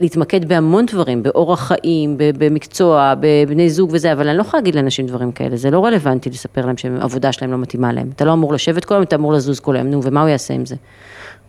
להתמקד 0.00 0.48
בהמון 0.48 0.86
דברים, 0.86 1.22
באורח 1.22 1.60
חיים, 1.60 2.16
במקצוע, 2.18 3.14
בבני 3.20 3.70
זוג 3.70 3.90
וזה, 3.92 4.12
אבל 4.12 4.28
אני 4.28 4.36
לא 4.36 4.42
יכולה 4.42 4.60
להגיד 4.60 4.74
לאנשים 4.74 5.06
דברים 5.06 5.32
כאלה, 5.32 5.56
זה 5.56 5.70
לא 5.70 5.84
רלוונטי 5.84 6.30
לספר 6.30 6.66
להם 6.66 6.76
שהעבודה 6.76 7.32
שלהם 7.32 7.52
לא 7.52 7.58
מתאימה 7.58 7.92
להם. 7.92 8.10
אתה 8.16 8.24
לא 8.24 8.32
אמור 8.32 8.52
לשבת 8.52 8.84
כל 8.84 8.94
היום, 8.94 9.02
אתה 9.02 9.16
אמור 9.16 9.32
לזוז 9.32 9.60
כל 9.60 9.76
היום, 9.76 9.86
נו, 9.86 10.02
ומה 10.02 10.20
הוא 10.20 10.28
יעשה 10.28 10.54
עם 10.54 10.66
זה? 10.66 10.76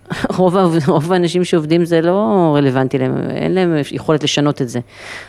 רוב, 0.38 0.56
רוב 0.88 1.14
האנשים 1.14 1.44
שעובדים 1.44 1.86
זה 1.86 2.02
לא 2.02 2.54
רלוונטי 2.58 2.98
להם, 2.98 3.30
אין 3.30 3.54
להם 3.54 3.76
יכולת 3.92 4.24
לשנות 4.24 4.62
את 4.62 4.70
זה. 4.70 4.80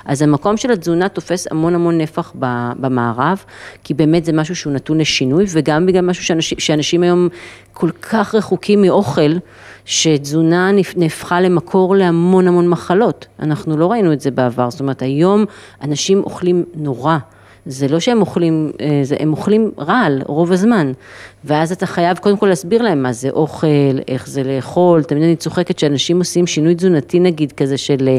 אז 0.05 0.23
המקום 0.23 0.57
של 0.57 0.71
התזונה 0.71 1.09
תופס 1.09 1.47
המון 1.51 1.75
המון 1.75 1.99
נפח 1.99 2.33
במערב, 2.81 3.45
כי 3.85 3.95
באמת 3.95 4.25
זה 4.25 4.33
משהו 4.33 4.57
שהוא 4.57 4.73
נתון 4.73 4.99
לשינוי, 4.99 5.45
וגם 5.49 5.87
בגלל 5.87 6.05
משהו 6.05 6.25
שאנשים, 6.25 6.59
שאנשים 6.59 7.03
היום 7.03 7.29
כל 7.73 7.91
כך 7.91 8.35
רחוקים 8.35 8.83
מאוכל, 8.83 9.31
שתזונה 9.87 10.71
נהפכה 10.97 11.41
למקור 11.41 11.97
להמון 11.97 12.49
המון 12.49 12.69
מחלות. 12.69 13.27
אנחנו 13.41 13.77
לא 13.77 13.91
ראינו 13.93 14.13
את 14.13 14.21
זה 14.21 14.31
בעבר, 14.31 14.71
זאת 14.71 14.81
אומרת 14.81 15.03
היום 15.03 15.45
אנשים 15.83 16.23
אוכלים 16.23 16.65
נורא. 16.75 17.19
זה 17.67 17.89
לא 17.89 18.01
שהם 18.01 18.21
אוכלים, 18.21 18.73
אה, 18.81 19.01
זה, 19.03 19.17
הם 19.21 19.33
אוכלים 19.33 19.71
רעל 19.79 20.23
רוב 20.27 20.53
הזמן, 20.53 20.93
ואז 21.45 21.73
אתה 21.73 21.87
חייב 21.87 22.19
קודם 22.19 22.37
כל 22.37 22.47
להסביר 22.47 22.83
להם 22.83 23.03
מה 23.03 23.13
זה 23.13 23.31
אוכל, 23.31 23.67
איך 24.09 24.29
זה 24.29 24.43
לאכול, 24.43 25.03
תמיד 25.03 25.23
אני 25.23 25.37
צוחקת 25.37 25.79
שאנשים 25.79 26.19
עושים 26.19 26.47
שינוי 26.47 26.75
תזונתי 26.75 27.21
נגיד 27.21 27.53
כזה 27.53 27.79
של 27.79 28.09
אה, 28.09 28.17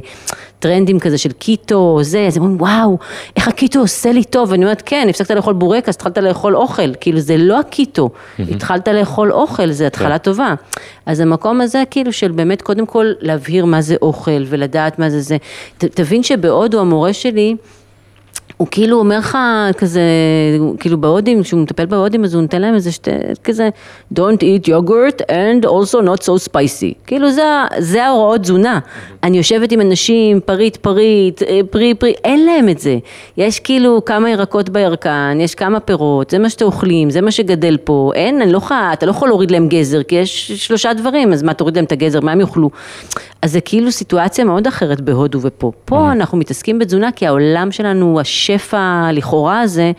טרנדים 0.59 0.99
כזה 0.99 1.17
של 1.17 1.31
קיטו, 1.31 1.99
זה, 2.01 2.27
אז 2.27 2.37
הם 2.37 2.43
אומרים 2.43 2.61
וואו, 2.61 2.97
איך 3.35 3.47
הקיטו 3.47 3.79
עושה 3.79 4.11
לי 4.11 4.23
טוב, 4.23 4.51
ואני 4.51 4.65
אומרת 4.65 4.83
כן, 4.85 5.07
הפסקת 5.09 5.31
לאכול 5.31 5.53
בורקס, 5.53 5.95
התחלת 5.95 6.17
לאכול 6.17 6.55
אוכל, 6.55 6.93
כאילו 6.99 7.19
זה 7.19 7.37
לא 7.37 7.59
הקיטו, 7.59 8.09
התחלת 8.39 8.87
לאכול 8.87 9.31
אוכל, 9.31 9.71
זה 9.71 9.87
התחלה 9.87 10.17
טובה. 10.17 10.53
אז 11.05 11.19
המקום 11.19 11.61
הזה 11.61 11.83
כאילו 11.91 12.13
של 12.13 12.31
באמת 12.31 12.61
קודם 12.61 12.85
כל 12.85 13.05
להבהיר 13.19 13.65
מה 13.65 13.81
זה 13.81 13.95
אוכל 14.01 14.43
ולדעת 14.45 14.99
מה 14.99 15.09
זה 15.09 15.21
זה, 15.21 15.37
ת, 15.77 15.85
תבין 15.85 16.23
שבהודו 16.23 16.79
המורה 16.79 17.13
שלי, 17.13 17.55
הוא 18.57 18.67
כאילו 18.71 18.99
אומר 18.99 19.17
לך 19.17 19.37
כזה, 19.77 20.01
כאילו 20.79 21.01
בהודים, 21.01 21.43
כשהוא 21.43 21.61
מטפל 21.61 21.85
בהודים 21.85 22.23
אז 22.23 22.33
הוא 22.33 22.41
נותן 22.41 22.61
להם 22.61 22.75
איזה 22.75 22.91
שתי, 22.91 23.11
כזה 23.43 23.69
Don't 24.13 24.41
eat 24.41 24.67
yogurt 24.67 25.21
and 25.29 25.65
also 25.65 25.97
not 26.01 26.23
so 26.23 26.49
spicy. 26.49 26.93
כאילו 27.07 27.31
זה, 27.31 27.43
זה 27.77 28.05
ההוראות 28.05 28.41
תזונה. 28.41 28.79
אני 29.23 29.37
יושבת 29.37 29.71
עם 29.71 29.81
אנשים, 29.81 30.39
פריט 30.39 30.75
פריט, 30.77 31.43
אה, 31.43 31.59
פרי 31.69 31.93
פרי, 31.93 32.13
אין 32.23 32.45
להם 32.45 32.69
את 32.69 32.79
זה. 32.79 32.97
יש 33.37 33.59
כאילו 33.59 34.05
כמה 34.05 34.29
ירקות 34.29 34.69
בירקן, 34.69 35.37
יש 35.41 35.55
כמה 35.55 35.79
פירות, 35.79 36.29
זה 36.29 36.39
מה 36.39 36.49
שאתם 36.49 36.65
אוכלים, 36.65 37.09
זה 37.09 37.21
מה 37.21 37.31
שגדל 37.31 37.77
פה. 37.83 38.11
אין, 38.15 38.41
אני 38.41 38.51
לא 38.51 38.57
יכולה, 38.57 38.93
אתה 38.93 39.05
לא 39.05 39.11
יכול 39.11 39.27
להוריד 39.29 39.51
להם 39.51 39.67
גזר, 39.67 40.03
כי 40.03 40.15
יש 40.15 40.51
שלושה 40.51 40.93
דברים, 40.93 41.33
אז 41.33 41.43
מה 41.43 41.53
תוריד 41.53 41.75
להם 41.75 41.85
את 41.85 41.91
הגזר, 41.91 42.19
מה 42.21 42.31
הם 42.31 42.41
יאכלו? 42.41 42.69
אז 43.41 43.51
זה 43.51 43.61
כאילו 43.61 43.91
סיטואציה 43.91 44.45
מאוד 44.45 44.67
אחרת 44.67 45.01
בהודו 45.01 45.39
ופה. 45.41 45.71
פה 45.85 46.11
אנחנו 46.11 46.37
מתעסקים 46.37 46.79
בתזונה 46.79 47.11
כי 47.11 47.27
העולם 47.27 47.71
שלנו, 47.71 48.19
השפע 48.19 49.09
לכאורה 49.13 49.61
הזה, 49.61 49.91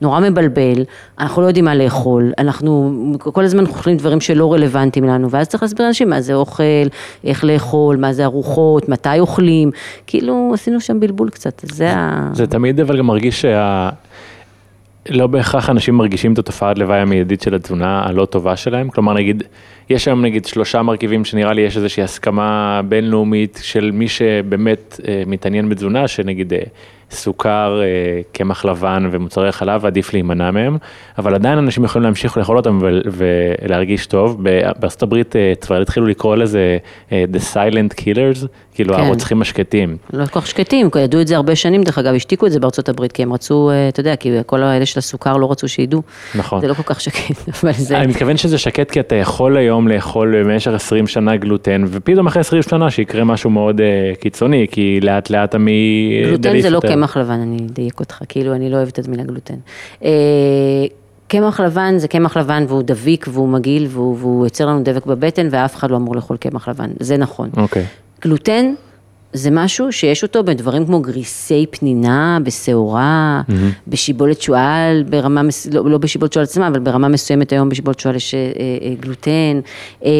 נורא 0.00 0.20
מבלבל, 0.20 0.84
אנחנו 1.18 1.42
לא 1.42 1.46
יודעים 1.46 1.64
מה 1.64 1.74
לאכול, 1.74 2.32
אנחנו 2.38 2.92
כל 3.18 3.44
הזמן 3.44 3.66
אוכלים 3.66 3.96
דברים 3.96 4.20
שלא 4.20 4.52
רלוונטיים 4.52 5.04
לנו, 5.04 5.30
ואז 5.30 5.48
צריך 5.48 5.62
להסביר 5.62 5.86
לאנשים 5.86 6.10
מה 6.10 6.20
זה 6.20 6.34
אוכל, 6.34 6.62
איך 7.24 7.44
לאכול, 7.44 7.96
מה 7.96 8.12
זה 8.12 8.24
ארוחות, 8.24 8.88
מתי 8.88 9.20
אוכלים, 9.20 9.70
כאילו 10.06 10.50
עשינו 10.54 10.80
שם 10.80 11.00
בלבול 11.00 11.30
קצת, 11.30 11.62
זה 11.64 11.96
ה... 11.96 12.30
זה 12.32 12.46
תמיד 12.46 12.80
אבל 12.80 12.98
גם 12.98 13.06
מרגיש 13.06 13.40
שה... 13.42 13.90
לא 15.08 15.26
בהכרח 15.26 15.70
אנשים 15.70 15.96
מרגישים 15.96 16.32
את 16.32 16.38
התופעת 16.38 16.78
לוואי 16.78 16.98
המיידית 16.98 17.42
של 17.42 17.54
התזונה 17.54 18.02
הלא 18.06 18.24
טובה 18.24 18.56
שלהם, 18.56 18.88
כלומר 18.88 19.12
נגיד, 19.12 19.42
יש 19.90 20.08
היום 20.08 20.22
נגיד 20.22 20.44
שלושה 20.44 20.82
מרכיבים 20.82 21.24
שנראה 21.24 21.52
לי 21.52 21.62
יש 21.62 21.76
איזושהי 21.76 22.02
הסכמה 22.02 22.80
בינלאומית 22.88 23.60
של 23.62 23.90
מי 23.90 24.08
שבאמת 24.08 25.00
אה, 25.08 25.22
מתעניין 25.26 25.68
בתזונה, 25.68 26.08
שנגיד 26.08 26.52
אה, 26.52 26.58
סוכר, 27.10 27.80
אה, 27.82 28.20
קמח 28.32 28.64
לבן 28.64 29.08
ומוצרי 29.10 29.52
חלב, 29.52 29.86
עדיף 29.86 30.12
להימנע 30.12 30.50
מהם, 30.50 30.76
אבל 31.18 31.34
עדיין 31.34 31.58
אנשים 31.58 31.84
יכולים 31.84 32.04
להמשיך 32.04 32.36
לאכול 32.36 32.56
אותם 32.56 32.78
ולהרגיש 33.12 34.06
טוב. 34.06 34.44
בארצות 34.78 35.02
הברית 35.02 35.36
אה, 35.36 35.52
כבר 35.60 35.80
התחילו 35.80 36.06
לקרוא 36.06 36.36
לזה 36.36 36.78
אה, 37.12 37.24
The 37.34 37.54
Silent 37.54 38.00
Killers, 38.00 38.46
כאילו 38.74 38.94
כן. 38.94 39.00
הרוצחים 39.00 39.42
השקטים. 39.42 39.96
לא 40.12 40.26
כל 40.26 40.40
כך 40.40 40.46
שקטים, 40.46 40.88
ידעו 41.04 41.20
את 41.20 41.26
זה 41.26 41.36
הרבה 41.36 41.56
שנים, 41.56 41.82
דרך 41.82 41.98
אגב, 41.98 42.14
השתיקו 42.14 42.46
את 42.46 42.52
זה 42.52 42.60
בארצות 42.60 42.88
הברית, 42.88 43.12
כי 43.12 43.22
הם 43.22 43.32
רצו, 43.32 43.70
אתה 43.88 44.00
יודע, 44.00 44.16
כי 44.16 44.30
כל 44.46 44.62
האלה 44.62 44.86
של 44.86 44.98
הסוכר 44.98 45.36
לא 45.36 45.50
רצו 45.50 45.68
שידעו. 45.68 46.02
נכון. 46.34 46.60
זה 46.60 46.68
לא 46.68 46.74
כל 46.74 46.82
כך 46.82 47.00
שקט, 47.00 47.48
אבל 47.62 47.72
זה... 47.72 47.98
אני 47.98 48.06
מתכוון 48.06 48.36
שזה 48.36 48.58
שקט 48.58 48.90
כי 48.90 49.00
אתה 49.00 49.14
יכול 49.14 49.56
היום 49.56 49.88
לאכול 49.88 50.44
במשך 50.44 50.70
20 50.70 51.06
שנה 51.06 51.36
גלוטן, 51.36 51.84
ופתאום 51.86 52.26
אחרי 52.26 52.40
20 52.40 52.62
שנה 52.62 52.90
שיקרה 52.90 53.24
משהו 53.24 53.50
מאוד 53.50 53.80
קיצוני, 54.20 54.66
כי 54.70 55.00
לאט 55.02 55.30
לאט 55.30 55.54
המי... 55.54 56.10
גלוטן 56.26 56.60
זה 56.60 56.70
לא. 56.70 56.80
קמח 56.94 57.16
לבן, 57.16 57.40
אני 57.40 57.56
אדייק 57.70 58.00
אותך, 58.00 58.22
כאילו 58.28 58.54
אני 58.54 58.70
לא 58.70 58.76
אוהבת 58.76 58.98
את 58.98 59.06
המילה 59.06 59.22
גלוטן. 59.22 59.54
אה, 60.04 60.10
קמח 61.28 61.60
לבן 61.60 61.98
זה 61.98 62.08
קמח 62.08 62.36
לבן 62.36 62.64
והוא 62.68 62.82
דביק 62.82 63.26
והוא 63.30 63.48
מגעיל 63.48 63.86
והוא, 63.90 64.16
והוא 64.18 64.46
יוצר 64.46 64.66
לנו 64.66 64.82
דבק 64.82 65.06
בבטן 65.06 65.48
ואף 65.50 65.76
אחד 65.76 65.90
לא 65.90 65.96
אמור 65.96 66.16
לאכול 66.16 66.36
קמח 66.36 66.68
לבן, 66.68 66.90
זה 67.00 67.16
נכון. 67.16 67.50
אוקיי. 67.56 67.86
גלוטן 68.22 68.74
זה 69.34 69.50
משהו 69.52 69.92
שיש 69.92 70.22
אותו 70.22 70.44
בדברים 70.44 70.86
כמו 70.86 71.00
גריסי 71.00 71.66
פנינה, 71.70 72.38
בשעורה, 72.42 73.42
בשיבולת 73.88 74.42
שועל, 74.42 75.02
ברמה, 75.10 75.42
מס- 75.42 75.66
לא, 75.72 75.90
לא 75.90 75.98
בשיבולת 75.98 76.32
שועל 76.32 76.44
עצמה, 76.44 76.68
אבל 76.68 76.78
ברמה 76.80 77.08
מסוימת 77.08 77.52
היום 77.52 77.68
בשיבולת 77.68 78.00
שועל 78.00 78.16
יש 78.16 78.34
אה, 78.34 78.40
אה, 78.40 78.94
גלוטן. 79.00 79.60
אה, 80.04 80.10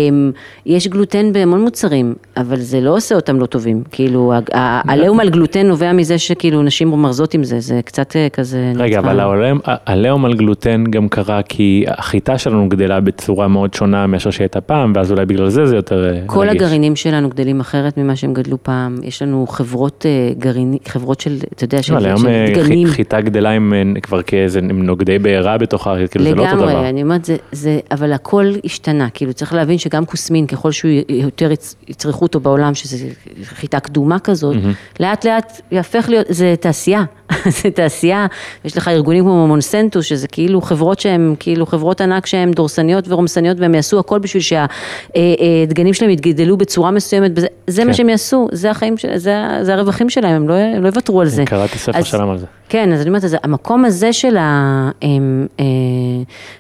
יש 0.67 0.89
גלוטן 0.89 1.33
בהמון 1.33 1.61
מוצרים, 1.63 2.15
אבל 2.37 2.57
זה 2.61 2.81
לא 2.81 2.97
עושה 2.97 3.15
אותם 3.15 3.41
לא 3.41 3.47
טובים. 3.47 3.83
כאילו, 3.91 4.33
העליהום 4.53 5.21
על 5.21 5.31
גלוטן 5.31 5.67
נובע 5.67 5.93
מזה 5.93 6.19
שכאילו 6.19 6.63
נשים 6.63 6.91
מרזות 6.91 7.35
עם 7.35 7.45
זה, 7.45 7.61
זה 7.61 7.81
קצת 7.85 8.17
אה, 8.17 8.29
כזה... 8.33 8.73
רגע, 8.77 8.99
נצחה. 8.99 9.11
אבל 9.11 9.21
העליהום 9.65 10.25
על 10.25 10.35
גלוטן 10.35 10.85
גם 10.91 11.09
קרה 11.09 11.43
כי 11.43 11.85
החיטה 11.89 12.39
שלנו 12.39 12.69
גדלה 12.69 13.01
בצורה 13.01 13.49
מאוד 13.49 13.75
שונה 13.75 14.07
מאשר 14.07 14.31
שהייתה 14.31 14.61
פעם, 14.61 14.93
ואז 14.97 15.13
אולי 15.13 15.27
בגלל 15.27 15.49
זה 15.49 15.67
זה 15.67 15.77
יותר 15.77 16.05
אה, 16.15 16.21
כל 16.27 16.41
רגיש. 16.49 16.63
הגרעינים 16.63 16.97
שלנו 16.97 17.29
גדלים 17.29 17.61
אחרת 17.61 17.97
ממה 17.99 18.17
שהם 18.17 18.35
גדלו 18.35 18.57
פעם, 18.63 18.97
יש 19.05 19.23
לנו 19.23 19.47
חברות 19.47 20.07
אה, 20.09 20.35
גרעינים, 20.39 20.79
חברות 20.89 21.21
של, 21.21 21.37
אתה 21.53 21.65
יודע, 21.65 21.83
של, 21.83 21.95
של 22.01 22.07
אה, 22.29 22.47
דגנים. 22.55 22.87
חי- 22.89 22.93
חיטה 22.93 23.21
גדלה 23.21 23.51
עם 23.51 23.73
אה, 23.75 24.01
כבר 24.01 24.23
כאיזה 24.23 24.61
נוגדי 24.61 25.19
בעירה 25.19 25.59
בתוכה, 25.59 25.95
כאילו 26.11 26.25
זה 26.25 26.35
לא 26.35 26.43
אותו 26.47 26.57
דבר. 26.57 26.67
לגמרי, 26.67 26.89
אני 26.89 27.03
אומרת, 27.03 27.25
זה, 27.25 27.37
זה, 27.53 27.79
אבל 27.91 28.13
הכל 28.13 28.53
השתנה, 28.65 29.09
כאילו 29.15 29.33
צריך 29.33 29.55
להבין 29.55 29.79
שגם 29.79 30.05
כוסמין, 30.07 30.47
ככל 30.47 30.73
שהוא 30.73 30.91
יותר 31.09 31.53
יצ- 31.53 31.75
יצרכו 31.89 32.23
אותו 32.25 32.41
בעולם, 32.41 32.75
שזה 32.75 32.97
חיטה 33.45 33.81
קדומה 33.81 34.19
כזאת, 34.19 34.57
לאט 35.01 35.27
לאט 35.27 35.61
יהפך 35.73 36.07
להיות, 36.09 36.27
זה 36.29 36.55
תעשייה, 36.61 37.05
זה 37.63 37.71
תעשייה, 37.71 38.27
יש 38.65 38.77
לך 38.77 38.89
ארגונים 38.89 39.25
כמו 39.25 39.47
מונסנטו, 39.47 40.03
שזה 40.03 40.29
כאילו 40.29 40.61
חברות 40.61 41.01
שהן, 41.01 41.35
כאילו 41.41 41.67
חברות 41.67 42.01
ענק 42.01 42.27
שהן 42.27 42.51
דורסניות 42.53 43.05
ורומסניות, 43.09 43.61
והם 43.61 43.75
יעשו 43.75 43.99
הכל 43.99 44.19
בשביל 44.19 44.43
שהדגנים 44.43 45.95
שלהם 45.95 46.11
יתגדלו 46.11 46.57
בצורה 46.57 46.91
מסוימת, 46.91 47.31
וזה- 47.37 47.47
זה 47.67 47.83
כן. 47.83 47.89
מה 47.89 47.95
שהם 47.95 48.09
יעשו, 48.09 48.49
זה 48.53 48.71
החיים, 48.71 48.94
של- 48.97 49.17
זה, 49.17 49.35
זה 49.63 49.75
הרווחים 49.75 50.11
שלהם, 50.11 50.33
הם 50.37 50.49
לא, 50.49 50.55
הם 50.55 50.83
לא 50.83 50.89
יוותרו 50.89 51.21
על 51.21 51.27
זה. 51.29 51.45
קראתי 51.47 51.79
ספר 51.79 51.99
אז- 51.99 52.05
שלם 52.05 52.31
על 52.31 52.39
זה. 52.39 52.47
כן, 52.69 52.93
אז 52.93 53.01
אני 53.01 53.09
אומרת, 53.09 53.25
אז 53.25 53.37
המקום 53.43 53.85
הזה 53.85 54.13
של 54.13 54.37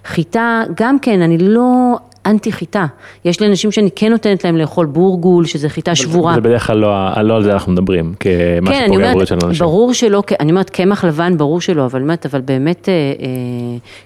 החיטה, 0.05 0.63
גם 0.81 0.99
כן, 0.99 1.23
אני 1.23 1.39
לא 1.39 1.97
אנטי 2.27 2.53
חיטה. 2.53 2.87
יש 3.25 3.41
לי 3.41 3.47
אנשים 3.47 3.73
שאני 3.73 3.91
כן 3.97 4.11
נותנת 4.11 4.45
להם 4.45 4.57
לאכול 4.57 4.87
בורגול, 4.87 5.47
שזה 5.47 5.69
חיטה 5.69 5.95
שבורה. 5.95 6.35
זה 6.35 6.41
בדרך 6.41 6.67
כלל 6.67 6.77
לא, 6.77 7.23
לא 7.23 7.37
על 7.37 7.43
זה 7.43 7.53
אנחנו 7.53 7.73
מדברים, 7.73 8.15
כמה 8.21 8.71
כן, 8.71 8.85
שפוגע 8.87 8.99
בבריאות 8.99 9.15
אומרת, 9.15 9.27
של 9.27 9.39
אנשים. 9.43 9.67
ברור 9.67 9.95
שלא, 9.95 10.23
אני 10.41 10.51
אומרת, 10.51 10.71
קמח 10.71 11.05
לבן, 11.05 11.39
ברור 11.39 11.61
שלא, 11.61 11.85
אבל 11.85 12.03
אומרת, 12.03 12.27
אבל 12.27 12.41
באמת, 12.41 12.89
אה, 12.89 12.93
אה, 12.93 13.27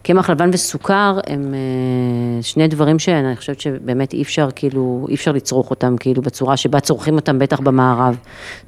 קמח 0.02 0.30
לבן 0.30 0.50
וסוכר 0.52 1.18
הם 1.26 1.54
אה, 1.54 2.42
שני 2.42 2.68
דברים 2.68 2.98
שאני 2.98 3.36
חושבת 3.36 3.60
שבאמת 3.60 4.12
אי 4.12 4.22
אפשר, 4.22 4.48
כאילו, 4.54 5.06
אי 5.08 5.14
אפשר 5.14 5.32
לצרוך 5.32 5.70
אותם, 5.70 5.96
כאילו, 6.00 6.22
בצורה 6.22 6.56
שבה 6.56 6.80
צורכים 6.80 7.14
אותם, 7.14 7.38
בטח 7.38 7.60
במערב. 7.60 8.16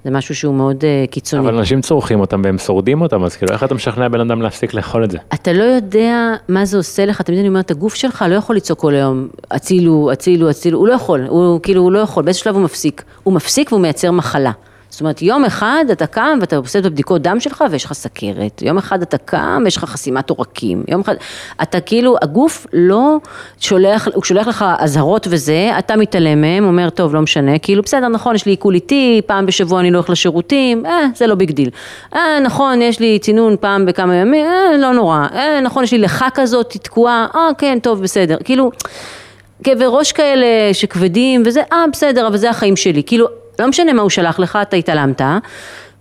זה 0.04 0.10
משהו 0.10 0.34
שהוא 0.34 0.54
מאוד 0.54 0.84
אה, 0.84 1.04
קיצוני. 1.10 1.42
אבל 1.42 1.58
אנשים 1.58 1.80
צורכים 1.80 2.20
אותם 2.20 2.42
והם 2.44 2.58
שורדים 2.58 3.00
אותם, 3.00 3.24
אז 3.24 3.36
כאילו 3.36 3.52
איך 3.52 3.64
אתה 3.64 3.74
משכנע 3.74 4.08
בן 4.08 4.20
אדם 4.20 4.42
להפסיק 4.42 4.74
לאכול 4.74 5.04
את 5.04 5.10
זה? 5.10 5.18
אתה 5.34 5.52
לא 5.52 5.64
יודע 5.64 6.34
מה 6.48 6.64
זה 6.64 6.76
עושה 6.76 7.06
לך, 7.06 7.22
תמיד 7.22 7.38
אני 7.38 7.48
אומרת, 7.48 7.70
הגוף 7.70 7.94
שלך 7.94 8.24
לא 8.28 8.34
יכול 8.34 8.56
לצעוק 8.56 8.78
כל 8.78 8.94
היום, 8.94 9.28
הצילו, 9.50 10.10
הצילו, 10.12 10.50
הצילו, 10.50 10.78
הוא 10.78 10.88
לא 10.88 10.92
יכול, 10.92 11.26
הוא 11.28 11.60
כאילו, 11.62 11.82
הוא 11.82 11.92
לא 11.92 11.98
יכול, 11.98 12.24
באיזה 12.24 12.38
שלב 12.38 12.54
הוא 12.54 12.62
מפסיק. 12.64 13.02
הוא 13.22 13.34
מפסיק 13.34 13.72
והוא 13.72 13.82
מייצר 13.82 14.10
מחלה. 14.10 14.52
זאת 14.90 15.00
אומרת, 15.00 15.22
יום 15.22 15.44
אחד 15.44 15.84
אתה 15.92 16.06
קם 16.06 16.38
ואתה 16.40 16.56
עושה 16.56 16.78
את 16.78 16.84
הבדיקות 16.84 17.22
דם 17.22 17.40
שלך 17.40 17.64
ויש 17.70 17.84
לך 17.84 17.92
סכרת, 17.92 18.62
יום 18.62 18.78
אחד 18.78 19.02
אתה 19.02 19.18
קם 19.18 19.62
ויש 19.64 19.76
לך 19.76 19.84
חסימת 19.84 20.30
עורקים, 20.30 20.84
יום 20.88 21.00
אחד, 21.00 21.14
אתה 21.62 21.80
כאילו, 21.80 22.16
הגוף 22.22 22.66
לא 22.72 23.16
שולח, 23.60 24.08
הוא 24.14 24.24
שולח 24.24 24.46
לך 24.46 24.64
אזהרות 24.78 25.26
וזה, 25.30 25.72
אתה 25.78 25.96
מתעלם 25.96 26.40
מהם, 26.40 26.64
אומר, 26.64 26.90
טוב, 26.90 27.14
לא 27.14 27.20
משנה, 27.20 27.58
כאילו, 27.58 27.82
בסדר, 27.82 28.08
נכון, 28.08 28.34
יש 28.34 28.46
לי 28.46 28.52
עיכול 28.52 28.74
איטי, 28.74 29.20
פעם 29.26 29.46
בשבוע 29.46 29.80
אני 29.80 29.90
לא 29.90 29.98
הולך 29.98 30.10
לשירותים, 30.10 30.86
אה, 30.86 31.06
זה 31.14 31.26
לא 31.26 31.34
big 31.34 31.50
deal. 31.50 31.70
אה, 32.14 32.40
נכון, 32.44 32.82
יש 32.82 33.00
לי 33.00 33.18
צינון 33.18 33.56
פעם 33.60 33.86
בכמה 33.86 34.14
ימים, 34.14 34.44
אה, 34.44 34.76
לא 34.78 34.92
נורא, 34.92 35.26
אה, 35.34 35.60
נכון, 35.60 35.84
יש 35.84 35.92
לי 35.92 35.98
לחה 35.98 36.28
כזאת, 36.34 36.76
תקועה, 36.82 37.26
אה, 37.34 37.48
כן, 37.58 37.78
טוב, 37.82 38.02
בסדר, 38.02 38.36
כאילו... 38.44 38.70
כאבי 39.64 39.84
ראש 39.88 40.12
כאלה 40.12 40.46
שכבדים 40.72 41.42
וזה, 41.46 41.62
אה 41.72 41.84
בסדר, 41.92 42.26
אבל 42.26 42.36
זה 42.36 42.50
החיים 42.50 42.76
שלי. 42.76 43.02
כאילו, 43.06 43.26
לא 43.58 43.68
משנה 43.68 43.92
מה 43.92 44.02
הוא 44.02 44.10
שלח 44.10 44.38
לך, 44.38 44.58
אתה 44.62 44.76
התעלמת, 44.76 45.20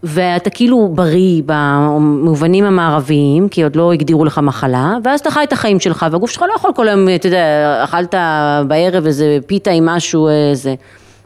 ואתה 0.03 0.49
כאילו 0.49 0.89
בריא 0.95 1.41
במובנים 1.45 2.65
המערביים, 2.65 3.49
כי 3.49 3.63
עוד 3.63 3.75
לא 3.75 3.93
הגדירו 3.93 4.25
לך 4.25 4.39
מחלה, 4.43 4.93
ואז 5.03 5.19
אתה 5.19 5.31
חי 5.31 5.43
את 5.43 5.53
החיים 5.53 5.79
שלך, 5.79 6.05
והגוף 6.11 6.31
שלך 6.31 6.41
לא 6.41 6.53
יכול 6.55 6.71
כל 6.75 6.87
היום, 6.87 7.07
אתה 7.15 7.27
יודע, 7.27 7.81
אכלת 7.83 8.15
בערב 8.67 9.05
איזה 9.05 9.37
פיתה 9.47 9.71
עם 9.71 9.85
משהו, 9.85 10.29
איזה... 10.29 10.75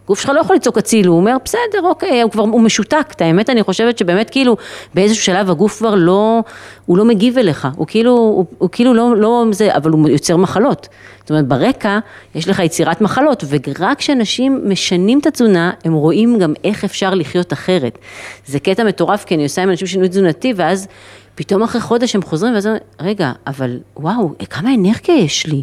גוף 0.07 0.19
שלך 0.19 0.29
לא 0.29 0.39
יכול 0.39 0.55
לצעוק 0.55 0.77
הצילו, 0.77 1.11
הוא 1.11 1.19
אומר, 1.19 1.37
בסדר, 1.45 1.81
אוקיי, 1.83 2.21
הוא 2.21 2.31
כבר, 2.31 2.43
הוא 2.43 2.61
משותק, 2.61 3.07
את 3.11 3.21
האמת, 3.21 3.49
אני 3.49 3.63
חושבת 3.63 3.97
שבאמת 3.97 4.29
כאילו, 4.29 4.57
באיזשהו 4.93 5.23
שלב 5.23 5.49
הגוף 5.49 5.77
כבר 5.77 5.95
לא, 5.95 6.43
הוא 6.85 6.97
לא 6.97 7.05
מגיב 7.05 7.37
אליך, 7.37 7.67
הוא 7.75 7.87
כאילו, 7.87 8.11
הוא, 8.11 8.45
הוא 8.57 8.69
כאילו 8.71 8.93
לא, 8.93 9.17
לא 9.17 9.45
זה, 9.51 9.75
אבל 9.75 9.91
הוא 9.91 10.09
יוצר 10.09 10.37
מחלות. 10.37 10.87
זאת 11.19 11.29
אומרת, 11.29 11.47
ברקע 11.47 11.99
יש 12.35 12.47
לך 12.47 12.59
יצירת 12.59 13.01
מחלות, 13.01 13.43
ורק 13.49 13.97
כשאנשים 13.97 14.61
משנים 14.65 15.19
את 15.19 15.25
התזונה, 15.25 15.71
הם 15.85 15.93
רואים 15.93 16.39
גם 16.39 16.53
איך 16.63 16.83
אפשר 16.83 17.13
לחיות 17.13 17.53
אחרת. 17.53 17.97
זה 18.45 18.59
קטע 18.59 18.83
מטורף, 18.83 19.25
כי 19.25 19.35
אני 19.35 19.43
עושה 19.43 19.63
עם 19.63 19.69
אנשים 19.69 19.87
שינוי 19.87 20.09
תזונתי, 20.09 20.53
ואז... 20.55 20.87
פתאום 21.35 21.63
אחרי 21.63 21.81
חודש 21.81 22.15
הם 22.15 22.21
חוזרים, 22.21 22.53
ואז 22.53 22.65
הם 22.65 22.75
רגע, 23.01 23.31
אבל 23.47 23.77
וואו, 23.97 24.31
כמה 24.49 24.73
אנרגיה 24.73 25.15
יש 25.15 25.47
לי, 25.47 25.61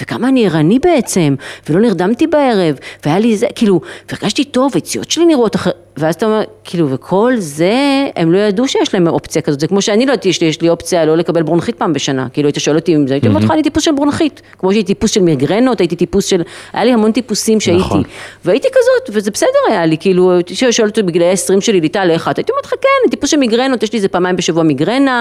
וכמה 0.00 0.28
אני 0.28 0.46
ערני 0.46 0.78
בעצם, 0.78 1.34
ולא 1.68 1.80
נרדמתי 1.80 2.26
בערב, 2.26 2.78
והיה 3.04 3.18
לי 3.18 3.36
זה, 3.36 3.46
כאילו, 3.54 3.80
והרגשתי 4.10 4.44
טוב, 4.44 4.72
היציאות 4.74 5.10
שלי 5.10 5.24
נראות 5.24 5.56
אחרת, 5.56 5.74
ואז 5.96 6.14
אתה 6.14 6.26
אומר, 6.26 6.42
כאילו, 6.64 6.90
וכל 6.90 7.32
זה, 7.36 7.72
הם 8.16 8.32
לא 8.32 8.38
ידעו 8.38 8.68
שיש 8.68 8.94
להם 8.94 9.08
אופציה 9.08 9.42
כזאת, 9.42 9.60
זה 9.60 9.66
כמו 9.66 9.82
שאני 9.82 10.06
לא 10.06 10.12
ידעתי, 10.12 10.28
יש 10.28 10.62
לי, 10.62 10.68
אופציה 10.68 11.04
לא 11.04 11.16
לקבל 11.16 11.42
ברונחית 11.42 11.74
פעם 11.74 11.92
בשנה, 11.92 12.28
כאילו, 12.32 12.48
היית 12.48 12.56
שואל 12.60 12.76
אותי 12.76 12.96
אם 12.96 13.06
זה, 13.06 13.14
הייתי 13.14 13.28
אומרת 13.28 13.44
לך, 13.44 13.50
אני 13.50 13.62
טיפוס 13.62 13.84
של 13.84 13.92
ברונחית, 13.92 14.42
כמו 14.58 14.72
שהייתי 14.72 14.94
טיפוס 14.94 15.10
של 15.10 15.22
מיגרנות, 15.22 15.80
הייתי 15.80 15.96
טיפוס 15.96 16.24
של, 16.24 16.42
היה 16.72 16.84
לי 16.84 16.92
המון 16.92 17.12
טיפוסים 17.12 17.60
שהייתי, 17.60 17.80
נכון. 17.80 18.02
והייתי 18.44 18.68
כזאת, 18.68 19.16
וזה 19.16 19.30
בסדר 19.30 19.48
היה 19.68 19.86
לי, 19.86 19.98
כאילו, 19.98 20.32
הייתי 20.32 20.54
שואל 20.72 20.88
אותי 20.88 21.02
בגילאי 21.02 21.30
20 21.30 21.60
שלי, 21.60 21.80
ליטל, 21.80 22.10
איך 22.10 22.28
את? 22.28 22.38
הייתי 22.38 22.52
אומרת 22.52 22.66
לך, 22.66 22.70
כן, 22.70 23.10
טיפוס 23.10 23.30
של 23.30 23.36
מיגרנות, 23.36 23.82
יש 23.82 23.92
לי 23.92 23.96
איזה 23.96 24.08
פעמיים 24.08 24.36
בשבוע 24.36 24.62
מיגרנה, 24.62 25.11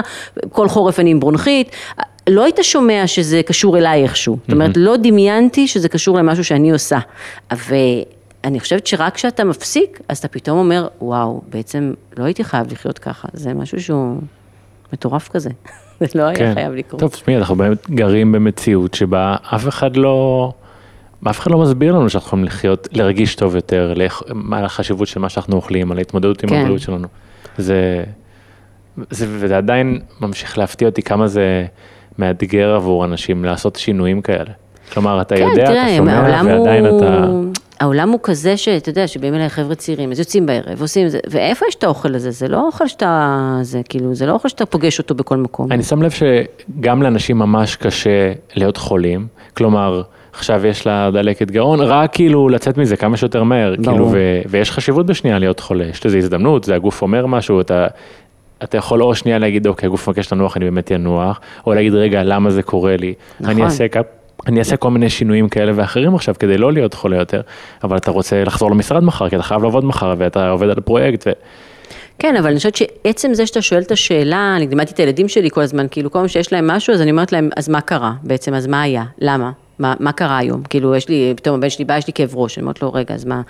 כל 0.51 0.69
חורף 0.69 0.99
אני 0.99 1.11
עם 1.11 1.19
ברונחית. 1.19 1.75
לא 2.29 2.43
היית 2.43 2.59
שומע 2.61 3.03
שזה 3.07 3.41
קשור 3.43 3.77
אליי 3.77 4.03
איכשהו. 4.03 4.37
זאת 4.43 4.53
אומרת, 4.53 4.77
לא 4.77 4.97
דמיינתי 4.97 5.67
שזה 5.67 5.89
קשור 5.89 6.17
למשהו 6.17 6.43
שאני 6.43 6.71
עושה. 6.71 6.99
ואני 7.51 8.59
חושבת 8.59 8.87
שרק 8.87 9.15
כשאתה 9.15 9.43
מפסיק, 9.43 9.99
אז 10.09 10.17
אתה 10.17 10.27
פתאום 10.27 10.57
אומר, 10.57 10.87
וואו, 11.01 11.41
בעצם 11.49 11.93
לא 12.17 12.23
הייתי 12.23 12.43
חייב 12.43 12.71
לחיות 12.71 12.99
ככה, 12.99 13.27
זה 13.33 13.53
משהו 13.53 13.81
שהוא 13.81 14.17
מטורף 14.93 15.29
כזה. 15.29 15.49
זה 15.99 16.05
לא 16.15 16.23
היה 16.23 16.35
כן. 16.35 16.51
חייב 16.53 16.73
לקרות. 16.73 16.99
טוב, 16.99 17.09
תשמעי, 17.09 17.37
אנחנו 17.37 17.55
באמת 17.55 17.89
גרים 17.89 18.31
במציאות 18.31 18.93
שבה 18.93 19.35
אף 19.55 19.67
אחד 19.67 19.95
לא, 19.97 20.51
אף 21.29 21.39
אחד 21.39 21.51
לא 21.51 21.57
מסביר 21.57 21.93
לנו 21.95 22.09
שאנחנו 22.09 22.27
יכולים 22.27 22.45
לחיות, 22.45 22.87
להרגיש 22.91 23.35
טוב 23.35 23.55
יותר, 23.55 23.93
לאכ- 23.95 24.23
מה 24.33 24.65
החשיבות 24.65 25.07
של 25.07 25.19
מה 25.19 25.29
שאנחנו 25.29 25.55
אוכלים, 25.55 25.91
על 25.91 25.97
ההתמודדות 25.97 26.43
עם 26.43 26.49
כן. 26.49 26.55
הבריאות 26.59 26.81
שלנו. 26.81 27.07
זה, 27.57 28.03
זה, 29.09 29.25
וזה 29.29 29.57
עדיין 29.57 29.99
ממשיך 30.21 30.57
להפתיע 30.57 30.87
אותי 30.87 31.01
כמה 31.01 31.27
זה 31.27 31.65
מאתגר 32.19 32.75
עבור 32.75 33.05
אנשים 33.05 33.45
לעשות 33.45 33.75
שינויים 33.75 34.21
כאלה. 34.21 34.51
כלומר, 34.93 35.21
אתה 35.21 35.35
כן, 35.35 35.41
יודע, 35.41 35.65
תראה, 35.65 35.85
אתה 35.85 35.97
שומע, 35.97 36.43
ועדיין 36.45 36.85
הוא... 36.85 36.99
אתה... 36.99 37.27
העולם 37.79 38.09
הוא 38.09 38.19
כזה 38.23 38.57
שאתה 38.57 38.89
יודע, 38.89 39.07
שבאים 39.07 39.35
אליי 39.35 39.49
חבר'ה 39.49 39.75
צעירים, 39.75 40.11
אז 40.11 40.19
יוצאים 40.19 40.45
בערב, 40.45 40.81
עושים 40.81 41.07
זה, 41.09 41.19
ואיפה 41.29 41.65
יש 41.69 41.75
את 41.75 41.83
האוכל 41.83 42.15
הזה? 42.15 42.31
זה 42.31 42.47
לא 42.47 42.65
אוכל 42.67 42.87
שאתה, 42.87 43.37
זה 43.61 43.81
כאילו, 43.89 44.15
זה 44.15 44.25
לא 44.25 44.33
אוכל 44.33 44.49
שאתה 44.49 44.65
פוגש 44.65 44.99
אותו 44.99 45.15
בכל 45.15 45.37
מקום. 45.37 45.71
אני 45.71 45.83
שם 45.83 46.01
לב 46.01 46.11
שגם 46.11 47.03
לאנשים 47.03 47.37
ממש 47.37 47.75
קשה 47.75 48.33
להיות 48.55 48.77
חולים, 48.77 49.27
כלומר, 49.53 50.01
עכשיו 50.33 50.65
יש 50.65 50.87
לה 50.87 51.09
דלקת 51.13 51.51
גרון, 51.51 51.79
רק 51.81 52.13
כאילו 52.13 52.49
לצאת 52.49 52.77
מזה 52.77 52.97
כמה 52.97 53.17
שיותר 53.17 53.43
מהר, 53.43 53.75
ברור. 53.75 53.91
כאילו, 53.91 54.09
ו- 54.11 54.41
ויש 54.49 54.71
חשיבות 54.71 55.05
בשנייה 55.05 55.39
להיות 55.39 55.59
חולה, 55.59 55.85
יש 55.85 56.05
לזה 56.05 56.17
הזדמנות, 56.17 56.63
זה 56.63 56.75
הגוף 56.75 57.01
אומר 57.01 57.25
משהו, 57.25 57.61
אתה, 57.61 57.87
אתה 58.63 58.77
יכול 58.77 59.03
או 59.03 59.15
שנייה 59.15 59.37
להגיד, 59.39 59.67
אוקיי, 59.67 59.87
הגוף 59.87 60.09
מבקש 60.09 60.33
לנוח, 60.33 60.57
אני 60.57 60.65
באמת 60.65 60.91
ינוח, 60.91 61.39
או 61.67 61.73
להגיד, 61.73 61.93
רגע, 61.93 62.23
למה 62.23 62.49
זה 62.49 62.63
קורה 62.63 62.97
לי? 62.97 63.13
נכון. 63.39 63.53
אני 63.55 63.63
אעשה 63.63 63.87
כ- 63.91 63.97
אני 64.47 64.59
אעשה 64.59 64.77
כל 64.77 64.89
מיני 64.91 65.09
שינויים 65.09 65.49
כאלה 65.49 65.71
ואחרים 65.75 66.15
עכשיו 66.15 66.35
כדי 66.39 66.57
לא 66.57 66.73
להיות 66.73 66.93
חולה 66.93 67.17
יותר, 67.17 67.41
אבל 67.83 67.97
אתה 67.97 68.11
רוצה 68.11 68.43
לחזור 68.43 68.71
למשרד 68.71 69.03
מחר, 69.03 69.29
כי 69.29 69.35
אתה 69.35 69.43
חייב 69.43 69.63
לעבוד 69.63 69.85
מחר, 69.85 70.13
ואתה 70.17 70.49
עובד 70.49 70.69
על 70.69 70.79
פרויקט, 70.79 71.27
ו... 71.27 71.31
כן, 72.19 72.35
אבל 72.35 72.47
אני 72.47 72.55
חושבת 72.57 72.75
שעצם 72.75 73.33
זה 73.33 73.45
שאתה 73.45 73.61
שואל 73.61 73.81
את 73.81 73.91
השאלה, 73.91 74.53
אני 74.57 74.67
לימדתי 74.67 74.93
את 74.93 74.99
הילדים 74.99 75.27
שלי 75.27 75.49
כל 75.49 75.61
הזמן, 75.61 75.85
כאילו 75.91 76.11
כל 76.11 76.19
פעם 76.19 76.27
שיש 76.27 76.53
להם 76.53 76.67
משהו, 76.67 76.93
אז 76.93 77.01
אני 77.01 77.11
אומרת 77.11 77.31
להם, 77.31 77.49
אז 77.57 77.69
מה 77.69 77.81
קרה 77.81 78.11
בעצם, 78.23 78.53
אז 78.53 78.67
מה 78.67 78.81
היה, 78.81 79.03
למה? 79.21 79.51
מה, 79.81 79.93
מה 79.99 80.11
קרה 80.11 80.37
היום? 80.37 80.63
כאילו, 80.63 80.95
יש 80.95 81.09
לי, 81.09 81.33
פתאום 81.37 81.55
הבן 81.55 81.69
שלי 81.69 81.85
בא, 81.85 81.97
יש 81.97 82.07
לי 82.07 82.13
כאב 82.13 82.35
ראש, 82.35 82.57
אני 82.57 82.63
אומרת 82.63 82.81
לו, 82.81 82.93
רגע, 82.93 83.15
אז 83.15 83.25
מה, 83.25 83.41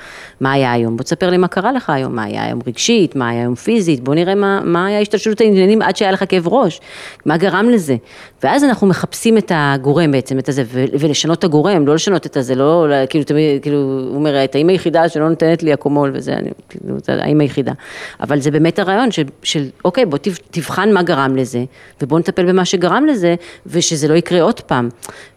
מה 0.42 0.52
היה 0.52 0.72
היום? 0.72 0.98
בוא 0.98 1.04
תספר 1.04 1.30
לי 1.30 1.38
מה 1.38 1.48
קרה 1.48 1.72
לך 1.72 1.90
היום, 1.90 2.16
מה 2.16 2.24
היה 2.24 2.46
היום 2.46 2.60
רגשית, 2.68 3.16
מה 3.16 3.30
היה 3.30 3.42
היום 3.42 3.56
פיזית, 3.56 4.00
בוא 4.00 4.16
נראה 4.16 4.36
מה, 4.36 4.62
מה 4.64 4.86
היה 4.86 5.00
השתלשלות 5.00 5.42
העניינים 5.42 5.82
עד 5.82 5.96
שהיה 5.96 6.12
לך 6.12 6.24
כאב 6.30 6.48
ראש, 6.48 6.82
מה 7.26 7.38
גרם 7.38 7.70
לזה? 7.70 7.96
ואז 8.44 8.64
אנחנו 8.64 8.88
מחפשים 8.88 9.38
את 9.38 9.52
הגורם 9.56 10.12
בעצם, 10.12 10.40
את 10.40 10.50
הזה, 10.50 10.64
ולשנות 10.74 11.40
את 11.40 11.44
הגורם, 11.44 11.88
לא 11.88 11.96
לשנות 11.96 12.26
את 12.26 12.38
הזה, 12.38 12.56
לא, 12.56 12.90
לא, 12.90 12.96
כאילו, 13.06 13.24
תמיד, 13.24 13.62
כאילו, 13.62 13.78
הוא 13.78 14.16
אומר, 14.16 14.44
את 14.44 14.56
האימא 14.56 14.72
היחידה 14.72 15.10
שלא 15.10 15.30
נותנת 15.30 15.64
לי 15.64 15.74
אקומול 15.74 16.12
וזה, 16.14 16.34
אני, 16.34 16.50
כאילו, 16.70 16.96
זה 17.06 17.14
האימא 17.14 17.44
היחידה. 17.44 17.72
אבל 18.20 18.40
זה 18.40 18.52
באמת 18.52 18.80
הרעיון 18.80 19.12
של, 19.12 19.24
של 19.44 19.66
אוקיי, 19.86 20.06
בוא 20.06 20.18
תב- 20.18 20.38
תבחן 20.52 20.94
מה 20.94 21.04
גרם 21.04 21.36
לזה, 21.36 21.64
ובוא 22.02 22.20
נטפל 22.20 22.46
במה 22.46 22.66
שגרם 22.66 23.06
לזה, 23.06 23.36
ושזה 23.66 24.08
לא 24.08 24.14
יקרה 24.14 24.42
עוד 24.42 24.60
פעם. 24.60 24.90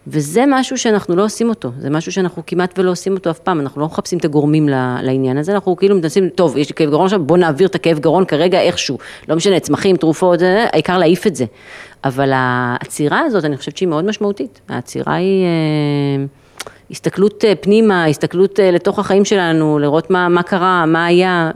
וזה 0.07 0.43
משהו 0.47 0.77
שאנחנו 0.77 1.15
לא 1.15 1.23
עושים 1.23 1.49
אותו, 1.49 1.71
זה 1.79 1.89
משהו 1.89 2.11
שאנחנו 2.11 2.43
כמעט 2.47 2.79
ולא 2.79 2.91
עושים 2.91 3.13
אותו 3.13 3.29
אף 3.29 3.39
פעם, 3.39 3.59
אנחנו 3.59 3.81
לא 3.81 3.87
מחפשים 3.87 4.19
את 4.19 4.25
הגורמים 4.25 4.69
לעניין 5.01 5.37
הזה, 5.37 5.53
אנחנו 5.53 5.75
כאילו 5.75 5.95
מנסים, 5.95 6.29
טוב, 6.29 6.57
יש 6.57 6.69
לי 6.69 6.75
כאב 6.75 6.89
גרון 6.89 7.05
עכשיו, 7.05 7.23
בוא 7.23 7.37
נעביר 7.37 7.67
את 7.67 7.75
הכאב 7.75 7.99
גרון 7.99 8.25
כרגע 8.25 8.61
איכשהו, 8.61 8.97
לא 9.29 9.35
משנה, 9.35 9.59
צמחים, 9.59 9.97
תרופות, 9.97 10.39
העיקר 10.71 10.97
להעיף 10.97 11.27
את 11.27 11.35
זה. 11.35 11.45
אבל 12.05 12.31
העצירה 12.33 13.19
הזאת, 13.19 13.45
אני 13.45 13.57
חושבת 13.57 13.77
שהיא 13.77 13.89
מאוד 13.89 14.05
משמעותית, 14.05 14.61
העצירה 14.69 15.13
היא... 15.13 15.45
הסתכלות 16.91 17.45
אה, 17.45 17.53
פנימה, 17.55 18.05
הסתכלות 18.05 18.59
אה, 18.59 18.71
לתוך 18.71 18.99
החיים 18.99 19.25
שלנו, 19.25 19.79
לראות 19.79 20.09
מה, 20.09 20.29
מה 20.29 20.43
קרה, 20.43 20.85
מה 20.85 21.05
היה. 21.05 21.51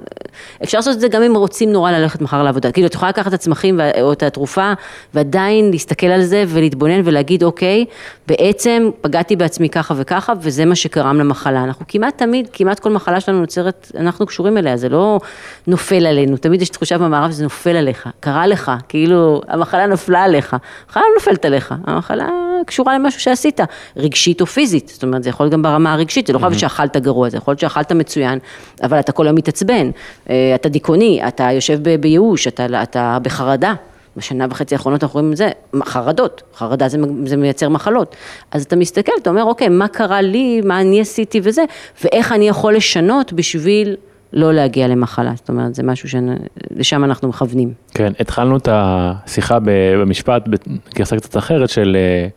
אפשר 0.63 0.77
לעשות 0.77 0.95
את 0.95 0.99
זה 0.99 1.07
גם 1.07 1.23
אם 1.23 1.35
רוצים 1.35 1.71
נורא 1.71 1.91
ללכת 1.91 2.21
מחר 2.21 2.43
לעבודה. 2.43 2.71
כאילו, 2.71 2.87
את 2.87 2.93
יכולה 2.93 3.09
לקחת 3.09 3.27
את 3.27 3.33
הצמחים 3.33 3.79
או 4.01 4.13
את 4.13 4.23
התרופה, 4.23 4.73
ועדיין 5.13 5.71
להסתכל 5.71 6.07
על 6.07 6.21
זה 6.21 6.43
ולהתבונן 6.47 7.01
ולהגיד, 7.03 7.43
אוקיי, 7.43 7.85
בעצם 8.27 8.89
פגעתי 9.01 9.35
בעצמי 9.35 9.69
ככה 9.69 9.93
וככה, 9.97 10.33
וזה 10.41 10.65
מה 10.65 10.75
שגרם 10.75 11.19
למחלה. 11.19 11.63
אנחנו 11.63 11.85
כמעט 11.87 12.17
תמיד, 12.17 12.47
כמעט 12.53 12.79
כל 12.79 12.89
מחלה 12.89 13.19
שלנו 13.19 13.39
נוצרת, 13.39 13.91
אנחנו 13.97 14.25
קשורים 14.25 14.57
אליה, 14.57 14.77
זה 14.77 14.89
לא 14.89 15.19
נופל 15.67 16.05
עלינו. 16.05 16.37
תמיד 16.37 16.61
יש 16.61 16.69
תחושה 16.69 16.97
במערב 16.97 17.31
שזה 17.31 17.43
נופל 17.43 17.75
עליך, 17.75 18.09
קרה 18.19 18.47
לך, 18.47 18.71
כאילו, 18.89 19.41
המחלה 19.47 19.87
נפלה 19.87 20.23
עליך. 20.23 20.55
המחלה 20.87 21.03
לא 21.03 21.13
נופלת 21.15 21.45
עליך, 21.45 21.73
המחלה 21.87 22.48
קשורה 22.65 22.95
למשהו 22.95 23.21
שעשית, 23.21 23.59
רגשית 23.97 24.41
או 24.41 24.45
פיזית. 24.45 24.87
זאת 24.87 25.03
אומרת, 25.03 25.23
זה 25.23 25.29
יכול 25.29 25.43
להיות 25.43 25.53
גם 25.53 25.61
ברמה 25.61 25.93
הרגשית, 25.93 26.27
זה 26.27 26.33
לא 26.33 26.39
חייב 26.39 26.53
שאכלת 26.53 26.97
גרוע, 26.97 27.29
זה 27.29 27.37
יכול 27.37 27.51
להיות 27.51 27.59
שאכלת 27.59 27.91
מצוין, 27.91 28.39
אבל 28.83 28.99
אתה 28.99 29.11
כל 29.11 29.25
היום 29.27 29.35
מתעצבן, 29.35 29.89
אה, 30.29 30.55
אתה 30.55 30.69
דיכאוני, 30.69 31.21
אתה 31.27 31.51
יושב 31.51 31.79
בייאוש, 31.99 32.47
אתה, 32.47 32.83
אתה 32.83 33.17
בחרדה. 33.21 33.73
בשנה 34.17 34.45
וחצי 34.49 34.75
האחרונות 34.75 35.03
אנחנו 35.03 35.19
רואים 35.19 35.31
את 35.31 35.37
זה, 35.37 35.49
חרדות, 35.85 36.43
חרדה 36.55 36.87
זה, 36.87 36.97
זה 37.25 37.37
מייצר 37.37 37.69
מחלות. 37.69 38.15
אז 38.51 38.63
אתה 38.63 38.75
מסתכל, 38.75 39.11
אתה 39.21 39.29
אומר, 39.29 39.43
אוקיי, 39.43 39.69
מה 39.69 39.87
קרה 39.87 40.21
לי, 40.21 40.61
מה 40.61 40.81
אני 40.81 41.01
עשיתי 41.01 41.41
וזה, 41.43 41.63
ואיך 42.03 42.31
אני 42.31 42.47
יכול 42.47 42.75
לשנות 42.75 43.33
בשביל 43.33 43.95
לא 44.33 44.53
להגיע 44.53 44.87
למחלה. 44.87 45.31
זאת 45.35 45.49
אומרת, 45.49 45.75
זה 45.75 45.83
משהו 45.83 46.09
שלשם 46.09 47.03
אנחנו 47.03 47.27
מכוונים. 47.27 47.73
כן, 47.93 48.13
התחלנו 48.19 48.57
את 48.57 48.67
השיחה 48.71 49.57
במשפט 49.63 50.43
בגרסה 50.47 51.15
קצת 51.15 51.37
אחרת 51.37 51.69
של 51.69 51.97
אה, 51.99 52.27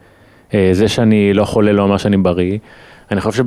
זה 0.72 0.88
שאני 0.88 1.34
לא 1.34 1.44
חולה 1.44 1.72
לא 1.72 1.82
אומר 1.82 1.96
שאני 1.96 2.16
בריא. 2.16 2.58
אני 3.10 3.20
חושב 3.20 3.44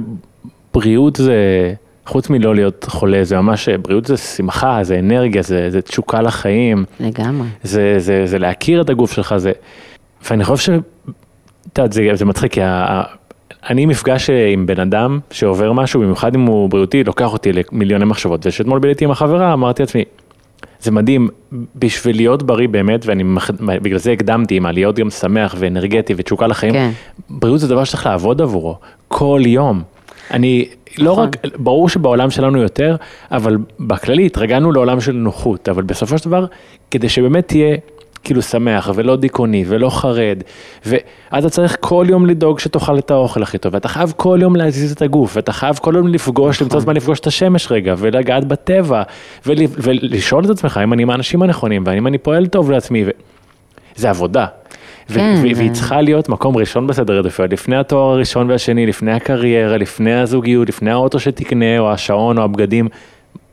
שבריאות 0.71 1.15
זה, 1.15 1.73
חוץ 2.05 2.29
מלא 2.29 2.55
להיות 2.55 2.85
חולה, 2.89 3.23
זה 3.23 3.37
ממש, 3.37 3.69
בריאות 3.69 4.05
זה 4.05 4.17
שמחה, 4.17 4.79
זה 4.83 4.99
אנרגיה, 4.99 5.41
זה, 5.41 5.69
זה 5.69 5.81
תשוקה 5.81 6.21
לחיים, 6.21 6.85
לגמרי. 6.99 7.47
זה, 7.63 7.95
זה, 7.97 8.25
זה 8.25 8.39
להכיר 8.39 8.81
את 8.81 8.89
הגוף 8.89 9.11
שלך, 9.11 9.35
זה, 9.37 9.51
ואני 10.29 10.43
חושב 10.43 10.63
ש... 10.73 10.79
את 11.73 11.77
יודעת, 11.77 11.93
זה, 11.93 12.09
זה 12.13 12.25
מצחיק, 12.25 12.51
כי 12.53 12.61
ה- 12.61 12.85
ה- 12.89 13.03
אני 13.69 13.85
מפגש 13.85 14.29
אה, 14.29 14.47
עם 14.47 14.65
בן 14.65 14.79
אדם 14.79 15.19
שעובר 15.31 15.71
משהו, 15.73 16.01
במיוחד 16.01 16.35
אם 16.35 16.41
הוא 16.41 16.69
בריאותי, 16.69 17.03
לוקח 17.03 17.33
אותי 17.33 17.51
למיליוני 17.53 18.05
מחשבות, 18.05 18.45
ושאתמול 18.45 18.79
ביליתי 18.79 19.05
עם 19.05 19.11
החברה, 19.11 19.53
אמרתי 19.53 19.81
לעצמי, 19.83 20.03
זה 20.85 20.91
מדהים, 20.91 21.29
בשביל 21.75 22.15
להיות 22.15 22.43
בריא 22.43 22.67
באמת, 22.67 23.05
ואני 23.05 23.23
מח- 23.23 23.51
בגלל 23.81 23.97
זה 23.99 24.11
הקדמתי 24.11 24.55
עם 24.57 24.65
להיות 24.65 24.95
גם 24.95 25.09
שמח 25.09 25.55
ואנרגטי 25.59 26.13
ותשוקה 26.17 26.47
לחיים, 26.47 26.73
כן. 26.73 26.89
בריאות 27.29 27.59
זה 27.59 27.67
דבר 27.67 27.83
שצריך 27.83 28.05
לעבוד 28.05 28.41
עבורו, 28.41 28.75
כל 29.07 29.41
יום. 29.45 29.83
אני, 30.31 30.65
לא 30.97 31.11
נכון. 31.11 31.23
רק, 31.27 31.35
ברור 31.57 31.89
שבעולם 31.89 32.29
שלנו 32.29 32.61
יותר, 32.61 32.95
אבל 33.31 33.57
בכללי 33.79 34.25
התרגלנו 34.25 34.71
לעולם 34.71 35.01
של 35.01 35.11
נוחות, 35.11 35.69
אבל 35.69 35.83
בסופו 35.83 36.17
של 36.17 36.25
דבר, 36.25 36.45
כדי 36.91 37.09
שבאמת 37.09 37.47
תהיה 37.47 37.77
כאילו 38.25 38.41
שמח 38.41 38.89
ולא 38.95 39.15
דיכאוני 39.15 39.65
ולא 39.67 39.89
חרד, 39.89 40.37
ואז 40.85 40.99
אתה 41.45 41.49
צריך 41.49 41.77
כל 41.79 42.05
יום 42.09 42.25
לדאוג 42.25 42.59
שתאכל 42.59 42.97
את 42.99 43.11
האוכל 43.11 43.43
הכי 43.43 43.57
טוב, 43.57 43.73
ואתה 43.73 43.87
חייב 43.87 44.13
כל 44.17 44.39
יום 44.41 44.55
להזיז 44.55 44.91
את 44.91 45.01
הגוף, 45.01 45.35
ואתה 45.35 45.53
חייב 45.53 45.75
כל 45.81 45.93
יום 45.97 46.07
לפגוש, 46.07 46.61
למצוא 46.61 46.79
זמן 46.79 46.95
לפגוש 46.95 47.19
את 47.19 47.27
השמש 47.27 47.71
רגע, 47.71 47.95
ולגעת 47.97 48.45
בטבע, 48.45 49.03
ול, 49.45 49.55
ולשאול 49.77 50.45
את 50.45 50.49
עצמך 50.49 50.79
אם 50.83 50.93
אני 50.93 51.01
עם 51.01 51.09
האנשים 51.09 51.41
הנכונים, 51.41 51.83
והאם 51.85 52.07
אני 52.07 52.17
פועל 52.17 52.47
טוב 52.47 52.71
לעצמי, 52.71 53.03
ו... 53.05 53.09
זה 53.95 54.09
עבודה. 54.09 54.45
כן, 55.13 55.35
ו- 55.37 55.47
והיא 55.57 55.71
צריכה 55.71 56.01
להיות 56.01 56.29
מקום 56.29 56.57
ראשון 56.57 56.87
בסדר 56.87 57.19
עדיפויות, 57.19 57.51
לפני 57.53 57.75
התואר 57.77 58.11
הראשון 58.11 58.49
והשני, 58.49 58.85
לפני 58.85 59.11
הקריירה, 59.11 59.77
לפני 59.77 60.13
הזוגיות, 60.13 60.67
לפני 60.67 60.91
האוטו 60.91 61.19
שתקנה, 61.19 61.79
או 61.79 61.91
השעון, 61.91 62.37
או 62.37 62.43
הבגדים. 62.43 62.87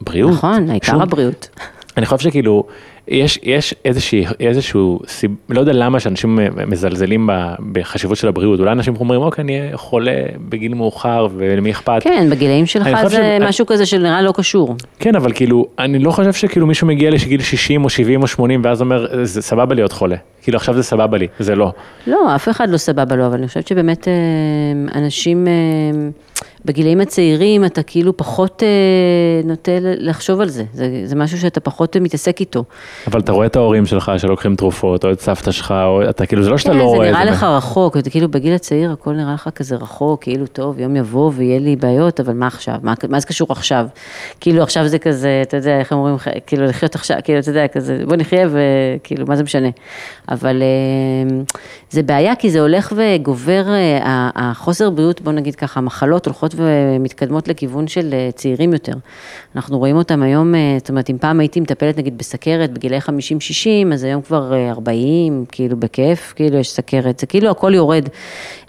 בריאות. 0.01 0.31
נכון, 0.33 0.71
העיקר 0.71 0.93
שום- 0.93 1.03
הבריאות. 1.03 1.49
אני 1.97 2.07
חושב 2.07 2.19
שכאילו, 2.31 2.65
יש, 3.09 3.39
יש 3.43 3.75
איזושהי, 3.85 4.25
איזשהו, 4.41 5.01
סיב, 5.09 5.31
לא 5.49 5.61
יודע 5.61 5.73
למה 5.73 6.01
שאנשים 6.01 6.39
מזלזלים 6.67 7.29
בחשיבות 7.73 8.17
של 8.17 8.29
הבריאות, 8.29 8.61
אולי 8.61 8.73
אנשים 8.73 8.95
אומרים, 9.01 9.21
אוקיי, 9.23 9.43
אני 9.45 9.61
חולה 9.75 10.13
בגיל 10.49 10.75
מאוחר 10.75 11.27
ולמי 11.37 11.71
אכפת. 11.71 12.03
כן, 12.03 12.27
בגילאים 12.31 12.67
שלך 12.67 12.87
אני 12.87 13.09
זה 13.09 13.39
ש- 13.41 13.43
משהו 13.49 13.67
כזה 13.67 13.87
שנראה 13.87 14.23
לא 14.23 14.33
קשור. 14.37 14.77
כן, 14.99 15.17
אבל 15.17 15.33
כאילו, 15.33 15.67
אני 15.79 15.99
לא 15.99 16.11
חושב 16.11 16.33
שכאילו 16.33 16.67
מישהו 16.67 16.87
מגיע 16.87 17.11
לגיל 17.11 17.43
60 17.43 17.85
או 17.85 17.91
70 17.91 18.23
או 18.23 18.27
80 18.27 18.61
ואז 18.65 18.81
אומר, 18.81 19.25
זה 19.25 19.43
סבבה 19.43 19.75
להיות 19.75 19.93
חולה. 19.93 20.17
כאילו 20.43 20.57
עכשיו 20.57 20.75
זה 20.75 20.83
סבבה 20.83 21.19
לי, 21.19 21.27
זה 21.39 21.55
לא. 21.55 21.73
לא, 22.07 22.35
אף 22.35 22.49
אחד 22.49 22.69
לא 22.71 22.77
סבבה 22.77 23.17
לו, 23.17 23.27
אבל 23.27 23.39
אני 23.39 23.49
חושבת 23.49 23.67
שבאמת 23.67 24.09
אה, 24.09 24.13
אנשים 25.01 25.47
אה, 25.47 25.53
בגילאים 26.65 27.01
הצעירים, 27.01 27.65
אתה 27.65 27.83
כאילו 27.83 28.17
פחות 28.17 28.63
אה, 28.63 28.69
נוטה 29.49 29.73
לחשוב 29.81 30.41
על 30.41 30.49
זה. 30.49 30.65
זה, 30.73 31.03
זה 31.05 31.17
משהו 31.17 31.39
שאתה 31.39 31.61
פחות 31.61 31.97
מתעסק 31.97 32.41
איתו. 32.41 32.65
אבל 33.07 33.21
אתה 33.21 33.33
רואה 33.33 33.47
את 33.47 33.57
ההורים 33.57 33.87
שלך 33.87 34.13
שלוקחים 34.19 34.57
תרופות, 34.57 35.05
או 35.05 35.13
את 35.13 35.21
סבתא 35.21 35.51
שלך, 35.51 35.75
או 35.87 36.11
אתה 36.11 36.27
כאילו, 36.27 36.43
זה 36.43 36.51
לא 36.51 36.59
שאתה 36.59 36.73
כן, 36.73 36.79
לא 36.79 36.83
רואה 36.85 36.99
זה 36.99 37.11
את 37.11 37.15
נראה 37.15 37.25
זה. 37.25 37.31
לך 37.31 37.43
רחוק, 37.43 37.97
זה 38.05 38.11
כאילו 38.11 38.29
בגיל 38.31 38.55
הצעיר 38.55 38.93
הכל 38.93 39.13
נראה 39.13 39.35
לך 39.35 39.49
כזה 39.55 39.77
רחוק, 39.77 40.23
כאילו 40.23 40.47
טוב, 40.47 40.79
יום 40.79 40.97
יבוא 40.97 41.31
ויהיה 41.35 41.59
לי 41.59 41.77
בעיות, 41.77 42.21
אבל 42.21 42.33
מה 42.33 42.47
עכשיו? 42.47 42.75
מה, 42.83 42.95
מה 43.09 43.21
זה 43.21 43.27
קשור 43.27 43.47
עכשיו? 43.51 43.87
כאילו 44.41 44.63
עכשיו 44.63 44.89
זה 44.89 44.99
כזה, 44.99 45.43
אתה 45.43 45.57
יודע, 45.57 45.79
איך 45.79 45.93
אומרים, 45.93 46.17
כאילו 46.47 46.65
לחיות 46.65 46.95
עכשיו, 46.95 47.17
כאילו 47.25 47.39
אתה 47.39 47.51
יודע, 47.51 47.69
כזה, 47.69 48.03
בוא 48.09 48.17
נחיה 48.17 48.49
וכאילו, 48.51 49.27
מה 49.27 49.37
זה 49.37 49.43
משנה? 49.43 49.69
אבל 50.29 50.63
אה, 50.63 51.37
זה 51.91 52.03
בעיה 52.03 52.37
כי 52.37 52.51
זה 52.51 52.61
הולך 52.61 52.93
וגובר, 52.97 53.65
אה, 53.69 54.31
החוסר 54.35 54.91
בריאות, 54.91 55.21
בוא 55.21 55.33
נגיד 55.33 55.55
ככה, 55.55 55.81
המחלות 55.81 56.27
הולכות 56.27 56.52
ומתקדמות 56.57 57.49
לכיוון 57.49 57.87
של 57.89 58.15
אה, 58.15 58.31
צעירים 58.35 58.73
יותר. 58.73 58.93
אנחנו 59.57 59.79
רואים 59.79 59.97
אותם 59.97 60.23
היום, 60.23 60.55
אה, 60.55 60.77
זאת 60.79 60.89
אומרת, 60.89 61.11
אם 61.11 61.19
פעם 61.19 61.41
הייתי 61.41 61.61
מטפלת 61.61 61.99
נגיד 61.99 62.19
בסכרת 62.19 62.73
בגילאי 62.73 62.99
50-60, 62.99 63.93
אז 63.93 64.05
היום 64.05 64.23
כבר 64.23 64.55
אה, 64.55 64.71
40, 64.71 65.45
כאילו 65.53 65.77
בכיף, 65.77 66.33
כאילו 66.37 66.59
יש 66.59 66.71
סכרת, 66.71 67.19
זה 67.19 67.27
כאילו 67.27 67.51
הכל 67.51 67.75
יורד. 67.75 68.09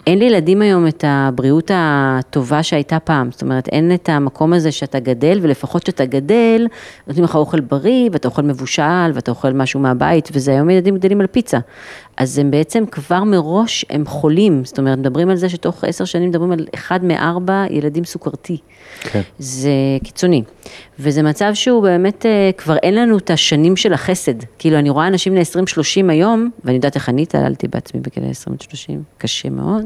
אין 0.06 0.18
לילדים 0.18 0.62
היום 0.62 0.86
את 0.86 1.04
הבריאות 1.06 1.70
הטובה 1.74 2.62
שהייתה 2.62 2.98
פעם, 2.98 3.30
זאת 3.30 3.42
אומרת, 3.42 3.68
אין 3.68 3.94
את 3.94 4.08
המקום 4.08 4.52
הזה 4.52 4.72
שאתה 4.72 5.00
גדל, 5.00 5.38
ולפחות 5.42 5.82
כשאתה 5.82 6.04
גדל, 6.04 6.66
נותנים 7.06 7.24
לך 7.24 7.36
אוכל 7.36 7.60
בריא, 7.60 8.10
ואתה 8.12 8.28
אוכל 8.28 8.42
מבושל, 8.42 9.10
ואתה 9.14 9.30
אוכל 9.30 9.52
משהו 9.52 9.80
מהבית, 9.80 10.28
וזה 10.32 10.50
היום 10.50 10.70
ילדים 10.70 10.96
גדלים 10.96 11.20
על 11.20 11.26
פיצה. 11.26 11.58
אז 12.16 12.38
הם 12.38 12.50
בעצם 12.50 12.86
כבר 12.86 13.24
מראש, 13.24 13.84
הם 13.90 14.06
חולים, 14.06 14.64
זאת 14.64 14.78
אומרת, 14.78 14.98
מדברים 14.98 15.28
על 15.28 15.36
זה 15.36 15.48
שתוך 15.48 15.84
עשר 15.84 16.04
שנים 16.04 16.28
מדברים 16.28 16.52
על 16.52 16.66
אחד 16.74 17.04
מארבע 17.04 17.64
ילדים 17.70 18.04
סוכרתי. 18.04 18.58
כן. 19.00 19.20
זה 19.38 19.70
קיצוני. 20.04 20.42
וזה 20.98 21.22
מצב 21.22 21.50
שהוא 21.54 21.82
באמת, 21.82 22.26
אה, 22.26 22.50
כבר 22.56 22.76
אין 22.76 22.94
לנו 22.94 23.18
את 23.18 23.30
השנים 23.30 23.76
של 23.76 23.92
החסד. 23.92 24.34
כאילו, 24.58 24.78
אני 24.78 24.90
רואה 24.90 25.06
אנשים 25.06 25.32
בני 25.32 25.42
20-30 25.42 26.10
היום, 26.10 26.50
ואני 26.64 26.76
יודעת 26.76 26.94
איך 26.94 27.08
אני 27.08 27.22
התעללתי 27.22 27.68
בעצמי 27.68 28.00
בגיל 28.00 28.24
20-30, 28.30 29.02
קשה 29.18 29.50
מאוד, 29.50 29.84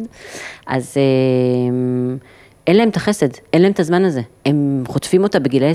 אז 0.66 0.94
אה, 0.96 2.22
אין 2.66 2.76
להם 2.76 2.88
את 2.88 2.96
החסד, 2.96 3.28
אין 3.52 3.62
להם 3.62 3.72
את 3.72 3.80
הזמן 3.80 4.04
הזה. 4.04 4.20
הם 4.46 4.84
חוטפים 4.86 5.22
אותה 5.22 5.38
בגילי 5.38 5.72
20-30 5.72 5.74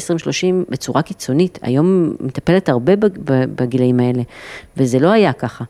בצורה 0.70 1.02
קיצונית. 1.02 1.60
היום 1.62 2.16
מטפלת 2.20 2.70
הרבה 2.70 2.94
בגילאים 3.56 4.00
האלה, 4.00 4.24
וזה 4.78 5.00
לא 5.00 5.12
היה 5.12 5.34
ככה. 5.34 5.64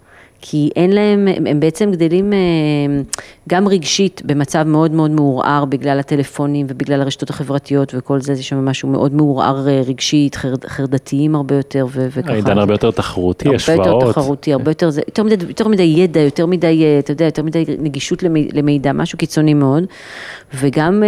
כי 0.46 0.70
אין 0.76 0.92
להם, 0.92 1.28
הם 1.38 1.48
הם 1.48 1.60
בעצם 1.60 1.92
גדלים 1.92 2.34
אה, 2.34 2.38
גם 3.50 3.68
רגשית 3.68 4.22
במצב 4.26 4.64
מאוד 4.68 4.92
מאוד 4.92 5.12
מעורער 5.12 5.66
בגלל 5.66 6.00
הטלפונים 6.00 6.66
ובגלל 6.70 7.02
הרשתות 7.02 7.30
החברתיות 7.30 7.94
וכל 7.98 8.22
זה, 8.22 8.34
יש 8.34 8.50
שם 8.50 8.66
משהו 8.66 8.90
מאוד 8.90 9.14
מעורער 9.14 9.68
אה, 9.68 9.82
רגשית, 9.88 10.36
חר, 10.36 10.54
חרדתיים 10.68 11.36
הרבה 11.36 11.56
יותר 11.56 11.86
ו- 11.92 12.08
וככה. 12.12 12.34
העידן 12.34 12.58
הרבה 12.58 12.74
יותר 12.74 12.92
תחרותי, 12.92 13.46
הרבה 13.46 13.56
השוואות. 13.56 13.86
יותר 14.02 14.12
תחרותי, 14.12 14.54
הרבה 14.54 14.72
יותר, 14.72 14.90
זה, 14.90 15.02
יותר, 15.08 15.24
מדי, 15.24 15.46
יותר 15.48 15.68
מדי 15.68 15.84
ידע, 15.84 16.20
יותר 16.20 16.46
מדי, 16.46 16.84
אה, 16.84 17.00
אתה 17.00 17.12
יודע, 17.12 17.26
יותר 17.26 17.44
מדי 17.44 17.64
נגישות 17.80 18.24
למי- 18.24 18.50
למידע, 18.54 18.94
משהו 18.94 19.18
קיצוני 19.18 19.54
מאוד. 19.54 19.84
וגם 20.60 21.04
אה, 21.04 21.08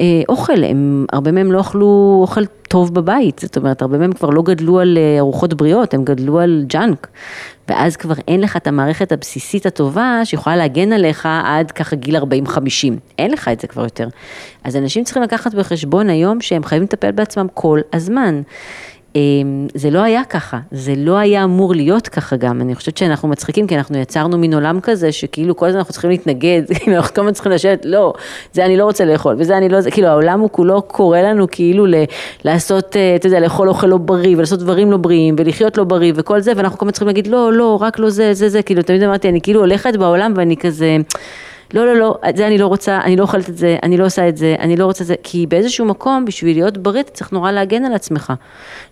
אה, 0.00 0.22
אוכל, 0.28 0.64
הם, 0.64 1.06
הרבה 1.12 1.32
מהם 1.32 1.52
לא 1.52 1.60
אכלו 1.60 2.18
אוכל 2.20 2.42
טוב 2.68 2.94
בבית, 2.94 3.38
זאת 3.38 3.56
אומרת, 3.56 3.82
הרבה 3.82 3.98
מהם 3.98 4.12
כבר 4.12 4.30
לא 4.30 4.42
גדלו 4.42 4.78
על 4.78 4.98
אה, 4.98 5.18
ארוחות 5.18 5.54
בריאות, 5.54 5.94
הם 5.94 6.04
גדלו 6.04 6.40
על 6.40 6.64
ג'אנק. 6.66 7.06
ואז 7.68 7.96
כבר 7.96 8.14
אין 8.28 8.40
לך 8.40 8.56
את 8.56 8.66
המערכת 8.66 9.12
הבסיסית 9.12 9.66
הטובה 9.66 10.20
שיכולה 10.24 10.56
להגן 10.56 10.92
עליך 10.92 11.28
עד 11.44 11.70
ככה 11.70 11.96
גיל 11.96 12.16
40-50. 12.16 12.22
אין 13.18 13.30
לך 13.30 13.48
את 13.48 13.60
זה 13.60 13.66
כבר 13.66 13.82
יותר. 13.82 14.08
אז 14.64 14.76
אנשים 14.76 15.04
צריכים 15.04 15.22
לקחת 15.22 15.54
בחשבון 15.54 16.10
היום 16.10 16.40
שהם 16.40 16.64
חייבים 16.64 16.84
לטפל 16.84 17.10
בעצמם 17.10 17.46
כל 17.54 17.80
הזמן. 17.92 18.42
אמ, 19.16 19.66
זה 19.74 19.90
לא 19.90 19.98
היה 19.98 20.24
ככה, 20.24 20.58
זה 20.70 20.94
לא 20.96 21.16
היה 21.16 21.44
אמור 21.44 21.74
להיות 21.74 22.08
ככה 22.08 22.36
גם, 22.36 22.60
אני 22.60 22.74
חושבת 22.74 22.96
שאנחנו 22.96 23.28
מצחיקים 23.28 23.66
כי 23.66 23.76
אנחנו 23.76 23.98
יצרנו 23.98 24.38
מין 24.38 24.54
עולם 24.54 24.80
כזה 24.80 25.12
שכאילו 25.12 25.56
כל 25.56 25.66
הזמן 25.66 25.78
אנחנו 25.78 25.92
צריכים 25.92 26.10
להתנגד, 26.10 26.62
כאילו 26.78 26.96
אנחנו 26.96 27.14
כל 27.14 27.20
הזמן 27.20 27.32
צריכים 27.32 27.52
לשבת, 27.52 27.84
לא, 27.84 28.12
זה 28.52 28.64
אני 28.64 28.76
לא 28.76 28.84
רוצה 28.84 29.04
לאכול, 29.04 29.36
וזה 29.38 29.56
אני 29.56 29.68
לא, 29.68 29.80
זה, 29.80 29.90
כאילו 29.90 30.08
העולם 30.08 30.40
הוא 30.40 30.50
כולו 30.52 30.82
קורא 30.82 31.18
לנו 31.18 31.46
כאילו 31.50 31.86
ל, 31.86 31.94
לעשות, 32.44 32.96
אה, 32.96 33.16
אתה 33.16 33.26
יודע, 33.26 33.40
לאכול 33.40 33.68
אוכל 33.68 33.86
לא 33.86 33.96
בריא 33.96 34.36
ולעשות 34.36 34.58
דברים 34.58 34.90
לא 34.90 34.96
בריאים 34.96 35.36
ולחיות 35.38 35.78
לא 35.78 35.84
בריא 35.84 36.12
וכל 36.16 36.40
זה, 36.40 36.52
ואנחנו 36.56 36.78
כל 36.78 36.84
הזמן 36.86 36.92
צריכים 36.92 37.08
להגיד 37.08 37.26
לא, 37.26 37.52
לא, 37.52 37.78
רק 37.80 37.98
לא 37.98 38.10
זה, 38.10 38.34
זה, 38.34 38.48
זה, 38.48 38.62
כאילו 38.62 38.82
תמיד 38.82 39.02
אמרתי, 39.02 39.28
אני 39.28 39.40
כאילו 39.40 39.60
הולכת 39.60 39.96
בעולם 39.96 40.32
ואני 40.36 40.56
כזה... 40.56 40.96
לא, 41.74 41.86
לא, 41.86 41.94
לא, 41.94 42.18
את 42.28 42.36
זה 42.36 42.46
אני 42.46 42.58
לא 42.58 42.66
רוצה, 42.66 43.00
אני 43.00 43.16
לא 43.16 43.22
אוכלת 43.22 43.48
את 43.48 43.56
זה, 43.56 43.76
אני 43.82 43.96
לא 43.96 44.06
עושה 44.06 44.28
את 44.28 44.36
זה, 44.36 44.56
אני 44.58 44.76
לא 44.76 44.84
רוצה 44.84 45.02
את 45.02 45.06
זה, 45.06 45.14
כי 45.22 45.46
באיזשהו 45.46 45.84
מקום, 45.86 46.24
בשביל 46.24 46.56
להיות 46.56 46.78
בריא, 46.78 47.00
אתה 47.00 47.10
צריך 47.10 47.32
נורא 47.32 47.50
להגן 47.50 47.84
על 47.84 47.94
עצמך. 47.94 48.32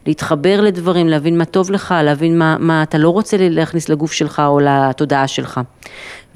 להתחבר 0.07 0.61
לדברים, 0.61 1.09
להבין 1.09 1.39
מה 1.39 1.45
טוב 1.45 1.71
לך, 1.71 1.95
להבין 2.05 2.39
מה, 2.39 2.57
מה 2.61 2.83
אתה 2.83 2.99
לא 2.99 3.09
רוצה 3.09 3.37
להכניס 3.41 3.89
לגוף 3.89 4.13
שלך 4.13 4.43
או 4.47 4.61
לתודעה 4.61 5.29
שלך. 5.29 5.61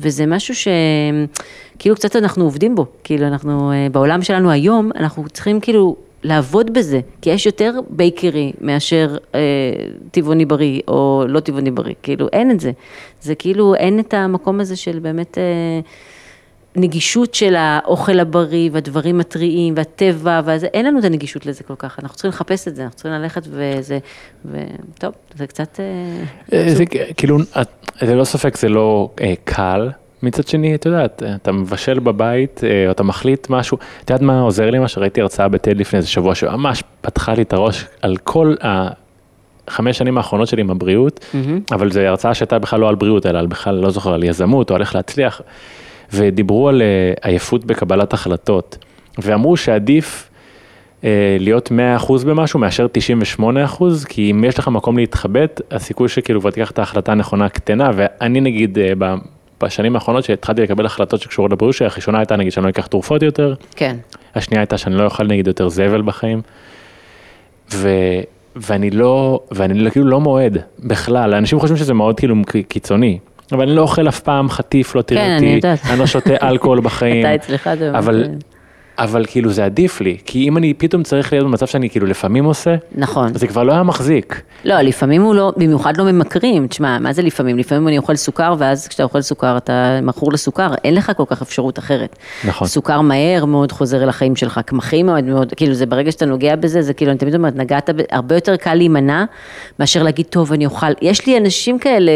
וזה 0.00 0.26
משהו 0.26 0.54
שכאילו 0.54 1.94
קצת 1.94 2.16
אנחנו 2.16 2.44
עובדים 2.44 2.74
בו, 2.74 2.86
כאילו 3.04 3.26
אנחנו, 3.26 3.72
אה, 3.72 3.86
בעולם 3.92 4.22
שלנו 4.22 4.50
היום, 4.50 4.90
אנחנו 4.96 5.28
צריכים 5.28 5.60
כאילו 5.60 5.96
לעבוד 6.22 6.72
בזה, 6.72 7.00
כי 7.22 7.30
יש 7.30 7.46
יותר 7.46 7.72
בייקרי 7.90 8.52
מאשר 8.60 9.16
אה, 9.34 9.40
טבעוני 10.10 10.44
בריא 10.44 10.80
או 10.88 11.24
לא 11.28 11.40
טבעוני 11.40 11.70
בריא, 11.70 11.94
כאילו 12.02 12.28
אין 12.32 12.50
את 12.50 12.60
זה. 12.60 12.72
זה 13.22 13.34
כאילו 13.34 13.74
אין 13.74 14.00
את 14.00 14.14
המקום 14.14 14.60
הזה 14.60 14.76
של 14.76 14.98
באמת... 14.98 15.38
אה, 15.38 15.80
נגישות 16.76 17.34
של 17.34 17.54
האוכל 17.56 18.20
הבריא 18.20 18.70
והדברים 18.72 19.20
הטריים 19.20 19.74
והטבע, 19.76 20.40
וזה, 20.44 20.66
אין 20.66 20.86
לנו 20.86 20.98
את 20.98 21.04
הנגישות 21.04 21.46
לזה 21.46 21.64
כל 21.64 21.74
כך, 21.78 21.98
אנחנו 22.02 22.14
צריכים 22.16 22.28
לחפש 22.28 22.68
את 22.68 22.76
זה, 22.76 22.82
אנחנו 22.82 22.96
צריכים 22.96 23.12
ללכת 23.12 23.42
וזה, 23.50 23.98
וטוב, 24.44 25.12
זה 25.36 25.46
קצת... 25.46 25.80
אה, 25.80 26.58
אה, 26.58 26.74
זה 26.74 26.84
כאילו, 27.16 27.38
את- 27.60 27.68
זה 28.00 28.14
לא 28.14 28.24
ספק, 28.24 28.56
זה 28.56 28.68
לא 28.68 29.10
אה, 29.20 29.34
קל. 29.44 29.90
מצד 30.22 30.48
שני, 30.48 30.74
את 30.74 30.86
יודעת, 30.86 31.22
אתה 31.34 31.52
מבשל 31.52 31.98
בבית, 31.98 32.60
או 32.86 32.90
אתה 32.90 33.02
מחליט 33.02 33.50
משהו, 33.50 33.78
את 34.04 34.10
יודעת 34.10 34.22
מה 34.22 34.40
עוזר 34.40 34.70
לי? 34.70 34.78
מה 34.78 34.88
שראיתי 34.88 35.20
הרצאה 35.20 35.48
בטד 35.48 35.76
לפני 35.76 35.96
איזה 35.96 36.08
שבוע, 36.08 36.34
שממש 36.34 36.82
פתחה 37.00 37.34
לי 37.34 37.42
את 37.42 37.52
הראש 37.52 37.86
על 38.02 38.16
כל 38.16 38.54
החמש 39.68 39.98
שנים 39.98 40.18
האחרונות 40.18 40.48
שלי 40.48 40.60
עם 40.60 40.70
הבריאות, 40.70 41.24
אבל 41.72 41.90
זו 41.92 42.00
הרצאה 42.00 42.34
שהייתה 42.34 42.58
בכלל 42.58 42.80
לא 42.80 42.88
על 42.88 42.94
בריאות, 42.94 43.26
אלא 43.26 43.38
על 43.38 43.46
בכלל, 43.46 43.74
לא 43.74 43.90
זוכר, 43.90 44.14
על 44.14 44.24
יזמות, 44.24 44.70
או 44.70 44.74
על 44.74 44.80
איך 44.80 44.94
להצליח, 44.94 45.40
ודיברו 46.12 46.68
על 46.68 46.82
אה, 46.82 47.12
עייפות 47.22 47.64
בקבלת 47.64 48.12
החלטות, 48.12 48.78
ואמרו 49.18 49.56
שעדיף 49.56 50.30
אה, 51.04 51.36
להיות 51.40 51.72
100% 52.00 52.24
במשהו 52.26 52.60
מאשר 52.60 52.86
98%, 53.40 53.42
כי 54.08 54.30
אם 54.30 54.44
יש 54.44 54.58
לך 54.58 54.68
מקום 54.68 54.98
להתחבט, 54.98 55.60
הסיכוי 55.70 56.08
שכאילו 56.08 56.40
כבר 56.40 56.50
תיקח 56.50 56.70
את 56.70 56.78
ההחלטה 56.78 57.12
הנכונה 57.12 57.48
קטנה, 57.48 57.90
ואני 57.94 58.40
נגיד 58.40 58.78
אה, 58.78 58.92
ב- 58.98 59.14
בשנים 59.62 59.94
האחרונות 59.94 60.24
שהתחלתי 60.24 60.62
לקבל 60.62 60.86
החלטות 60.86 61.20
שקשורות 61.20 61.52
לבריאות 61.52 61.74
שלי, 61.74 61.86
הראשונה 61.86 62.18
הייתה 62.18 62.36
נגיד 62.36 62.52
שאני 62.52 62.64
לא 62.64 62.70
אקח 62.70 62.86
תרופות 62.86 63.22
יותר, 63.22 63.54
כן, 63.76 63.96
השנייה 64.34 64.60
הייתה 64.60 64.78
שאני 64.78 64.94
לא 64.94 65.04
אוכל 65.04 65.26
נגיד 65.26 65.46
יותר 65.46 65.68
זבל 65.68 66.02
בחיים, 66.02 66.42
ו... 67.74 67.88
ואני 68.56 68.90
לא, 68.90 69.40
ואני 69.50 69.90
כאילו 69.90 70.06
לא 70.06 70.20
מועד 70.20 70.58
בכלל, 70.78 71.34
אנשים 71.34 71.60
חושבים 71.60 71.76
שזה 71.78 71.94
מאוד 71.94 72.18
כאילו 72.18 72.34
קיצוני, 72.68 73.18
אבל 73.52 73.62
אני 73.62 73.76
לא 73.76 73.82
אוכל 73.82 74.08
אף 74.08 74.20
פעם 74.20 74.48
חטיף, 74.48 74.94
לא 74.94 75.02
תראה 75.02 75.22
כן, 75.22 75.56
אותי, 75.56 75.68
אני 75.90 75.98
לא 75.98 76.06
שותה 76.06 76.34
אלכוהול 76.48 76.80
בחיים, 76.80 77.26
אתה 77.26 77.34
אצלך 77.34 77.70
זה... 77.78 77.90
אבל, 77.98 78.22
באמת, 78.22 78.44
אבל 78.98 79.24
כאילו 79.28 79.50
זה 79.50 79.64
עדיף 79.64 80.00
לי, 80.00 80.16
כי 80.24 80.48
אם 80.48 80.56
אני 80.56 80.74
פתאום 80.74 81.02
צריך 81.02 81.32
להיות 81.32 81.46
במצב 81.46 81.66
שאני 81.66 81.90
כאילו 81.90 82.06
לפעמים 82.06 82.44
עושה, 82.44 82.74
נכון. 82.94 83.34
זה 83.34 83.46
כבר 83.46 83.62
לא 83.62 83.72
היה 83.72 83.82
מחזיק. 83.82 84.42
לא, 84.64 84.80
לפעמים 84.80 85.22
הוא 85.22 85.34
לא, 85.34 85.52
במיוחד 85.56 85.96
לא 85.96 86.04
ממכרים, 86.04 86.66
תשמע, 86.66 86.98
מה 86.98 87.12
זה 87.12 87.22
לפעמים? 87.22 87.58
לפעמים 87.58 87.88
אני 87.88 87.98
אוכל 87.98 88.16
סוכר, 88.16 88.54
ואז 88.58 88.88
כשאתה 88.88 89.02
אוכל 89.02 89.20
סוכר 89.20 89.56
אתה 89.56 90.00
מכור 90.02 90.32
לסוכר, 90.32 90.74
אין 90.84 90.94
לך 90.94 91.12
כל 91.16 91.24
כך 91.26 91.42
אפשרות 91.42 91.78
אחרת. 91.78 92.16
נכון. 92.44 92.68
סוכר 92.68 93.00
מהר 93.00 93.44
מאוד 93.44 93.72
חוזר 93.72 94.02
אל 94.02 94.08
החיים 94.08 94.36
שלך, 94.36 94.60
קמחים 94.66 95.06
מאוד 95.06 95.24
מאוד, 95.24 95.52
כאילו 95.56 95.74
זה 95.74 95.86
ברגע 95.86 96.12
שאתה 96.12 96.26
נוגע 96.26 96.56
בזה, 96.56 96.82
זה 96.82 96.94
כאילו, 96.94 97.10
אני 97.10 97.18
תמיד 97.18 97.34
אומרת, 97.34 97.56
נגעת, 97.56 97.90
הרבה 98.10 98.34
יותר 98.34 98.56
קל 98.56 98.74
להימנע, 98.74 99.24
מאשר 99.78 100.02
להגיד, 100.02 100.26
טוב, 100.26 100.52
אני 100.52 100.66
אוכל, 100.66 100.92
יש 101.02 101.26
לי 101.26 101.38
אנשים 101.38 101.78
כאלה... 101.78 102.12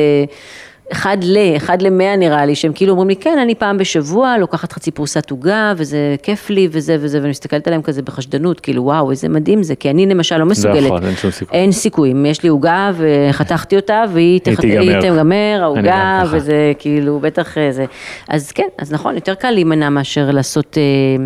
אחד 0.93 1.17
ל, 1.23 1.39
אחד 1.57 1.83
למאה 1.83 2.17
נראה 2.17 2.47
לי, 2.47 2.55
שהם 2.55 2.73
כאילו 2.73 2.93
אומרים 2.93 3.09
לי, 3.09 3.17
כן, 3.17 3.39
אני 3.43 3.55
פעם 3.55 3.79
בשבוע 3.79 4.39
לוקחת 4.39 4.73
חצי 4.73 4.91
פרוסת 4.91 5.31
עוגה, 5.31 5.73
וזה 5.77 6.17
כיף 6.23 6.51
לי, 6.51 6.69
וזה 6.71 6.97
וזה, 7.01 7.19
ואני 7.19 7.31
מסתכלת 7.31 7.67
עליהם 7.67 7.83
כזה 7.83 8.03
בחשדנות, 8.03 8.61
כאילו, 8.61 8.83
וואו, 8.83 9.11
איזה 9.11 9.29
מדהים 9.29 9.63
זה, 9.63 9.75
כי 9.75 9.91
אני 9.91 10.07
למשל 10.07 10.37
לא 10.37 10.47
מסוגלת. 10.47 10.85
נכון, 10.85 11.05
אין 11.05 11.17
שום 11.17 11.31
סיכוי. 11.31 11.59
אין 11.59 11.73
סיכוי, 11.73 12.13
יש 12.27 12.43
לי 12.43 12.49
עוגה 12.49 12.91
וחתכתי 12.97 13.77
אותה, 13.77 14.05
והיא 14.13 14.41
תיגמר. 14.41 14.81
היא 14.81 15.01
תיגמר, 15.01 15.59
העוגה. 15.63 16.23
וזה 16.31 16.73
כאילו, 16.79 17.19
בטח 17.21 17.59
אה, 17.59 17.73
זה. 17.73 17.85
אז 18.29 18.53
כן, 18.53 18.69
אז 18.79 18.93
נכון, 18.93 19.15
יותר 19.15 19.35
קל 19.35 19.51
להימנע 19.51 19.89
מאשר 19.89 20.31
לעשות 20.31 20.79
אה, 20.79 21.25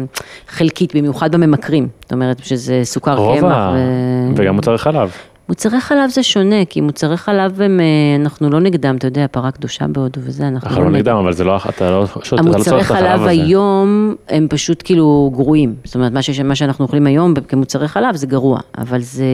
חלקית, 0.49 0.97
במיוחד 0.97 1.33
בממכרים. 1.35 1.89
זאת 2.03 2.13
אומרת, 2.13 2.45
שזה 2.45 2.81
סוכר 2.85 3.17
קמח. 3.41 3.57
ו- 3.75 4.31
וגם 4.37 4.55
מוצרי 4.55 4.79
חלב. 4.79 5.11
מוצרי 5.49 5.81
חלב 5.81 6.11
זה 6.11 6.23
שונה, 6.23 6.65
כי 6.65 6.81
מוצרי 6.81 7.17
חלב 7.17 7.61
הם, 7.63 7.81
אה, 7.81 7.85
אנחנו 8.23 8.51
לא 8.51 8.61
נגדם, 8.61 8.97
אתה 8.97 9.07
יודע, 9.07 9.27
פרה 9.31 9.51
קדושה 9.51 9.87
בהודו 9.89 10.21
וזה, 10.25 10.49
אנחנו 10.49 10.69
אנחנו 10.69 10.85
לא 10.85 10.91
נגדם, 10.91 11.17
אבל 11.17 11.33
זה 11.33 11.45
לא, 11.45 11.57
אתה 11.69 11.91
לא, 11.91 12.07
שוט- 12.23 12.41
אתה 12.41 12.59
לא 12.59 12.63
צורך 12.65 12.87
את 12.91 12.97
החלב 12.97 13.07
חלב 13.09 13.21
הזה. 13.21 13.31
היום 13.31 14.15
הם 14.29 14.47
פשוט 14.51 14.83
כאילו 14.85 15.31
גרועים, 15.35 15.75
זאת 15.85 15.95
אומרת 15.95 16.13
מה, 16.13 16.23
שיש, 16.23 16.41
מה 16.41 16.55
שאנחנו 16.55 16.85
אוכלים 16.85 17.07
היום 17.07 17.35
כמוצרי 17.49 17.89
חלב 17.89 18.17
זה 18.17 18.27
גרוע, 18.27 18.59
אבל 18.79 19.01
זה, 19.01 19.25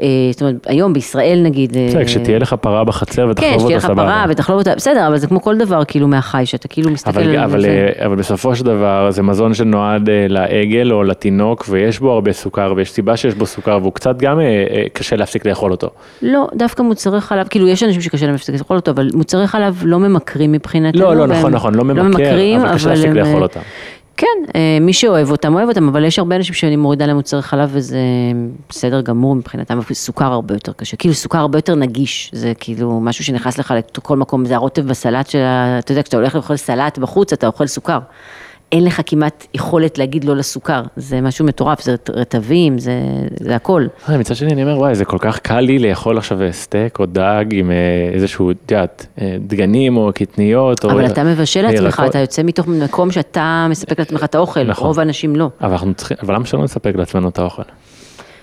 אה, 0.00 0.06
זאת 0.32 0.40
אומרת 0.42 0.66
היום 0.66 0.92
בישראל 0.92 1.40
נגיד, 1.44 1.76
אה, 1.76 1.86
בסדר, 1.88 2.04
כשתהיה 2.04 2.38
לך 2.38 2.54
פרה 2.60 2.84
בחצר 2.84 3.22
כן, 3.24 3.30
ותחלוב 3.30 3.52
שתהיה 3.60 3.76
אותה 3.76 3.76
לך 3.76 3.84
פרה 3.84 3.94
סבבה. 3.94 4.24
ותחלוב 4.28 4.58
אותה, 4.58 4.74
בסדר, 4.74 5.06
אבל 5.06 5.16
זה 5.18 5.26
כמו 5.26 5.42
כל 5.42 5.58
דבר 5.58 5.84
כאילו 5.84 6.08
מהחי, 6.08 6.42
שאתה 6.46 6.68
כאילו 6.68 6.90
מסתכל 6.90 7.10
אבל, 7.20 7.28
על 7.28 7.38
אבל, 7.38 7.60
זה. 7.60 7.90
אבל 8.06 8.16
בסופו 8.16 8.56
של 8.56 8.64
דבר 8.64 9.10
זה 9.10 9.22
מזון 9.22 9.54
שנועד 9.54 10.08
לעגל 10.28 10.92
או 10.92 11.02
לתינוק 11.02 11.64
ויש 11.68 11.98
בו 12.00 12.12
הרבה 12.12 12.32
סוכר 12.32 12.72
ויש 12.76 12.90
סיבה 12.90 13.16
שיש 13.16 13.34
בו 13.34 13.46
סוכר 13.46 13.78
והוא 13.82 13.92
קצת 13.92 14.16
גם 14.18 14.40
קשה 14.92 15.16
להפסיק 15.18 15.46
לאכול 15.46 15.70
אותו. 15.70 15.90
לא, 16.22 16.48
דווקא 16.54 16.82
מוצרי 16.82 17.20
חלב, 17.20 17.48
כאילו 17.48 17.68
יש 17.68 17.82
אנשים 17.82 18.00
שקשה 18.00 18.26
להם 18.26 18.34
להפסיק 18.34 18.54
לאכול 18.54 18.76
אותו, 18.76 18.90
אבל 18.90 19.08
מוצרי 19.14 19.46
חלב 19.46 19.82
לא 19.84 19.98
ממכרים 19.98 20.52
מבחינתנו. 20.52 21.00
לא, 21.00 21.16
לא, 21.16 21.20
והם 21.20 21.30
נכון, 21.30 21.54
נכון, 21.54 21.74
לא 21.74 21.84
ממכר, 21.84 22.02
ממכרים, 22.02 22.60
אבל 22.60 22.74
קשה 22.74 22.88
להפסיק 22.88 23.06
הם, 23.06 23.16
לאכול 23.16 23.36
אה, 23.36 23.42
אותם. 23.42 23.60
כן, 24.16 24.26
אה, 24.54 24.78
מי 24.80 24.92
שאוהב 24.92 25.30
אותם, 25.30 25.54
אוהב 25.54 25.68
אותם, 25.68 25.88
אבל 25.88 26.04
יש 26.04 26.18
הרבה 26.18 26.36
אנשים 26.36 26.54
שאני 26.54 26.76
מורידה 26.76 27.06
להם 27.06 27.16
מוצרי 27.16 27.42
חלב 27.42 27.70
וזה 27.72 27.98
בסדר 28.68 29.00
גמור 29.00 29.34
מבחינתם, 29.34 29.78
אבל 29.78 29.94
סוכר 29.94 30.32
הרבה 30.32 30.54
יותר 30.54 30.72
קשה, 30.72 30.96
כאילו 30.96 31.14
סוכר 31.14 31.38
הרבה 31.38 31.58
יותר 31.58 31.74
נגיש, 31.74 32.30
זה 32.34 32.52
כאילו 32.60 33.00
משהו 33.00 33.24
שנכנס 33.24 33.58
לך 33.58 33.74
לכל 33.96 34.16
מקום, 34.16 34.44
זה 34.44 34.54
הרוטב 34.54 34.86
בסלט 34.86 35.30
של 35.30 35.38
ה... 35.38 35.78
אתה 35.78 35.92
יודע, 35.92 36.02
כשאתה 36.02 36.16
הולך 36.16 36.34
לאכול 36.34 36.56
סלט 36.56 36.98
בחוץ, 36.98 37.32
אתה 37.32 37.46
אוכל 37.46 37.66
סוכר. 37.66 37.98
אין 38.72 38.84
לך 38.84 39.00
כמעט 39.06 39.46
יכולת 39.54 39.98
להגיד 39.98 40.24
לא 40.24 40.36
לסוכר, 40.36 40.82
זה 40.96 41.20
משהו 41.20 41.44
מטורף, 41.44 41.82
זה 41.82 41.94
רטבים, 42.10 42.78
זה, 42.78 42.92
זה 43.40 43.56
הכל. 43.56 43.86
אה, 44.08 44.18
מצד 44.18 44.34
שני 44.34 44.52
אני 44.52 44.62
אומר 44.62 44.78
וואי 44.78 44.94
זה 44.94 45.04
כל 45.04 45.18
כך 45.20 45.38
קל 45.38 45.60
לי 45.60 45.78
לאכול 45.78 46.18
עכשיו 46.18 46.42
אה, 46.42 46.52
סטייק 46.52 46.98
או 46.98 47.06
דג 47.06 47.44
עם 47.50 47.70
אה, 47.70 47.76
איזשהו, 48.12 48.50
את 48.50 48.56
יודעת, 48.70 49.06
דגנים 49.40 49.96
או 49.96 50.10
קטניות. 50.14 50.84
או- 50.84 50.90
אבל 50.90 51.06
אתה 51.06 51.24
מבשל 51.24 51.62
לעצמך. 51.62 52.02
אתה 52.06 52.18
יוצא 52.18 52.42
מתוך 52.42 52.68
מקום 52.68 53.10
שאתה 53.10 53.66
מספק 53.70 53.98
לעצמך 53.98 54.24
את 54.24 54.34
האוכל, 54.34 54.62
נכון. 54.64 54.86
רוב 54.86 54.98
האנשים 54.98 55.36
לא. 55.36 55.50
אבל 55.60 55.72
אנחנו 55.72 55.94
צריכים, 55.94 56.16
אבל 56.22 56.34
למה 56.34 56.46
שלא 56.46 56.64
נספק 56.64 56.92
לעצמנו 56.96 57.28
את 57.28 57.38
האוכל? 57.38 57.62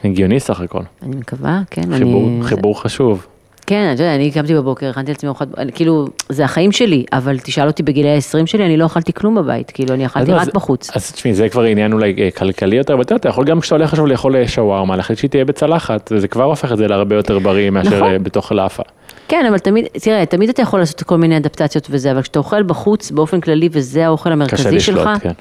הגיוני 0.04 0.40
סך 0.40 0.62
הכל, 0.62 0.82
אני 1.04 1.16
מקווה, 1.16 1.62
כן, 1.72 1.98
חיבור, 1.98 2.28
אני... 2.28 2.44
חיבור 2.44 2.82
חשוב. 2.82 3.28
כן, 3.68 3.92
אתה 3.94 4.04
יודע, 4.04 4.16
אני 4.16 4.32
קמתי 4.32 4.54
בבוקר, 4.54 4.90
הכנתי 4.90 5.12
לעצמי 5.12 5.28
ארוחת, 5.28 5.48
כאילו, 5.76 6.08
זה 6.30 6.46
החיים 6.46 6.72
שלי, 6.72 7.06
אבל 7.14 7.40
תשאל 7.40 7.68
אותי 7.68 7.84
בגילי 7.84 8.10
ה-20 8.10 8.46
שלי, 8.46 8.66
אני 8.66 8.78
לא 8.78 8.86
אכלתי 8.86 9.14
כלום 9.14 9.36
בבית, 9.36 9.72
כאילו, 9.72 9.94
אני 9.94 10.06
אכלתי 10.06 10.32
רק 10.32 10.54
בחוץ. 10.54 10.96
אז 10.96 11.12
תשמעי, 11.12 11.34
זה 11.34 11.50
כבר 11.50 11.62
עניין 11.64 11.94
אולי 11.94 12.16
אה, 12.20 12.32
כלכלי 12.32 12.76
יותר, 12.78 12.94
אבל 12.94 13.02
אתה 13.02 13.30
יכול 13.30 13.46
גם 13.46 13.60
כשאתה 13.60 13.76
הולך 13.76 13.90
עכשיו 13.90 14.06
לאכול 14.06 14.36
אה, 14.36 14.48
שווארמה, 14.48 14.96
להחליט 14.96 15.20
שהיא 15.20 15.30
תהיה 15.30 15.46
בצלחת, 15.46 16.12
וזה 16.16 16.28
כבר 16.28 16.44
הופך 16.44 16.72
את 16.72 16.78
זה 16.78 16.88
להרבה 16.88 17.16
יותר 17.16 17.40
בריא 17.40 17.70
מאשר 17.70 17.98
נכון. 17.98 18.12
אה, 18.12 18.20
בתוך 18.20 18.52
לאפה. 18.52 18.84
כן, 19.28 19.46
אבל 19.50 19.60
תמיד, 19.60 19.86
תראה, 20.02 20.26
תמיד 20.26 20.50
אתה 20.50 20.62
יכול 20.62 20.80
לעשות 20.80 21.04
כל 21.04 21.18
מיני 21.18 21.38
אדפטציות 21.38 21.88
וזה, 21.90 22.12
אבל 22.12 22.22
כשאתה 22.22 22.40
אוכל 22.40 22.64
בחוץ 22.64 23.12
באופן 23.12 23.42
כללי, 23.42 23.70
וזה 23.72 24.06
האוכל 24.06 24.32
המרכזי 24.32 24.80
שלך, 24.80 25.10
כן. 25.22 25.32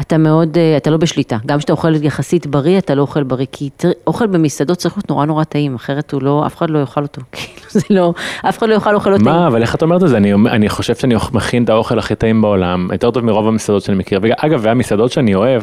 אתה 0.00 0.18
מאוד, 0.18 0.58
אה, 0.58 0.76
אתה 0.76 0.90
לא 0.90 0.96
בשליטה. 0.96 1.36
גם 1.46 1.58
כשאתה 1.58 1.72
אוכל 1.72 2.04
יחסית 2.04 2.46
בריא, 2.46 2.78
אתה 2.78 2.94
לא 2.94 3.02
אוכל 3.02 3.22
בריא, 3.22 3.46
כי 3.52 3.70
אוכל 4.06 4.26
במסעדות 4.26 4.78
צריך 4.78 4.96
להיות 4.96 5.10
נורא 5.10 5.26
נורא 5.26 5.44
טעים, 5.44 5.74
אחרת 5.74 6.12
הוא 6.12 6.22
לא, 6.22 6.46
אף 6.46 6.56
אחד 6.56 6.70
לא 6.70 6.78
יאכל 6.78 7.02
אותו. 7.02 7.20
כאילו, 7.32 7.66
זה 7.70 7.80
לא, 7.90 8.14
אף 8.48 8.58
אחד 8.58 8.68
לא 8.68 8.74
יאכל 8.74 8.94
אוכל 8.94 9.10
לא 9.10 9.16
טעים. 9.16 9.28
מה, 9.28 9.46
אבל 9.46 9.62
איך 9.62 9.74
את 9.74 9.82
אומרת 9.82 10.02
את 10.02 10.08
זה? 10.08 10.16
אני, 10.16 10.32
אני 10.32 10.68
חושב 10.68 10.94
שאני 10.94 11.14
מכין 11.32 11.64
את 11.64 11.68
האוכל 11.68 11.98
הכי 11.98 12.14
טעים 12.14 12.42
בעולם, 12.42 12.88
יותר 12.92 13.10
טוב 13.10 13.24
מרוב 13.24 13.48
המסעדות 13.48 13.82
שאני 13.82 13.96
מכיר. 13.96 14.20
ואגב, 14.22 14.60
והמסעדות 14.62 15.12
שאני 15.12 15.34
אוהב, 15.34 15.62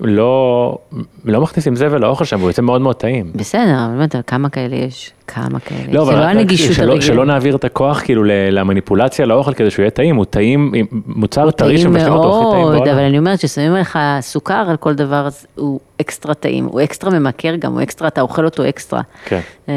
לא, 0.00 0.78
לא 1.24 1.40
מכניסים 1.40 1.76
זבל 1.76 2.00
לאוכל 2.00 2.24
שם, 2.24 2.36
והוא 2.38 2.50
יוצא 2.50 2.62
מאוד 2.62 2.80
מאוד 2.80 2.96
טעים. 2.96 3.30
בסדר, 3.34 3.86
אבל 3.86 3.96
באמת, 3.96 4.16
כמה 4.26 4.48
כאלה 4.48 4.76
יש? 4.76 5.12
כמה 5.26 5.60
כאלה? 5.60 5.92
לא, 5.92 6.04
זה 6.04 6.10
אבל 6.12 6.20
לא 6.20 6.24
הנגישות 6.24 6.72
שלא, 6.72 6.92
הרגילה. 6.92 7.02
שלא 7.06 7.26
נעביר 7.26 7.56
את 7.56 7.64
הכוח 7.64 8.00
כאילו 8.00 8.24
למניפולציה 8.26 9.26
לאוכל 9.26 9.54
כדי 9.54 9.70
שהוא 9.70 9.82
יהיה 9.82 9.90
טעים, 9.90 10.16
הוא 10.16 10.24
טעים, 10.24 10.72
מוצר 11.06 11.50
טרי 11.50 11.78
שמבשלים 11.78 12.12
אותו 12.12 12.28
הכי 12.28 12.50
טעים 12.50 12.66
בעולם. 12.66 12.94
אבל 12.94 13.04
אני 13.04 13.18
אומרת 13.18 13.40
ששמים 13.40 13.74
לך 13.74 13.98
סוכר 14.20 14.66
על 14.68 14.76
כל 14.76 14.94
דבר, 14.94 15.26
אז 15.26 15.46
הוא 15.54 15.80
אקסטרה 16.00 16.34
טעים, 16.34 16.64
הוא 16.64 16.80
אקסטרה 16.82 17.18
ממכר 17.18 17.56
גם, 17.56 17.72
הוא 17.72 17.82
אקסטרה, 17.82 18.08
אתה 18.08 18.20
אוכל 18.20 18.44
אותו 18.44 18.68
אקסטרה. 18.68 19.00
כן. 19.24 19.40
אה, 19.68 19.74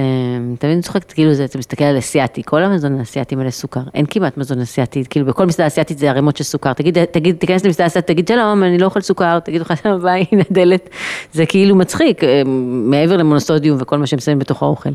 תמיד 0.59 0.83
צוחקת, 0.83 1.11
כאילו 1.11 1.33
זה, 1.33 1.45
אתה 1.45 1.57
מסתכל 1.57 1.83
על 1.83 1.97
אסיאתי, 1.97 2.41
כל 2.45 2.63
המזון 2.63 2.99
האסיאתי 2.99 3.35
מלא 3.35 3.49
סוכר, 3.49 3.81
אין 3.93 4.05
כמעט 4.09 4.37
מזון 4.37 4.61
אסיאתי, 4.61 5.03
כאילו 5.09 5.25
בכל 5.25 5.45
מסעדה 5.45 5.67
אסיאתית 5.67 5.97
זה 5.97 6.09
ערימות 6.09 6.37
של 6.37 6.43
סוכר, 6.43 6.73
תגיד, 6.73 7.05
תגיד, 7.05 7.35
תיכנס 7.35 7.65
למסעדה 7.65 7.87
אסיאתית, 7.87 8.07
תגיד 8.07 8.27
שלום, 8.27 8.63
אני 8.63 8.77
לא 8.77 8.85
אוכל 8.85 9.01
סוכר, 9.01 9.39
יגידו 9.39 9.61
לך 9.61 9.73
ביי, 10.01 10.25
הנה 10.31 10.43
הדלת, 10.51 10.89
זה 11.33 11.45
כאילו 11.45 11.75
מצחיק, 11.75 12.23
אה, 12.23 12.41
מעבר 12.65 13.17
למונוסודיום 13.17 13.77
וכל 13.81 13.97
מה 13.97 14.07
שהם 14.07 14.19
שמים 14.19 14.39
בתוך 14.39 14.63
האוכל, 14.63 14.89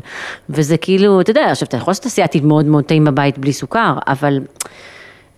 וזה 0.49 0.77
כאילו, 0.77 1.21
אתה 1.21 1.31
יודע, 1.31 1.51
עכשיו 1.51 1.67
אתה 1.67 1.77
יכול 1.77 1.91
לעשות 1.91 2.05
אסיאתית 2.05 2.43
מאוד 2.43 2.65
מאוד 2.65 2.83
טעים 2.83 3.05
בבית 3.05 3.37
בלי 3.37 3.53
סוכר, 3.53 3.93
אבל 4.07 4.39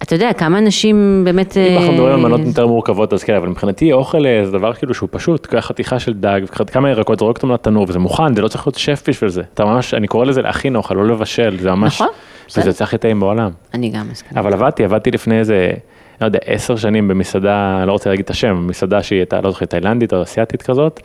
אתה 0.03 0.16
יודע, 0.16 0.34
כמה 0.34 0.58
אנשים 0.58 1.22
באמת... 1.26 1.58
אם 1.58 1.78
אנחנו 1.78 1.93
מדברים 1.93 2.14
על 2.14 2.20
אה, 2.20 2.28
מנות 2.30 2.41
יותר 2.47 2.68
מורכבות 2.68 3.14
אז 3.14 3.24
כן, 3.24 3.36
אבל 3.36 3.47
מבחינתי 3.47 3.93
אוכל 3.93 4.26
אה, 4.26 4.45
זה 4.45 4.51
דבר 4.51 4.74
כאילו 4.74 4.93
שהוא 4.93 5.10
פשוט, 5.12 5.45
קח 5.45 5.60
חתיכה 5.60 5.99
של 5.99 6.14
דג, 6.14 6.41
כמה 6.72 6.89
ירקות, 6.89 7.20
זורק 7.20 7.36
אותם 7.36 7.51
לתנור 7.51 7.86
וזה 7.89 7.99
מוכן, 7.99 8.36
זה 8.36 8.41
לא 8.41 8.47
צריך 8.47 8.68
להיות 8.68 8.76
שף 8.76 9.03
בשביל 9.08 9.30
זה. 9.30 9.41
אתה 9.53 9.66
ממש, 9.66 9.93
אני 9.93 10.08
קורא 10.08 10.26
לזה 10.26 10.41
להכין 10.41 10.76
אוכל, 10.76 10.93
לא 10.93 11.08
לבשל, 11.08 11.58
זה 11.60 11.72
ממש, 11.72 11.95
נכון, 11.95 12.08
וזה 12.08 12.16
בסדר. 12.47 12.68
יוצא 12.68 12.84
הכי 12.84 12.97
טעים 12.97 13.20
בעולם. 13.20 13.51
אני 13.74 13.89
גם 13.89 14.10
מסכימה. 14.12 14.41
אבל 14.41 14.53
עבדתי, 14.53 14.84
עבדתי 14.84 15.12
לפני 15.12 15.39
איזה, 15.39 15.72
לא 16.22 16.26
יודע, 16.26 16.39
עשר 16.45 16.76
שנים 16.76 17.07
במסעדה, 17.07 17.84
לא 17.88 17.91
רוצה 17.91 18.09
להגיד 18.09 18.24
את 18.24 18.30
השם, 18.30 18.68
מסעדה 18.68 19.03
שהיא 19.03 19.20
הייתה, 19.20 19.41
לא 19.41 19.51
זוכר, 19.51 19.66
תאילנדית 19.66 20.13
או 20.13 20.22
אסיאתית 20.24 20.61
כזאת, 20.61 20.99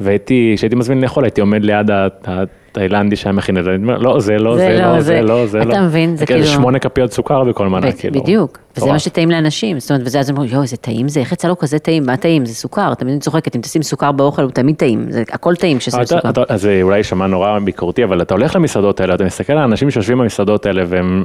והייתי, 0.00 0.52
כשהייתי 0.56 0.76
מזמין 0.76 1.00
לאכול, 1.00 1.24
הייתי 1.24 1.40
עומד 1.40 1.64
ליד 1.64 1.90
התאילנדי 2.24 3.16
שהיה 3.16 3.32
מכין 3.32 3.58
את 3.58 3.64
זה, 3.64 3.70
אני 3.70 3.82
אומר, 3.82 3.98
לא, 3.98 4.20
זה 4.20 4.38
לא, 4.38 4.56
זה 4.56 4.62
זה 4.62 4.82
לא, 4.82 4.92
לא, 4.92 5.00
זה- 5.00 5.04
זה 5.04 5.22
לא, 5.22 5.46
זה 5.46 5.58
לא. 5.58 5.72
אתה 5.72 5.80
מבין, 5.80 6.16
זה 6.16 6.26
כאלה 6.26 6.38
כאילו- 6.40 6.52
שמונה 6.54 6.78
כפיות 6.78 7.12
סוכר 7.12 7.44
בכל 7.44 7.68
מנה, 7.68 7.92
כאילו. 7.92 8.20
בדיוק, 8.22 8.58
וזה. 8.76 8.86
מה 8.92 8.98
שטעים 8.98 9.30
לאנשים, 9.30 9.80
זאת 9.80 9.90
אומרת, 9.90 10.06
וזה 10.06 10.20
אז 10.20 10.30
אומרים, 10.30 10.50
יואו, 10.50 10.62
איזה 10.62 10.76
טעים 10.76 11.08
זה, 11.08 11.20
איך 11.20 11.32
יצא 11.32 11.48
לו 11.48 11.58
כזה 11.58 11.78
טעים, 11.78 12.06
מה 12.06 12.16
טעים, 12.16 12.46
זה 12.46 12.54
סוכר, 12.54 12.94
תמיד 12.94 13.12
אני 13.12 13.20
צוחקת, 13.20 13.56
אם 13.56 13.60
תשים 13.60 13.82
סוכר 13.82 14.12
באוכל 14.12 14.42
הוא 14.42 14.50
תמיד 14.50 14.76
טעים, 14.76 15.06
זה 15.10 15.22
הכל 15.32 15.54
טעים 15.56 15.78
כששמים 15.78 16.04
סוכר. 16.04 16.30
אז 16.48 16.62
זה 16.62 16.78
אולי 16.82 16.96
יישמע 16.96 17.26
נורא 17.26 17.58
ביקורתי, 17.58 18.04
אבל 18.04 18.22
אתה 18.22 18.34
הולך 18.34 18.56
למסעדות 18.56 19.00
האלה, 19.00 19.14
אתה 19.14 19.24
מסתכל 19.24 19.52
על 19.52 19.58
האנשים 19.58 19.90
שיושבים 19.90 20.18
במסעדות 20.18 20.66
האלה, 20.66 20.82
והם 20.86 21.24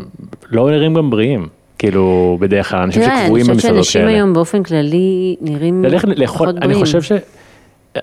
לא 0.52 0.72
נראים 0.72 0.94
גם 0.94 1.10
בריאים, 1.10 1.48
כאילו, 1.80 2.38
בדרך 2.40 2.70
כלל, 2.70 2.80
אנשים 2.80 3.02
תראה, 3.02 3.14
אני 3.14 3.24
שקבועים 3.24 3.46
חושבת 3.46 3.56
במסעדות 3.56 3.84
שאנשים 3.84 4.02
כאלה. 4.02 4.14
היום 4.14 4.34
באופן 4.34 4.64
כללי 4.64 5.36
נראים 5.42 5.86
פחות 6.26 6.50
אני 6.50 6.60
בריאים. 6.60 6.80
חושב 6.80 7.02
ש... 7.02 7.12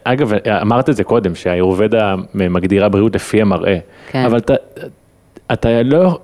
אגב, 0.05 0.33
אמרת 0.63 0.89
את 0.89 0.97
זה 0.97 1.05
קודם, 1.05 1.35
שהאירובדה 1.35 2.15
מגדירה 2.35 2.89
בריאות 2.89 3.15
לפי 3.15 3.43
המראה, 3.43 3.79
כן. 4.11 4.25
אבל 4.25 4.39
אתה, 4.39 4.55
אתה 5.53 5.83
לא, 5.83 6.19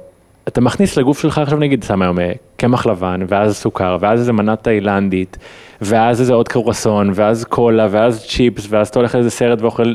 אתה 0.48 0.60
מכניס 0.60 0.96
לגוף 0.96 1.20
שלך 1.22 1.38
עכשיו 1.38 1.58
נגיד, 1.58 1.82
שם 1.82 2.02
היום 2.02 2.18
אה, 2.18 2.32
קמח 2.56 2.86
לבן, 2.86 3.20
ואז 3.28 3.56
סוכר, 3.56 3.96
ואז 4.00 4.20
איזה 4.20 4.32
מנה 4.32 4.56
תאילנדית, 4.56 5.38
ואז 5.80 6.20
איזה 6.20 6.34
עוד 6.34 6.48
קרואסון, 6.48 7.10
ואז 7.14 7.44
קולה, 7.44 7.88
ואז 7.90 8.26
צ'יפס, 8.26 8.66
ואז 8.70 8.88
אתה 8.88 8.98
הולך 8.98 9.14
לאיזה 9.14 9.30
סרט 9.30 9.62
ואוכל, 9.62 9.94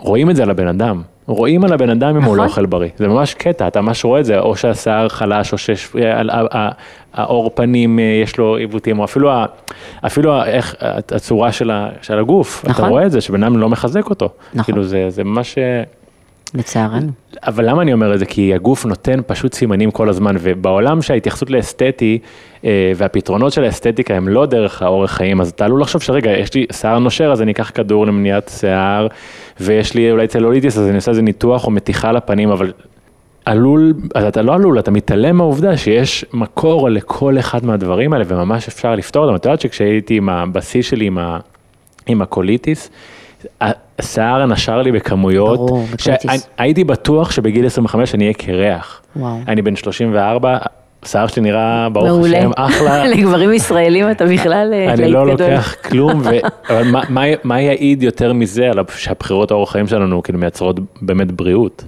רואים 0.00 0.30
את 0.30 0.36
זה 0.36 0.42
על 0.42 0.50
הבן 0.50 0.66
אדם. 0.66 1.02
רואים 1.26 1.64
על 1.64 1.72
הבן 1.72 1.90
אדם 1.90 2.16
אם 2.16 2.22
הוא 2.22 2.36
לא 2.36 2.44
נכון. 2.44 2.50
אוכל 2.50 2.66
בריא, 2.66 2.88
זה 2.96 3.08
ממש 3.08 3.34
קטע, 3.34 3.68
אתה 3.68 3.80
ממש 3.80 4.04
רואה 4.04 4.20
את 4.20 4.24
זה, 4.24 4.38
או 4.38 4.56
שהשיער 4.56 5.08
חלש, 5.08 5.52
או 5.52 5.58
שהעור 5.58 7.50
פנים 7.54 7.98
אה, 7.98 8.04
יש 8.22 8.38
לו 8.38 8.56
עיוותים, 8.56 8.98
או 8.98 9.04
אפילו, 9.04 9.30
אפילו 10.06 10.44
איך, 10.44 10.74
הצורה 11.12 11.52
של, 11.52 11.70
ה, 11.70 11.88
של 12.02 12.18
הגוף, 12.18 12.64
נכון. 12.64 12.84
אתה 12.84 12.90
רואה 12.90 13.06
את 13.06 13.10
זה, 13.10 13.20
שבן 13.20 13.42
אדם 13.42 13.56
לא 13.56 13.68
מחזק 13.68 14.10
אותו, 14.10 14.28
נכון. 14.54 14.64
כאילו 14.64 14.84
זה, 14.84 15.10
זה 15.10 15.24
ממש, 15.24 15.58
אה, 15.58 15.82
לצערנו. 16.54 17.10
אבל 17.46 17.70
למה 17.70 17.82
אני 17.82 17.92
אומר 17.92 18.14
את 18.14 18.18
זה? 18.18 18.26
כי 18.26 18.54
הגוף 18.54 18.86
נותן 18.86 19.20
פשוט 19.26 19.54
סימנים 19.54 19.90
כל 19.90 20.08
הזמן, 20.08 20.36
ובעולם 20.40 21.02
שההתייחסות 21.02 21.50
לאסתטי 21.50 22.18
אה, 22.64 22.92
והפתרונות 22.96 23.52
של 23.52 23.64
האסתטיקה 23.64 24.14
הם 24.14 24.28
לא 24.28 24.46
דרך 24.46 24.82
האורך 24.82 25.10
חיים, 25.10 25.40
אז 25.40 25.48
אתה 25.48 25.64
עלול 25.64 25.80
לחשוב 25.80 26.02
שרגע, 26.02 26.30
יש 26.30 26.54
לי 26.54 26.66
שיער 26.72 26.98
נושר, 26.98 27.32
אז 27.32 27.42
אני 27.42 27.52
אקח 27.52 27.70
כדור 27.74 28.06
למניעת 28.06 28.52
שיער, 28.58 29.06
ויש 29.60 29.94
לי 29.94 30.10
אולי 30.10 30.26
צלוליטיס, 30.26 30.78
אז 30.78 30.88
אני 30.88 30.96
עושה 30.96 31.10
איזה 31.10 31.22
ניתוח 31.22 31.66
או 31.66 31.70
מתיחה 31.70 32.12
לפנים, 32.12 32.50
אבל 32.50 32.72
עלול, 33.44 33.94
אתה 34.28 34.42
לא 34.42 34.54
עלול, 34.54 34.78
אתה 34.78 34.90
מתעלם 34.90 35.36
מהעובדה 35.36 35.76
שיש 35.76 36.24
מקור 36.32 36.90
לכל 36.90 37.38
אחד 37.38 37.64
מהדברים 37.64 38.12
האלה, 38.12 38.24
וממש 38.28 38.68
אפשר 38.68 38.94
לפתור 38.94 39.24
אותם. 39.24 39.36
את 39.36 39.44
יודעת 39.44 39.60
שכשהייתי 39.60 40.16
עם 40.16 40.28
הבסיס 40.28 40.86
שלי, 40.86 41.06
עם, 41.06 41.18
ה, 41.18 41.38
עם 42.06 42.22
הקוליטיס, 42.22 42.90
השיער 43.98 44.46
נשר 44.46 44.82
לי 44.82 44.92
בכמויות, 44.92 45.58
ברור. 45.58 45.84
שהייתי 45.98 46.84
בטוח 46.84 47.30
שבגיל 47.30 47.66
25 47.66 48.14
אני 48.14 48.24
אהיה 48.24 48.34
קרח. 48.34 49.02
וואו. 49.16 49.36
אני 49.48 49.62
בן 49.62 49.76
34, 49.76 50.58
השיער 51.02 51.26
שלי 51.26 51.42
נראה, 51.42 51.88
ברוך. 51.88 52.26
השם, 52.26 52.50
אחלה. 52.56 53.06
לגברים 53.14 53.52
ישראלים 53.52 54.10
אתה 54.10 54.24
בכלל 54.26 54.70
אה, 54.72 54.92
אני 54.92 55.08
לא. 55.08 55.26
לוקח 55.26 55.74
כלום. 55.88 56.22
אבל 56.68 56.84
מה, 57.44 57.60
יעיד 57.60 58.02
יותר 58.02 58.32
מזה 58.32 58.70
על 58.70 58.78
שהבחירות 58.96 59.50
האורח 59.50 59.72
חיים 59.72 59.86
שלנו 59.86 60.22
כאילו 60.22 60.38
מייצרות 60.38 60.80
באמת 61.02 61.32
בריאות? 61.32 61.84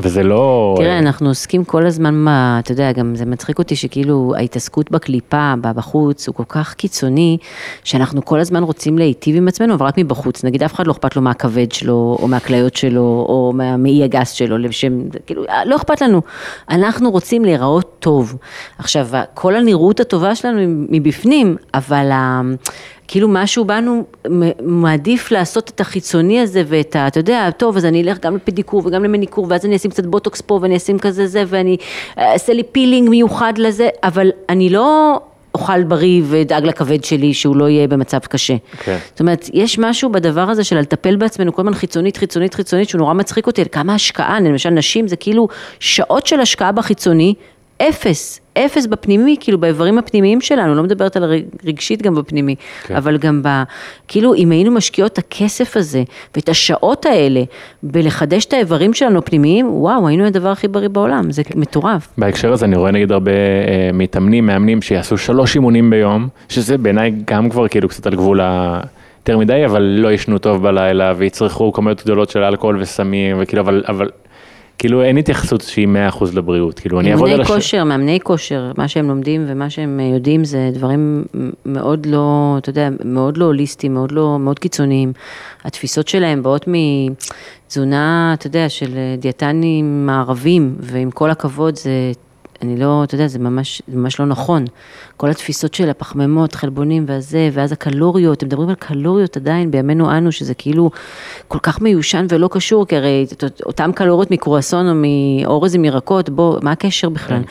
וזה 0.00 0.22
לא... 0.22 0.74
תראה, 0.78 0.98
אנחנו 0.98 1.28
עוסקים 1.28 1.64
כל 1.64 1.86
הזמן, 1.86 2.14
מה, 2.14 2.60
אתה 2.64 2.72
יודע, 2.72 2.92
גם 2.92 3.14
זה 3.14 3.26
מצחיק 3.26 3.58
אותי 3.58 3.76
שכאילו 3.76 4.34
ההתעסקות 4.36 4.90
בקליפה, 4.90 5.54
בחוץ, 5.60 6.28
הוא 6.28 6.34
כל 6.34 6.44
כך 6.48 6.74
קיצוני, 6.74 7.38
שאנחנו 7.84 8.24
כל 8.24 8.40
הזמן 8.40 8.62
רוצים 8.62 8.98
להיטיב 8.98 9.36
עם 9.36 9.48
עצמנו, 9.48 9.74
אבל 9.74 9.86
רק 9.86 9.98
מבחוץ. 9.98 10.44
נגיד, 10.44 10.62
אף 10.62 10.74
אחד 10.74 10.86
לא 10.86 10.92
אכפת 10.92 11.16
לו 11.16 11.22
מהכבד 11.22 11.72
שלו, 11.72 12.18
או 12.22 12.28
מהכליות 12.28 12.76
שלו, 12.76 13.26
או 13.28 13.52
מהמעי 13.54 14.04
הגס 14.04 14.30
שלו, 14.30 14.58
לשם, 14.58 14.92
כאילו, 15.26 15.44
לא 15.64 15.76
אכפת 15.76 16.00
לנו. 16.02 16.22
אנחנו 16.70 17.10
רוצים 17.10 17.44
להיראות 17.44 17.96
טוב. 17.98 18.36
עכשיו, 18.78 19.08
כל 19.34 19.56
הנראות 19.56 20.00
הטובה 20.00 20.34
שלנו 20.34 20.60
מבפנים, 20.90 21.56
אבל. 21.74 22.10
כאילו 23.08 23.28
משהו 23.28 23.64
בנו 23.64 24.04
מעדיף 24.62 25.30
לעשות 25.30 25.70
את 25.74 25.80
החיצוני 25.80 26.40
הזה 26.40 26.62
ואת 26.66 26.96
ה... 26.96 27.06
אתה 27.06 27.20
יודע, 27.20 27.50
טוב, 27.50 27.76
אז 27.76 27.84
אני 27.84 28.02
אלך 28.02 28.18
גם 28.20 28.36
לפדיקור 28.36 28.82
וגם 28.84 29.04
למניקור, 29.04 29.46
ואז 29.50 29.66
אני 29.66 29.76
אשים 29.76 29.90
קצת 29.90 30.06
בוטוקס 30.06 30.40
פה 30.40 30.58
ואני 30.62 30.76
אשים 30.76 30.98
כזה 30.98 31.26
זה, 31.26 31.44
ואני 31.46 31.76
אה, 32.18 32.32
אעשה 32.32 32.52
לי 32.52 32.62
פילינג 32.62 33.08
מיוחד 33.08 33.52
לזה, 33.58 33.88
אבל 34.02 34.30
אני 34.48 34.70
לא 34.70 35.20
אוכל 35.54 35.84
בריא 35.84 36.22
ואדאג 36.24 36.64
לכבד 36.64 37.04
שלי 37.04 37.34
שהוא 37.34 37.56
לא 37.56 37.68
יהיה 37.68 37.88
במצב 37.88 38.18
קשה. 38.18 38.54
כן. 38.84 38.98
זאת 39.10 39.20
אומרת, 39.20 39.50
יש 39.52 39.78
משהו 39.78 40.12
בדבר 40.12 40.50
הזה 40.50 40.64
של 40.64 40.78
לטפל 40.78 41.16
בעצמנו 41.16 41.54
כל 41.54 41.62
הזמן 41.62 41.74
חיצונית, 41.74 42.16
חיצונית, 42.16 42.54
חיצונית, 42.54 42.88
שהוא 42.88 42.98
נורא 42.98 43.14
מצחיק 43.14 43.46
אותי, 43.46 43.64
כמה 43.64 43.94
השקעה, 43.94 44.40
למשל 44.40 44.70
נשים 44.70 45.08
זה 45.08 45.16
כאילו 45.16 45.48
שעות 45.80 46.26
של 46.26 46.40
השקעה 46.40 46.72
בחיצוני, 46.72 47.34
אפס, 47.82 48.40
אפס 48.58 48.86
בפנימי, 48.86 49.36
כאילו 49.40 49.58
באיברים 49.58 49.98
הפנימיים 49.98 50.40
שלנו, 50.40 50.74
לא 50.74 50.82
מדברת 50.82 51.16
על 51.16 51.24
הרגשית 51.64 52.02
גם 52.02 52.14
בפנימי, 52.14 52.56
כן. 52.56 52.88
כן. 52.88 52.96
אבל 52.96 53.16
גם 53.16 53.42
ב... 53.42 53.48
כאילו, 54.08 54.34
אם 54.34 54.50
היינו 54.50 54.70
משקיעות 54.70 55.12
את 55.12 55.18
הכסף 55.18 55.76
הזה 55.76 56.02
ואת 56.34 56.48
השעות 56.48 57.06
האלה 57.06 57.42
בלחדש 57.82 58.44
את 58.44 58.52
האיברים 58.52 58.94
שלנו 58.94 59.18
הפנימיים, 59.18 59.66
וואו, 59.72 60.08
היינו 60.08 60.26
הדבר 60.26 60.48
הכי 60.48 60.68
בריא 60.68 60.88
בעולם, 60.88 61.30
זה 61.30 61.42
מטורף. 61.54 62.08
בהקשר 62.18 62.52
הזה 62.52 62.64
אני 62.66 62.76
רואה 62.76 62.90
נגיד 62.90 63.12
הרבה 63.12 63.30
אה, 63.30 63.90
מתאמנים, 63.92 64.46
מאמנים 64.46 64.82
שיעשו 64.82 65.18
שלוש 65.18 65.54
אימונים 65.54 65.90
ביום, 65.90 66.28
שזה 66.48 66.78
בעיניי 66.78 67.12
גם 67.24 67.48
כבר 67.48 67.68
כאילו 67.68 67.88
קצת 67.88 68.06
על 68.06 68.14
גבול 68.14 68.40
ה... 68.40 68.80
יותר 69.28 69.38
מדי, 69.38 69.64
אבל 69.66 69.82
לא 69.82 70.12
ישנו 70.12 70.38
טוב 70.38 70.62
בלילה 70.62 71.12
ויצרכו 71.16 71.72
כמויות 71.72 72.02
גדולות 72.02 72.30
של 72.30 72.42
אלכוהול 72.42 72.78
וסמים, 72.80 73.36
וכאילו, 73.40 73.62
אבל, 73.62 73.84
אבל 73.88 74.10
כאילו 74.78 75.02
אין 75.02 75.16
התייחסות 75.16 75.60
שהיא 75.60 75.88
100% 76.10 76.24
לבריאות, 76.34 76.78
כאילו 76.78 77.00
אני 77.00 77.12
אעבוד 77.12 77.28
על 77.28 77.36
מאמני 77.36 77.44
הש... 77.44 77.50
כושר, 77.50 77.84
מאמני 77.84 78.20
כושר, 78.22 78.72
מה 78.78 78.88
שהם 78.88 79.08
לומדים 79.08 79.44
ומה 79.48 79.70
שהם 79.70 80.00
יודעים 80.00 80.44
זה 80.44 80.70
דברים 80.72 81.24
מאוד 81.66 82.06
לא, 82.06 82.54
אתה 82.58 82.70
יודע, 82.70 82.88
מאוד 83.04 83.36
לא 83.36 83.44
הוליסטיים, 83.44 83.94
מאוד 83.94 84.12
לא, 84.12 84.38
מאוד 84.38 84.58
קיצוניים. 84.58 85.12
התפיסות 85.64 86.08
שלהם 86.08 86.42
באות 86.42 86.68
מתזונה, 87.66 88.34
אתה 88.34 88.46
יודע, 88.46 88.68
של 88.68 88.90
דיאטנים 89.18 90.06
מערבים, 90.06 90.76
ועם 90.80 91.10
כל 91.10 91.30
הכבוד 91.30 91.76
זה, 91.76 91.90
אני 92.62 92.76
לא, 92.76 93.04
אתה 93.04 93.14
יודע, 93.14 93.26
זה 93.26 93.38
ממש, 93.38 93.82
ממש 93.88 94.20
לא 94.20 94.26
נכון. 94.26 94.64
כל 95.16 95.30
התפיסות 95.30 95.74
של 95.74 95.90
הפחמימות, 95.90 96.54
חלבונים 96.54 97.04
והזה, 97.08 97.48
ואז 97.52 97.72
הקלוריות, 97.72 98.42
הם 98.42 98.48
מדברים 98.48 98.68
על 98.68 98.74
קלוריות 98.74 99.36
עדיין 99.36 99.70
בימינו 99.70 100.16
אנו, 100.16 100.32
שזה 100.32 100.54
כאילו 100.54 100.90
כל 101.48 101.58
כך 101.62 101.80
מיושן 101.80 102.26
ולא 102.28 102.48
קשור, 102.52 102.86
כי 102.86 102.96
הרי 102.96 103.26
אותם 103.66 103.90
קלוריות 103.94 104.30
מקרואסון 104.30 104.88
או 104.88 104.94
מאורז 104.94 105.74
עם 105.74 105.84
ירקות, 105.84 106.30
בוא, 106.30 106.58
מה 106.62 106.72
הקשר 106.72 107.08
בכלל? 107.08 107.42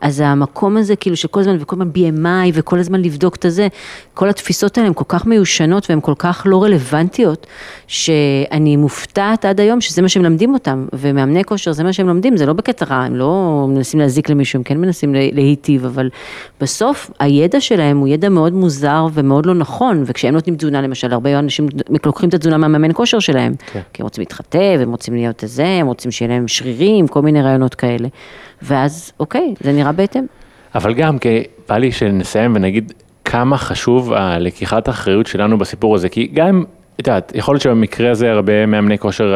אז 0.00 0.20
המקום 0.20 0.76
הזה, 0.76 0.96
כאילו 0.96 1.16
שכל 1.16 1.40
הזמן, 1.40 1.56
וכל 1.60 1.76
הזמן 1.76 1.90
BMI, 1.94 2.50
וכל 2.54 2.78
הזמן 2.78 3.02
לבדוק 3.02 3.36
את 3.36 3.44
הזה, 3.44 3.68
כל 4.14 4.28
התפיסות 4.28 4.78
האלה 4.78 4.88
הן 4.88 4.94
כל 4.94 5.04
כך 5.08 5.26
מיושנות 5.26 5.90
והן 5.90 6.00
כל 6.02 6.14
כך 6.18 6.42
לא 6.46 6.62
רלוונטיות, 6.62 7.46
שאני 7.86 8.76
מופתעת 8.76 9.44
עד 9.44 9.60
היום 9.60 9.80
שזה 9.80 10.02
מה 10.02 10.08
שהם 10.08 10.22
מלמדים 10.22 10.54
אותם, 10.54 10.86
ומאמני 10.92 11.44
כושר 11.44 11.72
זה 11.72 11.84
מה 11.84 11.92
שהם 11.92 12.06
לומדים, 12.06 12.36
זה 12.36 12.46
לא 12.46 12.52
בקטע 12.52 12.84
רע, 12.84 12.96
הם 12.96 13.16
לא 13.16 13.66
מנסים 13.68 14.00
להזיק 14.00 14.30
למישהו, 14.30 14.53
הם 14.54 14.62
כן 14.62 14.78
מנסים 14.78 15.14
לה- 15.14 15.28
להיטיב, 15.32 15.84
אבל 15.84 16.10
בסוף 16.60 17.10
הידע 17.20 17.60
שלהם 17.60 17.98
הוא 17.98 18.08
ידע 18.08 18.28
מאוד 18.28 18.52
מוזר 18.52 19.06
ומאוד 19.12 19.46
לא 19.46 19.54
נכון, 19.54 20.02
וכשהם 20.06 20.34
נותנים 20.34 20.56
תזונה, 20.56 20.82
למשל, 20.82 21.12
הרבה 21.12 21.38
אנשים 21.38 21.66
לוקחים 22.06 22.28
את 22.28 22.34
התזונה 22.34 22.58
מהמאמן 22.58 22.90
כושר 22.92 23.18
שלהם, 23.18 23.54
כן. 23.72 23.80
כי 23.92 24.02
הם 24.02 24.06
רוצים 24.06 24.22
להתחתב, 24.22 24.78
הם 24.82 24.90
רוצים 24.90 25.14
להיות 25.14 25.44
זה, 25.46 25.66
הם 25.66 25.86
רוצים 25.86 26.10
שיהיה 26.10 26.28
להם 26.28 26.48
שרירים, 26.48 27.08
כל 27.08 27.22
מיני 27.22 27.42
רעיונות 27.42 27.74
כאלה, 27.74 28.08
ואז 28.62 29.12
אוקיי, 29.20 29.54
זה 29.60 29.72
נראה 29.72 29.92
בהתאם. 29.92 30.24
אבל 30.74 30.94
גם, 30.94 31.18
כי 31.18 31.28
בא 31.68 31.76
לי 31.76 31.92
שנסיים 31.92 32.52
ונגיד 32.56 32.92
כמה 33.24 33.58
חשוב 33.58 34.12
הלקיחת 34.12 34.88
האחריות 34.88 35.26
שלנו 35.26 35.58
בסיפור 35.58 35.94
הזה, 35.94 36.08
כי 36.08 36.30
גם, 36.34 36.46
אם, 36.48 36.64
את 37.00 37.06
יודעת, 37.08 37.32
יכול 37.34 37.54
להיות 37.54 37.62
שבמקרה 37.62 38.10
הזה 38.10 38.32
הרבה 38.32 38.66
מאמני 38.66 38.98
כושר, 38.98 39.34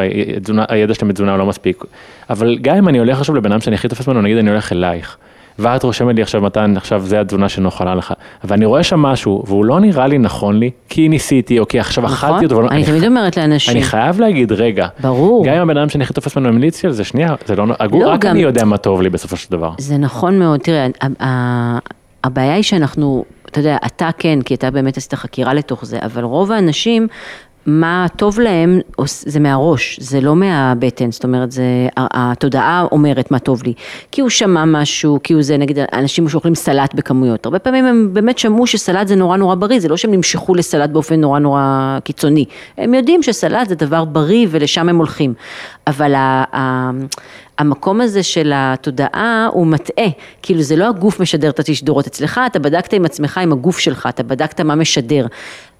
הידע 0.68 0.94
שלהם 0.94 1.08
בתזונה 1.08 1.36
לא 1.36 1.46
מספיק, 1.46 1.84
אבל 2.30 2.58
גם 2.62 2.76
אם 2.76 2.88
אני 2.88 2.98
הולך 2.98 3.18
עכשיו 3.18 3.34
לבן 3.34 3.52
אדם 3.52 3.60
שאני 3.60 3.74
הכי 3.76 3.88
תופס 3.88 4.08
ממנו, 4.08 4.22
נגיד 4.22 4.36
אני 4.38 4.50
הולך 4.50 4.72
אלייך, 4.72 5.16
ואת 5.58 5.82
רושמת 5.82 6.16
לי 6.16 6.22
עכשיו 6.22 6.40
מתן, 6.40 6.74
עכשיו 6.76 7.00
זה 7.00 7.20
התזונה 7.20 7.48
שנוחה 7.48 7.94
לך, 7.94 8.12
ואני 8.44 8.64
רואה 8.64 8.82
שם 8.82 9.00
משהו, 9.00 9.42
והוא 9.46 9.64
לא 9.64 9.80
נראה 9.80 10.06
לי 10.06 10.18
נכון 10.18 10.58
לי, 10.58 10.70
כי 10.88 11.08
ניסיתי, 11.08 11.58
או 11.58 11.68
כי 11.68 11.80
עכשיו 11.80 12.06
אכלתי 12.06 12.44
אותו, 12.44 12.54
נכון? 12.62 12.68
אני 12.76 12.84
תמיד 12.84 13.04
אומרת 13.04 13.36
לאנשים, 13.36 13.74
אני 13.76 13.82
חייב 13.82 14.20
להגיד, 14.20 14.52
רגע, 14.52 14.86
ברור. 15.00 15.44
גם 15.46 15.54
אם 15.54 15.60
הבן 15.60 15.76
אדם 15.76 15.88
שאני 15.88 16.04
הכי 16.04 16.12
תופס 16.12 16.36
ממנו 16.36 16.48
המליץ 16.48 16.82
לי 16.82 16.86
על 16.86 16.92
זה, 16.92 17.04
שנייה, 17.04 17.34
זה 17.46 17.56
לא, 17.56 17.66
לא, 17.66 17.74
רק 18.08 18.20
גם- 18.20 18.30
אני 18.30 18.42
יודע 18.42 18.64
מה 18.64 18.76
טוב 18.76 19.02
לי 19.02 19.10
בסופו 19.10 19.36
של 19.36 19.50
דבר. 19.52 19.70
זה 19.78 19.96
נכון 19.96 20.38
מאוד, 20.38 20.60
תראה, 20.60 20.86
הבעיה 22.24 22.54
היא 22.54 22.62
שאנחנו, 22.62 23.24
אתה 23.46 23.60
יודע, 23.60 23.76
אתה 23.86 24.10
כן, 24.18 24.38
כי 24.44 24.54
אתה 24.54 24.70
באמת 24.70 24.96
עשית 24.96 25.14
חקירה 25.14 25.54
לתוך 25.54 25.84
זה, 25.84 25.98
אבל 26.04 26.24
רוב 26.24 26.52
האנשים, 26.52 27.08
מה 27.68 28.06
טוב 28.16 28.40
להם 28.40 28.80
זה 29.06 29.40
מהראש, 29.40 29.98
זה 30.02 30.20
לא 30.20 30.36
מהבטן, 30.36 31.12
זאת 31.12 31.24
אומרת, 31.24 31.52
זה, 31.52 31.62
התודעה 31.96 32.86
אומרת 32.92 33.30
מה 33.30 33.38
טוב 33.38 33.62
לי. 33.62 33.72
כי 34.12 34.20
הוא 34.20 34.30
שמע 34.30 34.64
משהו, 34.64 35.18
כי 35.22 35.32
הוא 35.32 35.42
זה, 35.42 35.56
נגיד, 35.56 35.78
אנשים 35.92 36.28
שאוכלים 36.28 36.54
סלט 36.54 36.94
בכמויות. 36.94 37.46
הרבה 37.46 37.58
פעמים 37.58 37.84
הם 37.84 38.08
באמת 38.12 38.38
שמעו 38.38 38.66
שסלט 38.66 39.08
זה 39.08 39.16
נורא 39.16 39.36
נורא 39.36 39.54
בריא, 39.54 39.80
זה 39.80 39.88
לא 39.88 39.96
שהם 39.96 40.10
נמשכו 40.10 40.54
לסלט 40.54 40.90
באופן 40.90 41.20
נורא 41.20 41.38
נורא 41.38 41.98
קיצוני. 42.04 42.44
הם 42.78 42.94
יודעים 42.94 43.22
שסלט 43.22 43.68
זה 43.68 43.74
דבר 43.74 44.04
בריא 44.04 44.46
ולשם 44.50 44.88
הם 44.88 44.96
הולכים. 44.96 45.34
אבל 45.86 46.14
ה- 46.14 46.44
ה- 46.52 46.90
המקום 47.58 48.00
הזה 48.00 48.22
של 48.22 48.52
התודעה 48.54 49.48
הוא 49.52 49.66
מטעה, 49.66 50.06
כאילו 50.42 50.62
זה 50.62 50.76
לא 50.76 50.88
הגוף 50.88 51.20
משדר 51.20 51.50
את 51.50 51.58
התשדורות 51.60 52.06
אצלך, 52.06 52.40
אתה 52.46 52.58
בדקת 52.58 52.92
עם 52.92 53.04
עצמך, 53.04 53.38
עם 53.38 53.52
הגוף 53.52 53.78
שלך, 53.78 54.06
אתה 54.08 54.22
בדקת 54.22 54.60
מה 54.60 54.74
משדר. 54.74 55.26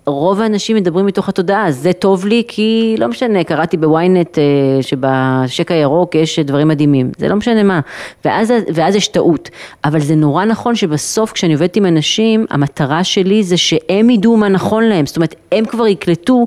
רוב 0.09 0.41
האנשים 0.41 0.77
מדברים 0.77 1.07
מתוך 1.07 1.29
התודעה, 1.29 1.71
זה 1.71 1.93
טוב 1.93 2.27
לי 2.27 2.43
כי 2.49 2.95
לא 2.99 3.09
משנה, 3.09 3.45
קראתי 3.45 3.77
בוויינט 3.77 4.39
אה, 4.39 4.43
שבשקע 4.83 5.75
הירוק 5.75 6.15
יש 6.15 6.39
דברים 6.39 6.69
מדהימים, 6.69 7.11
זה 7.19 7.29
לא 7.29 7.37
משנה 7.37 7.63
מה, 7.63 7.81
ואז, 8.25 8.53
ואז 8.75 8.95
יש 8.95 9.09
טעות, 9.09 9.51
אבל 9.85 10.01
זה 10.01 10.15
נורא 10.15 10.45
נכון 10.45 10.75
שבסוף 10.75 11.33
כשאני 11.33 11.53
עובדת 11.53 11.77
עם 11.77 11.87
אנשים, 11.87 12.47
המטרה 12.51 13.05
שלי 13.05 13.43
זה 13.43 13.57
שהם 13.57 14.11
ידעו 14.11 14.37
מה 14.37 14.49
נכון 14.49 14.85
להם, 14.85 15.07
זאת 15.07 15.17
אומרת, 15.17 15.35
הם 15.53 15.65
כבר 15.65 15.87
יקלטו 15.87 16.47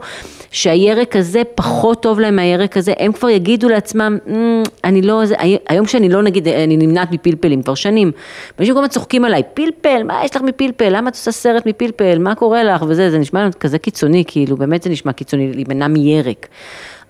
שהירק 0.51 1.15
הזה 1.15 1.41
פחות 1.55 2.01
טוב 2.01 2.19
להם 2.19 2.35
מהירק 2.35 2.77
הזה, 2.77 2.93
הם 2.99 3.11
כבר 3.13 3.29
יגידו 3.29 3.69
לעצמם, 3.69 4.17
"אמ, 4.27 4.63
אני 4.83 5.01
לא, 5.01 5.25
זה, 5.25 5.35
היום 5.69 5.85
כשאני 5.85 6.09
לא 6.09 6.23
נגיד, 6.23 6.47
אני 6.47 6.77
נמנעת 6.77 7.11
מפלפלים 7.11 7.63
כבר 7.63 7.75
שנים, 7.75 8.11
אנשים 8.59 8.73
כל 8.73 8.79
הזמן 8.79 8.89
צוחקים 8.89 9.25
עליי, 9.25 9.43
פלפל, 9.53 10.03
מה 10.03 10.21
יש 10.25 10.35
לך 10.35 10.41
מפלפל, 10.41 10.89
למה 10.89 11.09
את 11.09 11.13
עושה 11.13 11.31
סרט 11.31 11.65
מפלפל, 11.65 12.17
מה 12.19 12.35
קורה 12.35 12.63
לך? 12.63 12.85
וזה, 12.87 13.11
זה 13.11 13.17
נשמע 13.19 13.49
כזה 13.59 13.77
קיצוני, 13.79 14.23
כאילו, 14.27 14.57
באמת 14.57 14.83
זה 14.83 14.89
נשמע 14.89 15.11
קיצוני, 15.13 15.53
להימנע 15.53 15.87
מירק. 15.87 16.47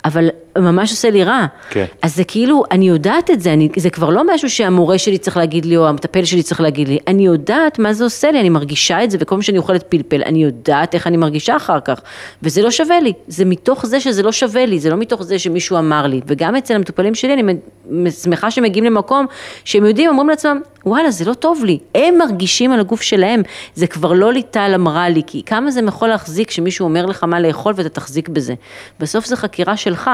אבל 0.05 0.29
ממש 0.57 0.91
עושה 0.91 1.09
לי 1.09 1.23
רע. 1.23 1.45
כן. 1.69 1.85
אז 2.01 2.15
זה 2.15 2.23
כאילו, 2.23 2.63
אני 2.71 2.87
יודעת 2.87 3.31
את 3.31 3.41
זה, 3.41 3.53
אני, 3.53 3.69
זה 3.77 3.89
כבר 3.89 4.09
לא 4.09 4.33
משהו 4.33 4.49
שהמורה 4.49 4.97
שלי 4.97 5.17
צריך 5.17 5.37
להגיד 5.37 5.65
לי, 5.65 5.77
או 5.77 5.87
המטפל 5.87 6.25
שלי 6.25 6.43
צריך 6.43 6.61
להגיד 6.61 6.87
לי, 6.87 6.97
אני 7.07 7.25
יודעת 7.25 7.79
מה 7.79 7.93
זה 7.93 8.03
עושה 8.03 8.31
לי, 8.31 8.39
אני 8.39 8.49
מרגישה 8.49 9.03
את 9.03 9.11
זה, 9.11 9.17
וכל 9.21 9.35
פעם 9.35 9.41
שאני 9.41 9.57
אוכלת 9.57 9.83
פלפל, 9.83 10.21
אני 10.25 10.43
יודעת 10.43 10.95
איך 10.95 11.07
אני 11.07 11.17
מרגישה 11.17 11.55
אחר 11.55 11.79
כך, 11.79 12.01
וזה 12.43 12.61
לא 12.61 12.71
שווה 12.71 12.99
לי, 12.99 13.13
זה 13.27 13.45
מתוך 13.45 13.85
זה 13.85 13.99
שזה 13.99 14.23
לא 14.23 14.31
שווה 14.31 14.65
לי, 14.65 14.79
זה 14.79 14.89
לא 14.89 14.97
מתוך 14.97 15.23
זה 15.23 15.39
שמישהו 15.39 15.77
אמר 15.77 16.07
לי, 16.07 16.21
וגם 16.27 16.55
אצל 16.55 16.75
המטופלים 16.75 17.15
שלי 17.15 17.33
אני 17.33 18.11
שמחה 18.11 18.51
שהם 18.51 18.63
מגיעים 18.63 18.85
למקום 18.85 19.25
שהם 19.65 19.85
יודעים, 19.85 20.09
אומרים 20.09 20.29
לעצמם, 20.29 20.61
וואלה, 20.85 21.11
זה 21.11 21.25
לא 21.25 21.33
טוב 21.33 21.63
לי. 21.65 21.79
הם 21.95 22.17
מרגישים 22.17 22.71
על 22.71 22.79
הגוף 22.79 23.01
שלהם, 23.01 23.41
זה 23.75 23.87
כבר 23.87 24.13
לא 24.13 24.33
ליטל 24.33 24.71
אמרה 24.75 25.09
לי, 25.09 25.21
כי 25.27 25.43
כמה 25.43 25.71
זה 25.71 25.81
יכול 25.87 26.09
להחזיק 26.09 26.51
שמישהו 26.51 26.83
אומר 26.83 27.05
לך 27.05 27.23
מה 27.23 27.39
לאכול 27.39 27.73
ואתה 27.75 27.89
תחזיק 27.89 28.29
בזה. 28.29 28.53
בסוף 28.99 29.25
זו 29.25 29.35
חקירה 29.35 29.77
שלך, 29.77 30.09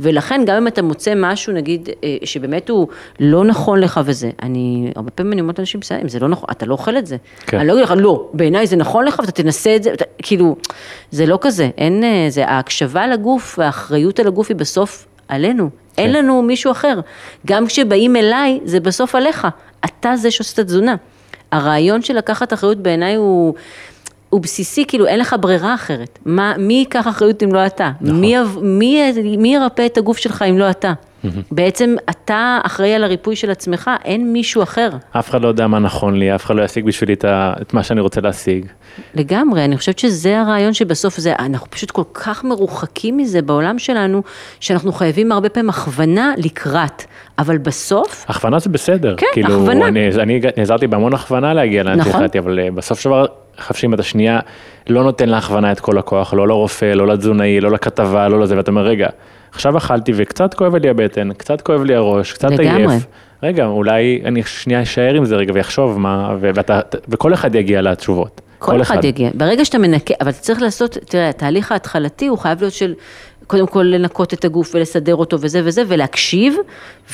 ולכן 0.00 0.42
גם 0.46 0.56
אם 0.56 0.66
אתה 0.66 0.82
מוצא 0.82 1.12
משהו, 1.16 1.52
נגיד, 1.52 1.88
אה, 2.04 2.16
שבאמת 2.24 2.68
הוא 2.70 2.88
לא 3.20 3.44
נכון 3.44 3.80
לך 3.80 4.00
וזה, 4.04 4.30
אני, 4.42 4.92
הרבה 4.96 5.10
פעמים 5.10 5.32
אני 5.32 5.40
אומרת 5.40 5.58
לאנשים, 5.58 5.80
בסדר, 5.80 5.98
אם 6.02 6.08
זה 6.08 6.20
לא 6.20 6.28
נכון, 6.28 6.48
אתה 6.50 6.66
לא 6.66 6.72
אוכל 6.72 6.98
את 6.98 7.06
זה. 7.06 7.16
כן. 7.46 7.58
אני 7.58 7.68
לא 7.68 7.72
אגיד 7.72 7.84
לך, 7.84 7.94
לא, 7.96 8.30
בעיניי 8.34 8.66
זה 8.66 8.76
נכון 8.76 9.04
לך 9.04 9.18
ואתה 9.18 9.32
תנסה 9.32 9.76
את 9.76 9.82
זה, 9.82 9.92
אתה, 9.92 10.04
כאילו, 10.22 10.56
זה 11.10 11.26
לא 11.26 11.38
כזה, 11.40 11.70
אין, 11.78 12.04
אה, 12.04 12.26
זה, 12.28 12.46
ההקשבה 12.48 13.06
לגוף 13.06 13.58
והאחריות 13.58 14.20
על 14.20 14.26
הגוף 14.26 14.48
היא 14.48 14.56
בסוף 14.56 15.06
עלינו. 15.28 15.70
כן. 15.96 16.02
אין 16.02 16.12
לנו 16.12 16.42
מישהו 16.42 16.72
אחר. 16.72 17.00
גם 17.46 17.66
כשבאים 17.66 18.16
אליי, 18.16 18.60
זה 18.64 18.80
בסוף 18.80 19.14
עליך. 19.14 19.46
אתה 19.84 20.16
זה 20.16 20.30
שעושה 20.30 20.52
את 20.54 20.58
התזונה. 20.58 20.94
הרעיון 21.52 22.02
של 22.02 22.16
לקחת 22.16 22.52
אחריות 22.52 22.78
בעיניי 22.78 23.14
הוא, 23.14 23.54
הוא 24.32 24.40
בסיסי, 24.40 24.84
כאילו 24.88 25.06
אין 25.06 25.18
לך 25.18 25.36
ברירה 25.40 25.74
אחרת. 25.74 26.18
מה, 26.26 26.54
מי 26.58 26.74
ייקח 26.74 27.08
אחריות 27.08 27.42
אם 27.42 27.54
לא 27.54 27.66
אתה? 27.66 27.90
נכון. 28.00 28.20
מי, 28.20 28.34
מי, 28.62 29.12
מי 29.36 29.54
ירפא 29.54 29.86
את 29.86 29.98
הגוף 29.98 30.18
שלך 30.18 30.42
אם 30.50 30.58
לא 30.58 30.70
אתה? 30.70 30.92
בעצם 31.50 31.94
אתה 32.10 32.58
אחראי 32.62 32.94
על 32.94 33.04
הריפוי 33.04 33.36
של 33.36 33.50
עצמך, 33.50 33.90
אין 34.04 34.32
מישהו 34.32 34.62
אחר. 34.62 34.88
אף 35.18 35.30
אחד 35.30 35.40
לא 35.42 35.48
יודע 35.48 35.66
מה 35.66 35.78
נכון 35.78 36.16
לי, 36.16 36.34
אף 36.34 36.44
אחד 36.46 36.56
לא 36.56 36.62
ישיג 36.62 36.84
בשבילי 36.84 37.12
את, 37.12 37.24
ה- 37.24 37.52
את 37.62 37.74
מה 37.74 37.82
שאני 37.82 38.00
רוצה 38.00 38.20
להשיג. 38.20 38.66
לגמרי, 39.14 39.64
אני 39.64 39.76
חושבת 39.76 39.98
שזה 39.98 40.40
הרעיון 40.40 40.72
שבסוף 40.72 41.16
זה, 41.18 41.32
אנחנו 41.38 41.66
פשוט 41.70 41.90
כל 41.90 42.02
כך 42.14 42.44
מרוחקים 42.44 43.16
מזה 43.16 43.42
בעולם 43.42 43.78
שלנו, 43.78 44.22
שאנחנו 44.60 44.92
חייבים 44.92 45.32
הרבה 45.32 45.48
פעמים 45.48 45.70
הכוונה 45.70 46.32
לקראת, 46.36 47.02
אבל 47.38 47.58
בסוף, 47.58 48.24
הכוונה 48.28 48.58
זה 48.58 48.68
בסדר. 48.70 49.14
כן, 49.16 49.26
כאילו, 49.32 49.48
הכוונה. 49.54 49.88
אני, 49.88 50.08
אני 50.20 50.40
נעזרתי 50.56 50.86
בהמון 50.86 51.14
הכוונה 51.14 51.54
להגיע 51.54 51.82
לאן 51.82 51.98
נכון. 51.98 52.12
שהחלטתי, 52.12 52.38
אבל 52.38 52.58
אה, 52.58 52.68
בסוף 52.70 53.00
של 53.00 53.08
דבר, 53.08 53.26
חושב 53.60 53.74
שאם 53.74 53.94
אתה 53.94 54.02
שנייה 54.02 54.40
לא 54.88 55.02
נותן 55.02 55.28
להכוונה 55.28 55.72
את 55.72 55.80
כל 55.80 55.98
הכוח, 55.98 56.34
לא 56.34 56.48
לרופא, 56.48 56.84
לא 56.94 57.06
לתזונאי, 57.06 57.60
לא 57.60 57.70
לכתבה, 57.70 58.28
לא 58.28 58.40
לזה, 58.40 58.56
ואתה 58.56 58.70
אומר, 58.70 58.82
רגע, 58.82 59.08
עכשיו 59.52 59.76
אכלתי 59.76 60.12
וקצת 60.16 60.54
כואב 60.54 60.76
לי 60.76 60.88
הבטן, 60.88 61.32
קצת 61.32 61.60
כואב 61.60 61.82
לי 61.82 61.94
הראש, 61.94 62.32
קצת 62.32 62.50
לגמרי. 62.50 62.86
עייף. 62.86 63.06
רגע, 63.42 63.66
אולי 63.66 64.22
אני 64.24 64.42
שנייה 64.42 64.82
אשאר 64.82 65.14
עם 65.14 65.24
זה 65.24 65.36
רגע 65.36 65.52
ויחשוב 65.54 65.98
מה, 65.98 66.36
ואתה, 66.40 66.80
וכל 67.08 67.34
אחד 67.34 67.54
יגיע 67.54 67.82
לתשובות. 67.82 68.40
כל 68.58 68.82
אחד 68.82 69.04
יגיע. 69.04 69.30
ברגע 69.34 69.64
שאתה 69.64 69.78
מנקה, 69.78 70.14
אבל 70.20 70.30
אתה 70.30 70.38
צריך 70.38 70.62
לעשות, 70.62 70.98
תראה, 71.06 71.28
התהליך 71.28 71.72
ההתחלתי 71.72 72.26
הוא 72.26 72.38
חייב 72.38 72.60
להיות 72.60 72.72
של, 72.72 72.94
קודם 73.52 73.66
כל 73.66 73.82
לנקות 73.82 74.34
את 74.34 74.44
הגוף 74.44 74.74
ולסדר 74.74 75.16
אותו 75.16 75.36
וזה 75.40 75.60
וזה, 75.64 75.82
ולהקשיב, 75.88 76.54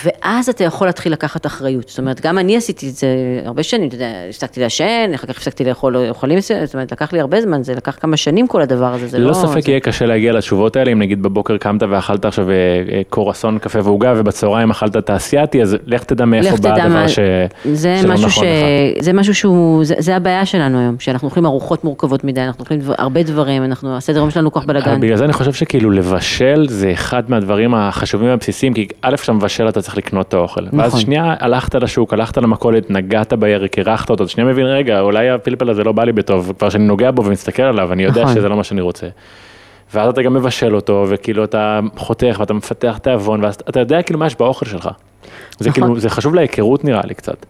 ואז 0.05 0.49
אתה 0.49 0.64
יכול 0.64 0.86
להתחיל 0.86 1.12
לקחת 1.12 1.47
אחריות. 1.47 1.89
זאת 1.89 1.99
אומרת, 1.99 2.20
גם 2.20 2.39
אני 2.39 2.57
עשיתי 2.57 2.89
את 2.89 2.95
זה 2.95 3.07
הרבה 3.45 3.62
שנים, 3.62 3.89
אתה 3.89 3.95
יודע, 3.95 4.11
הפסקתי 4.28 4.61
לעשן, 4.61 5.11
אחר 5.14 5.26
כך 5.26 5.36
הפסקתי 5.36 5.64
לאכול 5.64 5.97
אוכלים 6.09 6.41
זאת 6.41 6.74
אומרת, 6.74 6.93
לקח 6.93 7.12
לי 7.12 7.20
הרבה 7.20 7.41
זמן, 7.41 7.62
זה 7.62 7.74
לקח 7.74 7.97
כמה 8.01 8.16
שנים 8.16 8.47
כל 8.47 8.62
הדבר 8.62 8.95
הזה, 8.95 9.07
זה 9.07 9.18
לא... 9.18 9.24
ללא 9.24 9.34
ספק 9.34 9.64
זה- 9.64 9.70
יהיה 9.70 9.80
קשה 9.80 10.07
להגיע 10.07 10.32
לתשובות 10.32 10.76
האלה, 10.76 10.93
אם 10.93 10.99
נגיד 10.99 11.22
בבוקר 11.22 11.57
קמת 11.57 11.82
ואכלת 11.91 12.24
עכשיו 12.24 12.51
אה, 12.51 12.55
אה, 12.55 13.03
קורסון, 13.11 13.59
קפה 13.59 13.78
ועוגה, 13.82 14.14
ובצהריים 14.16 14.70
אכלת 14.70 14.97
את 14.97 15.11
האסייתי, 15.11 15.62
אז 15.62 15.76
לך 15.86 16.05
תדע 16.05 16.24
מאיפה 16.24 16.57
בא 16.57 16.74
הדבר 16.74 16.89
מה, 16.89 17.09
ש... 17.09 17.18
זה 17.72 17.99
שלא 18.03 18.12
משהו 18.14 18.26
נכון 18.26 18.45
ש... 18.45 18.47
לך. 18.97 19.05
זה 19.05 19.12
משהו 19.12 19.34
שהוא, 19.34 19.84
זה, 19.84 19.95
זה 19.99 20.16
הבעיה 20.16 20.47
שלנו 20.47 20.78
היום, 20.78 20.97
שאנחנו 20.99 21.28
אוכלים 21.28 21.47
ארוחות 21.47 21.84
מורכבות 21.84 22.24
מדי, 22.24 22.41
אנחנו 22.41 22.62
אוכלים 22.62 22.80
דבר, 22.80 22.95
הרבה 22.99 23.22
דברים, 23.22 23.64
אנחנו, 23.64 23.97
הסדר 23.97 24.18
יום 24.18 24.30
שלנו 24.30 24.53
כל 24.53 24.61
כך 24.61 24.66
בלאגן. 24.66 25.01
בגלל 25.01 25.16
זה 25.16 25.24
אני 25.24 25.32
חושב 25.32 25.53
שכאילו 25.53 25.91
לבשל 26.28 26.66
זה 26.68 26.92
אחד 26.92 27.30
מהדברים 27.30 27.74
החשובים 27.74 28.28
והבסיסיים, 28.28 28.74
כי 28.74 28.88
א', 29.02 29.16
כשאתה 29.16 29.32
מבשל 29.32 29.68
אתה 29.68 29.82
צריך 29.82 29.96
לקנות 29.96 30.28
את 30.28 30.34
האוכל. 30.34 30.60
ואז 30.72 30.88
נכון. 30.88 31.00
שנייה 31.00 31.34
הלכת 31.40 31.74
לשוק, 31.74 32.12
הלכת 32.12 32.36
למכולת, 32.36 32.90
נגעת 32.90 33.32
בירק, 33.32 33.78
אירחת 33.78 34.10
אותו, 34.10 34.28
שנייה 34.28 34.48
מבין, 34.48 34.66
רגע, 34.66 35.00
אולי 35.00 35.30
הפלפל 35.30 35.70
הזה 35.70 35.84
לא 35.84 35.92
בא 35.92 36.04
לי 36.04 36.12
בטוב, 36.12 36.52
כבר 36.58 36.68
שאני 36.68 36.84
נוגע 36.84 37.10
בו 37.10 37.24
ומסתכל 37.24 37.62
עליו, 37.62 37.92
אני 37.92 38.02
יודע 38.02 38.22
נכון. 38.22 38.34
שזה 38.34 38.48
לא 38.48 38.56
מה 38.56 38.64
שאני 38.64 38.80
רוצה. 38.80 39.06
ואז 39.94 40.08
אתה 40.08 40.22
גם 40.22 40.34
מבשל 40.34 40.74
אותו, 40.74 41.06
וכאילו 41.08 41.44
אתה 41.44 41.80
חותך 41.96 42.36
ואתה 42.38 42.54
מפתח 42.54 42.98
תיאבון, 43.02 43.44
ואז 43.44 43.54
אתה 43.54 43.80
יודע 43.80 44.02
כאילו 44.02 44.18
מה 44.18 44.26
יש 44.26 44.36
באוכל 44.36 44.66
שלך. 44.66 44.88
זה 45.58 45.70
נכון. 45.70 45.82
כאילו, 45.82 46.00
זה 46.00 46.10
חשוב 46.10 46.34
להיכרות 46.34 46.84
נראה 46.84 47.02
לי 47.04 47.14
קצת. 47.14 47.46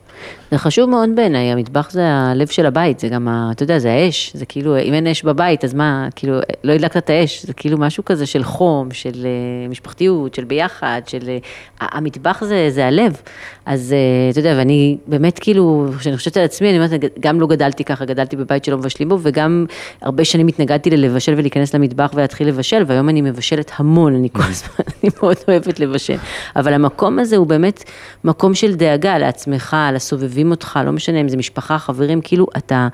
זה 0.50 0.58
חשוב 0.58 0.90
מאוד 0.90 1.08
בעיניי, 1.14 1.52
המטבח 1.52 1.90
זה 1.90 2.08
הלב 2.08 2.46
של 2.46 2.66
הבית, 2.66 2.98
זה 2.98 3.08
גם, 3.08 3.28
ה, 3.28 3.50
אתה 3.52 3.62
יודע, 3.62 3.78
זה 3.78 3.92
האש, 3.92 4.32
זה 4.34 4.46
כאילו, 4.46 4.78
אם 4.78 4.94
אין 4.94 5.06
אש 5.06 5.22
בבית, 5.22 5.64
אז 5.64 5.74
מה, 5.74 6.08
כאילו, 6.16 6.38
לא 6.64 6.72
הדלקת 6.72 6.96
את 6.96 7.10
האש, 7.10 7.46
זה 7.46 7.52
כאילו 7.52 7.78
משהו 7.78 8.04
כזה 8.04 8.26
של 8.26 8.44
חום, 8.44 8.90
של 8.90 9.26
אה, 9.26 9.68
משפחתיות, 9.68 10.34
של 10.34 10.44
ביחד, 10.44 11.02
של... 11.06 11.28
אה, 11.28 11.38
המטבח 11.80 12.44
זה, 12.44 12.70
זה 12.70 12.86
הלב. 12.86 13.16
אז 13.66 13.92
אה, 13.92 14.30
אתה 14.30 14.40
יודע, 14.40 14.54
ואני 14.58 14.96
באמת 15.06 15.38
כאילו, 15.38 15.86
כשאני 15.98 16.16
חושבת 16.16 16.36
על 16.36 16.44
עצמי, 16.44 16.70
אני 16.70 16.76
אומרת, 16.78 17.00
גם 17.20 17.40
לא 17.40 17.46
גדלתי 17.46 17.84
ככה, 17.84 18.04
גדלתי 18.04 18.36
בבית 18.36 18.64
שלא 18.64 18.78
מבשלים 18.78 19.08
בו, 19.08 19.18
וגם 19.22 19.66
הרבה 20.02 20.24
שנים 20.24 20.46
התנגדתי 20.46 20.90
ללבשל 20.90 21.34
ולהיכנס 21.36 21.74
למטבח 21.74 22.10
ולהתחיל 22.14 22.48
לבשל, 22.48 22.82
והיום 22.86 23.08
אני 23.08 23.22
מבשלת 23.22 23.70
המון, 23.76 24.14
אני 24.14 24.28
כל 24.32 24.42
הזמן, 24.42 24.84
אני 25.02 25.10
מאוד 25.22 25.36
אוהבת 25.48 25.80
לבשל. 25.80 26.16
אבל 26.56 26.72
המקום 26.72 27.18
הזה 27.18 27.36
הוא 27.36 27.46
באמת 27.46 27.84
מקום 28.24 28.54
של 28.54 28.74
דאגה 28.74 29.18
לעצמך, 29.18 29.76
לסובבים 30.08 30.50
אותך, 30.50 30.78
לא 30.86 30.92
משנה 30.92 31.20
אם 31.20 31.28
זה 31.28 31.36
משפחה, 31.36 31.78
חברים, 31.78 32.20
כאילו 32.20 32.46
אתה... 32.56 32.88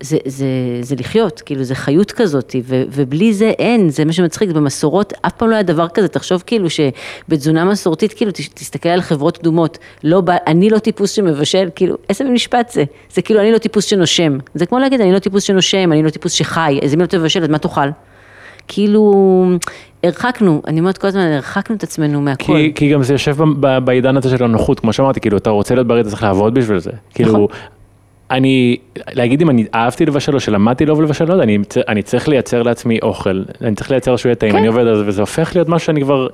זה, 0.00 0.16
זה, 0.26 0.46
זה 0.80 0.94
לחיות, 0.98 1.40
כאילו 1.46 1.64
זה 1.64 1.74
חיות 1.74 2.12
כזאת, 2.12 2.54
ו, 2.64 2.82
ובלי 2.92 3.34
זה 3.34 3.52
אין, 3.58 3.88
זה 3.88 4.04
מה 4.04 4.12
שמצחיק, 4.12 4.50
במסורות 4.50 5.12
אף 5.22 5.32
פעם 5.32 5.50
לא 5.50 5.54
היה 5.54 5.62
דבר 5.62 5.88
כזה, 5.88 6.08
תחשוב 6.08 6.42
כאילו 6.46 6.68
שבתזונה 6.70 7.64
מסורתית, 7.64 8.12
כאילו 8.12 8.30
תסתכל 8.32 8.88
על 8.88 9.00
חברות 9.00 9.38
קדומות, 9.38 9.78
לא, 10.04 10.20
בא- 10.20 10.36
אני 10.46 10.70
לא 10.70 10.78
טיפוס 10.78 11.10
שמבשל, 11.10 11.68
כאילו, 11.74 11.96
איזה 12.08 12.24
מין 12.24 12.32
משפט 12.32 12.70
זה? 12.72 12.84
זה 13.14 13.22
כאילו 13.22 13.40
אני 13.40 13.52
לא 13.52 13.58
טיפוס 13.58 13.84
שנושם, 13.84 14.38
זה 14.54 14.66
כמו 14.66 14.78
להגיד 14.78 15.00
אני 15.00 15.12
לא 15.12 15.18
טיפוס 15.18 15.42
שנושם, 15.42 15.92
אני 15.92 16.02
לא 16.02 16.10
טיפוס 16.10 16.32
שחי, 16.32 16.80
אז 16.84 16.94
אם 16.94 17.00
לא 17.00 17.06
תבשל, 17.06 17.42
אז 17.42 17.48
מה 17.48 17.58
תאכל? 17.58 17.88
כאילו, 18.68 19.44
הרחקנו, 20.06 20.62
אני 20.66 20.80
אומרת 20.80 20.98
כל 20.98 21.06
הזמן, 21.06 21.20
הרחקנו 21.20 21.76
את 21.76 21.82
עצמנו 21.82 22.20
מהכל. 22.20 22.44
כי, 22.44 22.72
כי 22.74 22.90
גם 22.90 23.02
זה 23.02 23.14
יושב 23.14 23.36
ב- 23.42 23.66
ב- 23.66 23.78
בעידן 23.84 24.16
הזה 24.16 24.30
של 24.30 24.44
הנוחות, 24.44 24.80
כמו 24.80 24.92
שאמרתי, 24.92 25.20
כאילו, 25.20 25.36
אתה 25.36 25.50
רוצה 25.50 25.74
להיות 25.74 25.86
בריא, 25.86 26.00
אתה 26.00 26.08
צריך 26.10 26.22
לעבוד 26.22 26.54
בשביל 26.54 26.78
זה. 26.78 26.90
כאילו, 27.14 27.32
נכון. 27.32 27.46
אני, 28.30 28.76
להגיד 29.12 29.40
אם 29.42 29.50
אני 29.50 29.64
אהבתי 29.74 30.06
לבשל 30.06 30.34
או 30.34 30.40
שלמדתי 30.40 30.86
לא 30.86 31.02
לבשל, 31.02 31.24
לא 31.24 31.32
יודע, 31.32 31.44
אני, 31.44 31.58
אני 31.88 32.02
צריך 32.02 32.28
לייצר 32.28 32.62
לעצמי 32.62 32.98
אוכל, 33.02 33.42
אני 33.60 33.74
צריך 33.74 33.90
לייצר 33.90 34.16
שהוא 34.16 34.30
יהיה 34.30 34.36
טעים, 34.36 34.52
כן. 34.52 34.58
אני 34.58 34.66
עובד 34.66 34.86
על 34.86 34.96
זה, 34.96 35.02
וזה 35.06 35.22
הופך 35.22 35.52
להיות 35.54 35.68
משהו 35.68 35.86
שאני 35.86 36.00
כבר 36.00 36.28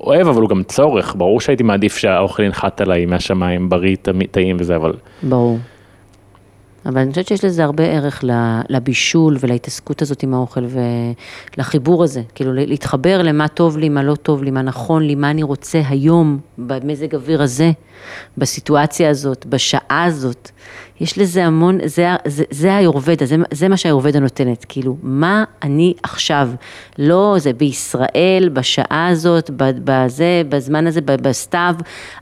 אוהב, 0.00 0.28
אבל 0.28 0.42
הוא 0.42 0.50
גם 0.50 0.62
צורך, 0.62 1.14
ברור 1.18 1.40
שהייתי 1.40 1.62
מעדיף 1.62 1.96
שהאוכל 1.96 2.42
ינחת 2.42 2.80
עליי 2.80 3.06
מהשמיים, 3.06 3.68
בריא, 3.68 3.96
טעים 4.30 4.56
וזה, 4.60 4.76
אבל 4.76 4.92
ברור. 5.22 5.58
אבל 6.88 6.98
אני 7.00 7.10
חושבת 7.10 7.26
שיש 7.28 7.44
לזה 7.44 7.64
הרבה 7.64 7.84
ערך 7.84 8.24
לבישול 8.68 9.36
ולהתעסקות 9.40 10.02
הזאת 10.02 10.22
עם 10.22 10.34
האוכל 10.34 10.64
ולחיבור 11.56 12.04
הזה, 12.04 12.22
כאילו 12.34 12.52
להתחבר 12.54 13.22
למה 13.22 13.48
טוב 13.48 13.78
לי, 13.78 13.88
מה 13.88 14.02
לא 14.02 14.14
טוב 14.14 14.42
לי, 14.42 14.50
מה 14.50 14.62
נכון 14.62 15.02
לי, 15.02 15.14
מה 15.14 15.30
אני 15.30 15.42
רוצה 15.42 15.80
היום, 15.88 16.38
במזג 16.58 17.14
אוויר 17.14 17.42
הזה, 17.42 17.70
בסיטואציה 18.38 19.10
הזאת, 19.10 19.46
בשעה 19.46 20.04
הזאת. 20.04 20.50
יש 21.00 21.18
לזה 21.18 21.44
המון, 21.44 21.78
זה, 21.84 22.08
זה, 22.24 22.44
זה 22.50 22.74
האיורבדה, 22.74 23.26
זה, 23.26 23.36
זה 23.50 23.68
מה 23.68 23.76
שהאיורבדה 23.76 24.20
נותנת, 24.20 24.64
כאילו, 24.68 24.96
מה 25.02 25.44
אני 25.62 25.94
עכשיו, 26.02 26.50
לא, 26.98 27.34
זה 27.38 27.52
בישראל, 27.52 28.50
בשעה 28.52 29.08
הזאת, 29.08 29.50
בזה, 29.56 30.42
בזמן 30.48 30.86
הזה, 30.86 31.00
בסתיו, 31.00 31.74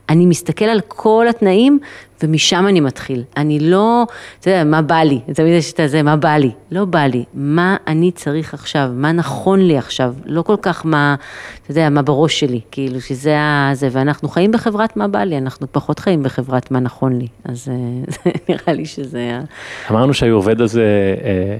אני 0.09 0.25
מסתכל 0.25 0.65
על 0.65 0.81
כל 0.87 1.25
התנאים 1.29 1.79
ומשם 2.23 2.67
אני 2.67 2.79
מתחיל. 2.79 3.23
אני 3.37 3.59
לא, 3.59 4.05
אתה 4.39 4.49
יודע, 4.49 4.63
מה 4.63 4.81
בא 4.81 4.95
לי, 4.95 5.19
תמיד 5.33 5.53
יש 5.53 5.73
את 5.73 5.79
הזה, 5.79 6.03
מה 6.03 6.15
בא 6.15 6.35
לי, 6.37 6.51
לא 6.71 6.85
בא 6.85 6.99
לי, 6.99 7.23
מה 7.33 7.77
אני 7.87 8.11
צריך 8.11 8.53
עכשיו, 8.53 8.89
מה 8.93 9.11
נכון 9.11 9.59
לי 9.59 9.77
עכשיו, 9.77 10.13
לא 10.25 10.41
כל 10.41 10.55
כך 10.61 10.85
מה, 10.85 11.15
אתה 11.63 11.71
יודע, 11.71 11.89
מה 11.89 12.01
בראש 12.01 12.39
שלי, 12.39 12.61
כאילו 12.71 13.01
שזה 13.01 13.39
ה... 13.39 13.69
זה, 13.73 13.89
ואנחנו 13.91 14.29
חיים 14.29 14.51
בחברת 14.51 14.97
מה 14.97 15.07
בא 15.07 15.19
לי, 15.19 15.37
אנחנו 15.37 15.67
פחות 15.71 15.99
חיים 15.99 16.23
בחברת 16.23 16.71
מה 16.71 16.79
נכון 16.79 17.19
לי, 17.19 17.27
אז 17.43 17.69
אה, 17.69 17.75
זה 18.23 18.31
נראה 18.49 18.64
לי 18.73 18.85
שזה 18.85 19.39
ה- 19.39 19.43
אמרנו 19.91 20.13
שהיורבד 20.13 20.61
הזה, 20.61 21.15
אה, 21.23 21.57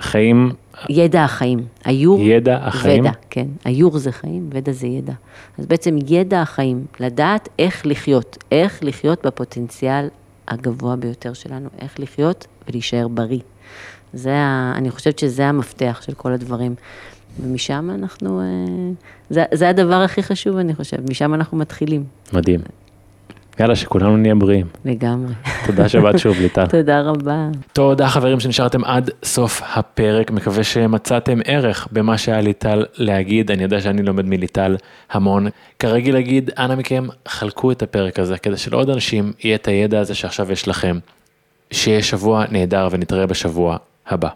חיים, 0.00 0.52
ידע 0.90 1.24
החיים, 1.24 1.58
היור, 1.84 2.20
ידע 2.20 2.56
החיים? 2.62 3.00
ודה, 3.04 3.12
כן, 3.30 3.46
היור 3.64 3.98
זה 3.98 4.12
חיים, 4.12 4.50
ודה 4.52 4.72
זה 4.72 4.86
ידע. 4.86 5.12
אז 5.58 5.66
בעצם 5.66 5.96
ידע 6.08 6.42
החיים, 6.42 6.84
לדעת 7.00 7.48
איך 7.58 7.86
לחיות, 7.86 8.38
איך 8.52 8.78
לחיות 8.82 9.26
בפוטנציאל 9.26 10.08
הגבוה 10.48 10.96
ביותר 10.96 11.32
שלנו, 11.32 11.68
איך 11.80 12.00
לחיות 12.00 12.46
ולהישאר 12.68 13.08
בריא. 13.08 13.40
זה, 14.12 14.34
ה, 14.36 14.72
אני 14.76 14.90
חושבת 14.90 15.18
שזה 15.18 15.46
המפתח 15.46 16.00
של 16.06 16.12
כל 16.14 16.32
הדברים. 16.32 16.74
ומשם 17.42 17.90
אנחנו, 17.94 18.40
אה, 18.40 18.44
זה, 19.30 19.44
זה 19.54 19.68
הדבר 19.68 19.94
הכי 20.02 20.22
חשוב, 20.22 20.56
אני 20.56 20.74
חושבת, 20.74 21.10
משם 21.10 21.34
אנחנו 21.34 21.56
מתחילים, 21.58 22.04
מדהים. 22.32 22.60
יאללה, 23.60 23.76
שכולנו 23.76 24.16
נהיה 24.16 24.34
בריאים. 24.34 24.66
לגמרי. 24.84 25.34
תודה 25.66 25.88
שבאת 25.88 26.18
שוב 26.18 26.36
ליטל. 26.42 26.66
תודה 26.66 27.00
רבה. 27.00 27.48
תודה 27.72 28.08
חברים 28.08 28.40
שנשארתם 28.40 28.84
עד 28.84 29.10
סוף 29.24 29.62
הפרק, 29.74 30.30
מקווה 30.30 30.64
שמצאתם 30.64 31.38
ערך 31.44 31.88
במה 31.92 32.18
שהיה 32.18 32.40
ליטל 32.40 32.84
להגיד, 32.94 33.50
אני 33.50 33.62
יודע 33.62 33.80
שאני 33.80 34.02
לומד 34.02 34.24
מליטל 34.24 34.76
המון. 35.10 35.46
כרגיל 35.78 36.14
להגיד, 36.14 36.50
אנא 36.58 36.74
מכם, 36.74 37.06
חלקו 37.28 37.72
את 37.72 37.82
הפרק 37.82 38.18
הזה, 38.18 38.38
כדי 38.38 38.56
שלעוד 38.56 38.90
אנשים 38.90 39.32
יהיה 39.44 39.54
את 39.54 39.68
הידע 39.68 40.00
הזה 40.00 40.14
שעכשיו 40.14 40.52
יש 40.52 40.68
לכם. 40.68 40.98
שיהיה 41.70 42.02
שבוע 42.02 42.44
נהדר 42.50 42.88
ונתראה 42.90 43.26
בשבוע 43.26 43.76
הבא. 44.06 44.28